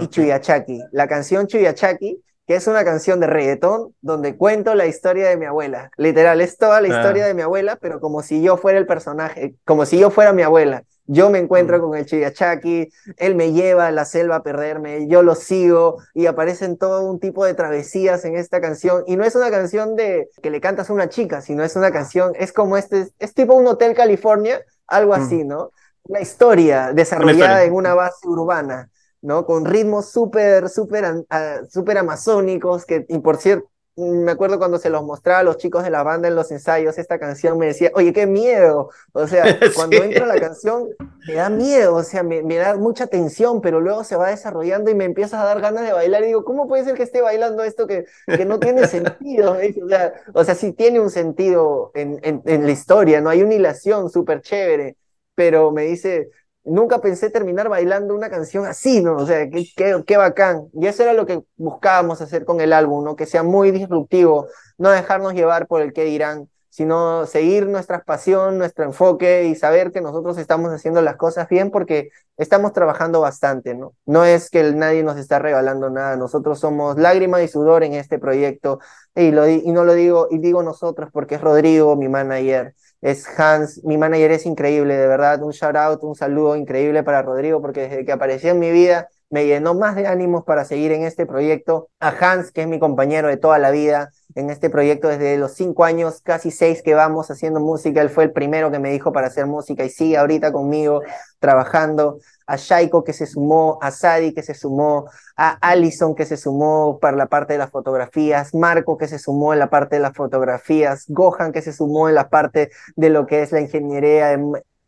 y 0.00 0.08
Chuyachaki. 0.08 0.82
La 0.92 1.08
canción 1.08 1.46
Chuyachaki, 1.46 2.22
que 2.48 2.56
es 2.56 2.66
una 2.66 2.82
canción 2.82 3.20
de 3.20 3.26
reggaetón 3.26 3.94
donde 4.00 4.36
cuento 4.36 4.74
la 4.74 4.86
historia 4.86 5.28
de 5.28 5.36
mi 5.36 5.44
abuela. 5.44 5.90
Literal, 5.98 6.40
es 6.40 6.56
toda 6.56 6.80
la 6.80 6.88
historia 6.88 7.26
de 7.26 7.34
mi 7.34 7.42
abuela, 7.42 7.76
pero 7.76 8.00
como 8.00 8.22
si 8.22 8.42
yo 8.42 8.56
fuera 8.56 8.78
el 8.78 8.86
personaje, 8.86 9.54
como 9.66 9.84
si 9.84 9.98
yo 9.98 10.10
fuera 10.10 10.32
mi 10.32 10.42
abuela. 10.42 10.82
Yo 11.10 11.30
me 11.30 11.38
encuentro 11.38 11.78
mm. 11.78 11.80
con 11.80 11.96
el 11.96 12.06
Chuyachaki, 12.06 12.90
él 13.16 13.34
me 13.34 13.52
lleva 13.52 13.86
a 13.88 13.90
la 13.90 14.04
selva 14.04 14.36
a 14.36 14.42
perderme, 14.42 15.08
yo 15.08 15.22
lo 15.22 15.34
sigo 15.34 15.98
y 16.14 16.26
aparecen 16.26 16.76
todo 16.76 17.02
un 17.10 17.18
tipo 17.18 17.44
de 17.44 17.52
travesías 17.52 18.24
en 18.24 18.36
esta 18.36 18.60
canción. 18.62 19.04
Y 19.06 19.16
no 19.16 19.24
es 19.24 19.34
una 19.34 19.50
canción 19.50 19.96
de 19.96 20.28
que 20.42 20.50
le 20.50 20.60
cantas 20.60 20.88
a 20.88 20.92
una 20.92 21.08
chica, 21.08 21.42
sino 21.42 21.64
es 21.64 21.76
una 21.76 21.90
canción, 21.90 22.32
es 22.34 22.52
como 22.52 22.76
este, 22.76 23.08
es 23.18 23.34
tipo 23.34 23.54
un 23.54 23.66
Hotel 23.66 23.94
California, 23.94 24.62
algo 24.86 25.16
mm. 25.16 25.20
así, 25.20 25.44
¿no? 25.44 25.70
Una 26.04 26.20
historia 26.20 26.92
desarrollada 26.94 27.64
en 27.64 27.74
una 27.74 27.94
base 27.94 28.26
urbana, 28.26 28.90
¿no? 29.22 29.46
Con 29.46 29.64
ritmos 29.64 30.10
súper, 30.10 30.68
súper, 30.68 31.24
ah, 31.30 31.60
súper 31.68 31.98
amazónicos, 31.98 32.84
que, 32.84 33.06
y 33.08 33.18
por 33.18 33.36
cierto, 33.38 33.68
me 33.98 34.30
acuerdo 34.30 34.58
cuando 34.58 34.78
se 34.78 34.90
los 34.90 35.02
mostraba 35.02 35.40
a 35.40 35.42
los 35.42 35.56
chicos 35.56 35.82
de 35.82 35.90
la 35.90 36.04
banda 36.04 36.28
en 36.28 36.36
los 36.36 36.52
ensayos, 36.52 36.98
esta 36.98 37.18
canción 37.18 37.58
me 37.58 37.66
decía, 37.66 37.90
oye, 37.94 38.12
qué 38.12 38.26
miedo. 38.26 38.90
O 39.12 39.26
sea, 39.26 39.44
cuando 39.74 39.96
entra 39.96 40.24
la 40.24 40.38
canción, 40.38 40.88
me 41.26 41.34
da 41.34 41.50
miedo, 41.50 41.96
o 41.96 42.02
sea, 42.04 42.22
me, 42.22 42.42
da 42.42 42.76
mucha 42.76 43.08
tensión, 43.08 43.60
pero 43.60 43.80
luego 43.80 44.04
se 44.04 44.14
va 44.14 44.28
desarrollando 44.28 44.90
y 44.90 44.94
me 44.94 45.04
empieza 45.04 45.40
a 45.42 45.44
dar 45.44 45.60
ganas 45.60 45.84
de 45.84 45.92
bailar. 45.92 46.22
Y 46.22 46.26
digo, 46.26 46.44
¿cómo 46.44 46.68
puede 46.68 46.84
ser 46.84 46.94
que 46.94 47.02
esté 47.02 47.20
bailando 47.20 47.64
esto 47.64 47.88
que, 47.88 48.04
que 48.26 48.44
no 48.44 48.60
tiene 48.60 48.86
sentido? 48.86 49.56
O 49.88 49.88
sea, 49.88 50.12
o 50.34 50.44
sea, 50.44 50.54
sí 50.54 50.72
tiene 50.72 51.00
un 51.00 51.10
sentido 51.10 51.90
en, 51.94 52.20
en, 52.22 52.42
en 52.44 52.64
la 52.64 52.70
historia, 52.70 53.20
¿no? 53.20 53.30
Hay 53.30 53.42
una 53.42 53.54
hilación 53.54 54.10
súper 54.10 54.42
chévere, 54.42 54.96
pero 55.34 55.72
me 55.72 55.84
dice, 55.84 56.30
nunca 56.68 57.00
pensé 57.00 57.30
terminar 57.30 57.68
bailando 57.68 58.14
una 58.14 58.30
canción 58.30 58.66
así, 58.66 59.02
¿no? 59.02 59.16
O 59.16 59.26
sea, 59.26 59.48
qué, 59.50 59.64
qué, 59.76 60.02
qué, 60.06 60.16
bacán. 60.16 60.68
Y 60.72 60.86
eso 60.86 61.02
era 61.02 61.12
lo 61.12 61.26
que 61.26 61.42
buscábamos 61.56 62.20
hacer 62.20 62.44
con 62.44 62.60
el 62.60 62.72
álbum, 62.72 63.04
¿no? 63.04 63.16
Que 63.16 63.26
sea 63.26 63.42
muy 63.42 63.70
disruptivo, 63.70 64.46
no 64.78 64.90
dejarnos 64.90 65.34
llevar 65.34 65.66
por 65.66 65.82
el 65.82 65.92
qué 65.92 66.04
dirán, 66.04 66.48
sino 66.78 67.26
seguir 67.26 67.66
nuestra 67.66 68.04
pasión, 68.04 68.56
nuestro 68.56 68.84
enfoque 68.84 69.46
y 69.46 69.56
saber 69.56 69.90
que 69.90 70.00
nosotros 70.00 70.38
estamos 70.38 70.72
haciendo 70.72 71.02
las 71.02 71.16
cosas 71.16 71.48
bien 71.48 71.72
porque 71.72 72.10
estamos 72.36 72.72
trabajando 72.72 73.20
bastante, 73.20 73.74
¿no? 73.74 73.94
No 74.06 74.24
es 74.24 74.48
que 74.48 74.62
nadie 74.72 75.02
nos 75.02 75.18
está 75.18 75.40
regalando 75.40 75.90
nada, 75.90 76.16
nosotros 76.16 76.60
somos 76.60 76.96
lágrima 76.96 77.42
y 77.42 77.48
sudor 77.48 77.82
en 77.82 77.94
este 77.94 78.20
proyecto 78.20 78.78
y, 79.16 79.32
lo, 79.32 79.48
y 79.48 79.72
no 79.72 79.84
lo 79.84 79.94
digo, 79.94 80.28
y 80.30 80.38
digo 80.38 80.62
nosotros 80.62 81.10
porque 81.12 81.34
es 81.34 81.40
Rodrigo, 81.40 81.96
mi 81.96 82.08
manager, 82.08 82.76
es 83.00 83.26
Hans, 83.38 83.82
mi 83.84 83.96
manager 83.96 84.32
es 84.32 84.46
increíble, 84.46 84.96
de 84.96 85.06
verdad, 85.06 85.42
un 85.42 85.52
shout 85.52 85.76
out, 85.76 86.02
un 86.02 86.14
saludo 86.14 86.56
increíble 86.56 87.02
para 87.02 87.22
Rodrigo, 87.22 87.60
porque 87.60 87.82
desde 87.82 88.04
que 88.04 88.12
apareció 88.12 88.50
en 88.50 88.58
mi 88.58 88.70
vida 88.70 89.08
me 89.30 89.46
llenó 89.46 89.74
más 89.74 89.94
de 89.94 90.06
ánimos 90.06 90.44
para 90.44 90.64
seguir 90.64 90.92
en 90.92 91.04
este 91.04 91.26
proyecto. 91.26 91.88
A 92.00 92.08
Hans, 92.08 92.50
que 92.50 92.62
es 92.62 92.68
mi 92.68 92.78
compañero 92.78 93.28
de 93.28 93.36
toda 93.36 93.58
la 93.58 93.70
vida, 93.70 94.10
en 94.38 94.50
este 94.50 94.70
proyecto 94.70 95.08
desde 95.08 95.36
los 95.36 95.52
cinco 95.54 95.84
años, 95.84 96.20
casi 96.22 96.52
seis 96.52 96.80
que 96.82 96.94
vamos 96.94 97.28
haciendo 97.28 97.58
música. 97.58 98.00
Él 98.00 98.08
fue 98.08 98.22
el 98.22 98.30
primero 98.32 98.70
que 98.70 98.78
me 98.78 98.90
dijo 98.90 99.12
para 99.12 99.26
hacer 99.26 99.46
música 99.46 99.84
y 99.84 99.90
sigue 99.90 100.16
ahorita 100.16 100.52
conmigo 100.52 101.02
trabajando. 101.40 102.20
A 102.46 102.56
Shaiko 102.56 103.02
que 103.02 103.12
se 103.12 103.26
sumó, 103.26 103.78
a 103.82 103.90
Sadi 103.90 104.32
que 104.32 104.42
se 104.42 104.54
sumó, 104.54 105.06
a 105.36 105.58
Allison 105.60 106.14
que 106.14 106.24
se 106.24 106.36
sumó 106.36 106.98
para 107.00 107.16
la 107.16 107.26
parte 107.26 107.54
de 107.54 107.58
las 107.58 107.70
fotografías, 107.70 108.54
Marco 108.54 108.96
que 108.96 109.08
se 109.08 109.18
sumó 109.18 109.52
en 109.52 109.58
la 109.58 109.68
parte 109.70 109.96
de 109.96 110.02
las 110.02 110.14
fotografías, 110.14 111.04
Gohan 111.08 111.52
que 111.52 111.60
se 111.60 111.72
sumó 111.72 112.08
en 112.08 112.14
la 112.14 112.30
parte 112.30 112.70
de 112.96 113.10
lo 113.10 113.26
que 113.26 113.42
es 113.42 113.52
la 113.52 113.60
ingeniería 113.60 114.28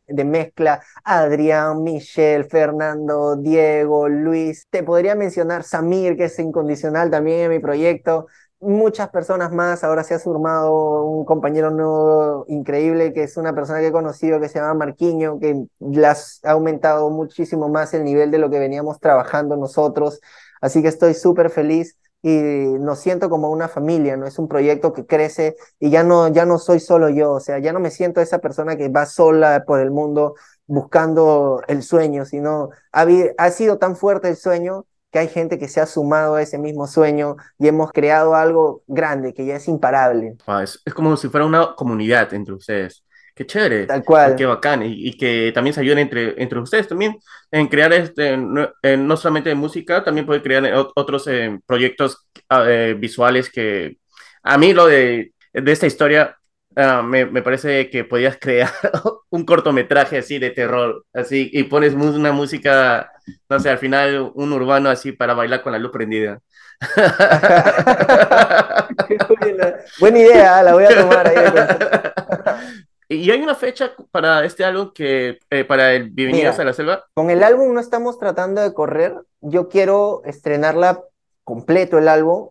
de, 0.06 0.24
mezcla, 0.24 0.80
Adrián, 1.04 1.82
Michelle, 1.82 2.44
Fernando, 2.44 3.36
Diego, 3.36 4.08
Luis. 4.08 4.66
Te 4.70 4.82
podría 4.82 5.14
mencionar 5.14 5.62
Samir, 5.62 6.16
que 6.16 6.24
es 6.24 6.38
incondicional 6.38 7.10
también 7.10 7.40
en 7.40 7.50
mi 7.50 7.58
proyecto. 7.58 8.26
Muchas 8.62 9.08
personas 9.08 9.52
más, 9.52 9.84
ahora 9.84 10.04
se 10.04 10.12
ha 10.12 10.18
sumado 10.18 11.06
un 11.06 11.24
compañero 11.24 11.70
nuevo 11.70 12.44
increíble, 12.46 13.14
que 13.14 13.22
es 13.22 13.38
una 13.38 13.54
persona 13.54 13.80
que 13.80 13.86
he 13.86 13.92
conocido 13.92 14.38
que 14.38 14.50
se 14.50 14.58
llama 14.58 14.74
Marquiño, 14.74 15.38
que 15.40 15.64
las 15.78 16.40
ha 16.44 16.50
aumentado 16.50 17.08
muchísimo 17.08 17.70
más 17.70 17.94
el 17.94 18.04
nivel 18.04 18.30
de 18.30 18.36
lo 18.36 18.50
que 18.50 18.58
veníamos 18.58 19.00
trabajando 19.00 19.56
nosotros. 19.56 20.20
Así 20.60 20.82
que 20.82 20.88
estoy 20.88 21.14
súper 21.14 21.48
feliz 21.48 21.96
y 22.20 22.38
nos 22.38 22.98
siento 22.98 23.30
como 23.30 23.48
una 23.50 23.68
familia, 23.68 24.18
¿no? 24.18 24.26
Es 24.26 24.38
un 24.38 24.46
proyecto 24.46 24.92
que 24.92 25.06
crece 25.06 25.56
y 25.78 25.88
ya 25.88 26.04
no, 26.04 26.28
ya 26.28 26.44
no 26.44 26.58
soy 26.58 26.80
solo 26.80 27.08
yo, 27.08 27.32
o 27.32 27.40
sea, 27.40 27.58
ya 27.60 27.72
no 27.72 27.80
me 27.80 27.90
siento 27.90 28.20
esa 28.20 28.40
persona 28.40 28.76
que 28.76 28.90
va 28.90 29.06
sola 29.06 29.64
por 29.66 29.80
el 29.80 29.90
mundo 29.90 30.34
buscando 30.66 31.62
el 31.66 31.82
sueño, 31.82 32.26
sino 32.26 32.68
ha, 32.92 33.06
ha 33.38 33.50
sido 33.52 33.78
tan 33.78 33.96
fuerte 33.96 34.28
el 34.28 34.36
sueño 34.36 34.84
que 35.10 35.18
hay 35.18 35.28
gente 35.28 35.58
que 35.58 35.68
se 35.68 35.80
ha 35.80 35.86
sumado 35.86 36.36
a 36.36 36.42
ese 36.42 36.58
mismo 36.58 36.86
sueño 36.86 37.36
y 37.58 37.68
hemos 37.68 37.92
creado 37.92 38.34
algo 38.34 38.82
grande 38.86 39.34
que 39.34 39.44
ya 39.44 39.56
es 39.56 39.68
imparable. 39.68 40.36
es, 40.62 40.80
es, 40.84 40.94
como 40.94 41.16
si 41.16 41.28
fuera 41.28 41.46
una 41.46 41.74
comunidad 41.74 42.32
entre 42.34 42.54
ustedes. 42.54 43.04
Qué 43.34 43.46
chévere. 43.46 43.86
Tal 43.86 44.04
cual. 44.04 44.36
Qué 44.36 44.44
bacán. 44.44 44.82
Y, 44.84 45.16
que 45.16 45.50
también 45.54 45.74
se 45.74 45.80
ayuden 45.80 45.98
entre, 45.98 46.40
entre 46.42 46.58
ustedes 46.58 46.88
también 46.88 47.18
en 47.50 47.68
crear 47.68 47.92
este, 47.92 48.36
no, 48.36 48.68
no 48.82 49.16
solamente 49.16 49.54
música, 49.54 50.04
también 50.04 50.26
puede 50.26 50.42
crear 50.42 50.62
otros 50.94 51.26
eh, 51.26 51.58
proyectos 51.66 52.28
ah, 52.48 52.64
eh, 52.68 52.94
visuales 52.98 53.50
que 53.50 53.96
a 54.42 54.58
mí 54.58 54.72
lo 54.72 54.86
de, 54.86 55.32
de 55.52 55.72
esta 55.72 55.86
historia 55.86 56.36
uh, 56.76 57.02
me, 57.02 57.26
me, 57.26 57.42
parece 57.42 57.90
que 57.90 58.04
podías 58.04 58.38
crear 58.38 58.70
un 59.30 59.44
cortometraje 59.44 60.18
así 60.18 60.38
de 60.38 60.50
terror, 60.50 61.04
así, 61.12 61.50
y 61.52 61.64
pones 61.64 61.94
una 61.94 62.30
música, 62.32 63.12
no 63.48 63.58
sé, 63.58 63.70
al 63.70 63.78
final 63.78 64.30
un 64.34 64.52
urbano 64.52 64.90
así 64.90 65.12
para 65.12 65.34
bailar 65.34 65.62
con 65.62 65.72
la 65.72 65.78
luz 65.78 65.90
prendida. 65.90 66.40
Buena 70.00 70.18
idea, 70.18 70.62
la 70.62 70.72
voy 70.72 70.84
a 70.84 71.00
tomar 71.00 71.28
ahí. 71.28 71.36
¿Y 73.12 73.28
hay 73.30 73.42
una 73.42 73.56
fecha 73.56 73.90
para 74.12 74.44
este 74.44 74.64
álbum 74.64 74.92
que 74.94 75.40
eh, 75.50 75.64
para 75.64 75.94
el 75.94 76.10
Bienvenidos 76.10 76.60
a 76.60 76.64
la 76.64 76.72
Selva? 76.72 77.06
Con 77.12 77.28
el 77.28 77.42
álbum 77.42 77.74
no 77.74 77.80
estamos 77.80 78.20
tratando 78.20 78.62
de 78.62 78.72
correr. 78.72 79.16
Yo 79.40 79.68
quiero 79.68 80.22
estrenarla 80.24 81.02
completo 81.42 81.98
el 81.98 82.06
álbum 82.06 82.50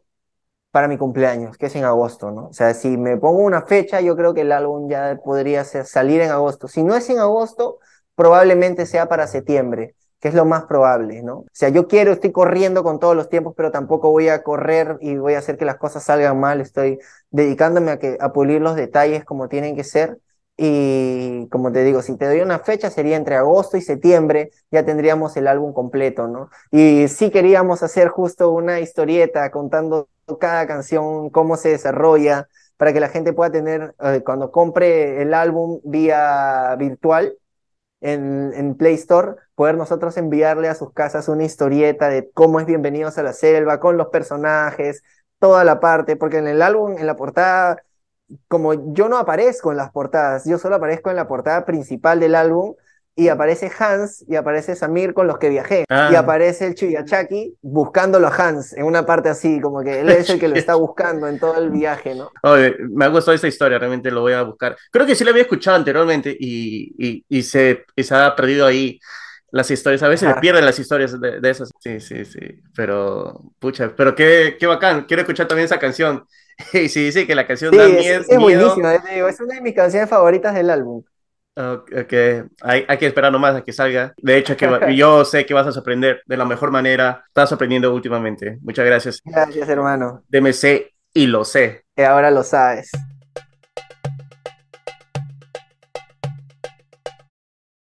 para 0.72 0.88
mi 0.88 0.98
cumpleaños, 0.98 1.58
que 1.58 1.68
es 1.68 1.76
en 1.76 1.84
agosto, 1.86 2.32
¿no? 2.32 2.48
O 2.48 2.54
sea, 2.54 2.74
si 2.74 2.98
me 2.98 3.18
pongo 3.18 3.40
una 3.40 3.64
fecha, 3.64 4.02
yo 4.02 4.16
creo 4.16 4.34
que 4.34 4.42
el 4.42 4.52
álbum 4.52 4.90
ya 4.90 5.20
podría 5.24 5.64
ser, 5.64 5.86
salir 5.86 6.22
en 6.22 6.32
agosto. 6.32 6.68
Si 6.68 6.84
no 6.84 6.96
es 6.96 7.10
en 7.10 7.20
agosto, 7.20 7.80
probablemente 8.16 8.86
sea 8.86 9.08
para 9.08 9.28
septiembre, 9.28 9.96
que 10.20 10.28
es 10.28 10.34
lo 10.36 10.46
más 10.46 10.66
probable, 10.66 11.24
¿no? 11.24 11.40
O 11.40 11.46
sea, 11.52 11.70
yo 11.70 11.88
quiero, 11.88 12.12
estoy 12.12 12.32
corriendo 12.32 12.84
con 12.84 13.00
todos 13.00 13.16
los 13.16 13.30
tiempos, 13.30 13.54
pero 13.58 13.72
tampoco 13.72 14.12
voy 14.12 14.30
a 14.30 14.44
correr 14.44 14.98
y 15.02 15.18
voy 15.18 15.34
a 15.34 15.40
hacer 15.40 15.58
que 15.58 15.66
las 15.66 15.78
cosas 15.78 16.04
salgan 16.04 16.40
mal. 16.40 16.62
Estoy 16.62 17.00
dedicándome 17.32 17.92
a, 17.92 18.00
que, 18.00 18.18
a 18.20 18.32
pulir 18.32 18.62
los 18.62 18.76
detalles 18.76 19.26
como 19.26 19.48
tienen 19.50 19.76
que 19.76 19.84
ser 19.84 20.20
y 20.62 21.48
como 21.50 21.72
te 21.72 21.86
digo, 21.86 22.02
si 22.02 22.18
te 22.18 22.26
doy 22.28 22.42
una 22.42 22.60
fecha 22.60 22.90
sería 22.90 23.16
entre 23.16 23.36
agosto 23.36 23.78
y 23.78 23.82
septiembre, 23.82 24.52
ya 24.72 24.84
tendríamos 24.84 25.38
el 25.38 25.48
álbum 25.48 25.72
completo, 25.74 26.28
¿no? 26.28 26.50
Y 26.70 27.08
sí 27.08 27.30
queríamos 27.32 27.82
hacer 27.82 28.10
justo 28.10 28.52
una 28.52 28.82
historieta 28.82 29.50
contando 29.52 30.10
cada 30.40 30.68
canción, 30.68 31.30
cómo 31.30 31.56
se 31.56 31.70
desarrolla, 31.70 32.50
para 32.76 32.92
que 32.92 33.00
la 33.00 33.08
gente 33.08 33.32
pueda 33.32 33.52
tener, 33.52 33.96
eh, 34.04 34.22
cuando 34.26 34.52
compre 34.52 35.22
el 35.22 35.34
álbum 35.34 35.80
vía 35.86 36.76
virtual 36.78 37.38
en, 38.02 38.52
en 38.54 38.76
Play 38.76 38.96
Store, 38.96 39.36
poder 39.56 39.76
nosotros 39.78 40.18
enviarle 40.18 40.68
a 40.68 40.76
sus 40.76 40.92
casas 40.94 41.30
una 41.30 41.46
historieta 41.46 42.10
de 42.10 42.30
cómo 42.32 42.60
es 42.60 42.66
Bienvenidos 42.66 43.18
a 43.18 43.24
la 43.24 43.34
Selva, 43.34 43.80
con 43.80 43.96
los 43.98 44.08
personajes, 44.08 45.04
toda 45.40 45.64
la 45.64 45.80
parte, 45.80 46.18
porque 46.18 46.38
en 46.38 46.48
el 46.48 46.62
álbum, 46.62 46.98
en 46.98 47.08
la 47.08 47.16
portada 47.16 47.78
como 48.48 48.94
yo 48.94 49.10
no 49.10 49.18
aparezco 49.18 49.72
en 49.72 49.78
las 49.78 49.92
portadas, 49.92 50.46
yo 50.46 50.58
solo 50.58 50.76
aparezco 50.76 51.10
en 51.10 51.16
la 51.16 51.28
portada 51.28 51.66
principal 51.66 52.20
del 52.20 52.36
álbum 52.36 52.76
y 53.16 53.28
aparece 53.28 53.72
Hans 53.78 54.24
y 54.28 54.36
aparece 54.36 54.76
Samir 54.76 55.14
con 55.14 55.28
los 55.28 55.38
que 55.40 55.50
viajé 55.50 55.82
y 55.82 55.86
Ah. 55.90 56.10
aparece 56.16 56.68
el 56.68 56.76
Chuyachaki 56.76 57.58
buscándolo 57.62 58.28
a 58.28 58.36
Hans 58.36 58.74
en 58.74 58.86
una 58.86 59.06
parte 59.06 59.30
así, 59.30 59.60
como 59.60 59.82
que 59.84 60.00
él 60.02 60.10
es 60.10 60.30
el 60.30 60.40
que 60.40 60.48
lo 60.48 60.56
está 60.56 60.76
buscando 60.76 61.28
en 61.28 61.40
todo 61.40 61.58
el 61.58 61.70
viaje, 61.70 62.16
¿no? 62.16 62.30
Oye, 62.44 62.76
me 62.92 63.06
ha 63.06 63.10
gustado 63.10 63.36
esta 63.36 63.48
historia, 63.48 63.78
realmente 63.78 64.10
lo 64.12 64.22
voy 64.22 64.34
a 64.34 64.44
buscar. 64.44 64.78
Creo 64.92 65.06
que 65.06 65.16
sí 65.16 65.24
la 65.26 65.32
había 65.32 65.44
escuchado 65.44 65.76
anteriormente 65.76 66.36
y, 66.40 66.94
y, 66.98 67.26
y 67.28 67.44
se, 67.44 67.84
y 67.96 68.04
se 68.04 68.16
ha 68.16 68.36
perdido 68.36 68.66
ahí 68.66 69.00
las 69.52 69.70
historias. 69.72 70.04
A 70.04 70.08
veces 70.08 70.30
se 70.30 70.40
pierden 70.40 70.66
las 70.66 70.80
historias 70.80 71.20
de, 71.20 71.42
de 71.42 71.50
esas. 71.50 71.72
Sí, 71.80 72.00
sí, 72.00 72.24
sí. 72.24 72.40
Pero, 72.76 73.52
pucha, 73.60 73.94
pero 73.96 74.16
qué, 74.16 74.56
qué 74.60 74.68
bacán. 74.68 75.06
Quiero 75.06 75.22
escuchar 75.22 75.48
también 75.48 75.66
esa 75.66 75.80
canción. 75.80 76.26
Y 76.74 76.90
si 76.90 77.06
dice 77.06 77.26
que 77.26 77.36
la 77.36 77.48
canción 77.48 77.72
Sí, 77.72 77.78
da 77.78 77.86
es, 77.86 77.92
mie- 77.94 78.26
es 78.30 78.38
miedo, 78.38 78.76
buenísima, 78.76 78.96
es 79.30 79.40
una 79.40 79.56
de 79.56 79.62
mis 79.62 79.74
canciones 79.74 80.10
favoritas 80.10 80.54
del 80.54 80.70
álbum. 80.70 81.04
ok, 81.56 82.14
hay, 82.62 82.86
hay 82.88 82.98
que 82.98 83.08
esperar 83.08 83.32
nomás 83.32 83.56
a 83.56 83.64
que 83.64 83.74
salga. 83.74 84.14
De 84.18 84.38
hecho, 84.38 84.56
que 84.56 84.68
va- 84.68 84.90
yo 84.92 85.26
sé 85.26 85.46
que 85.46 85.54
vas 85.54 85.68
a 85.68 85.72
sorprender 85.72 86.22
de 86.26 86.38
la 86.38 86.46
mejor 86.46 86.72
manera. 86.72 87.24
Estás 87.28 87.50
sorprendiendo 87.50 87.94
últimamente. 87.94 88.58
Muchas 88.62 88.86
gracias. 88.86 89.22
Gracias, 89.26 89.68
hermano. 89.70 90.24
DMC 90.30 90.92
y 91.14 91.28
lo 91.28 91.44
sé. 91.46 91.84
Que 91.96 92.06
ahora 92.06 92.32
lo 92.32 92.44
sabes. 92.44 92.92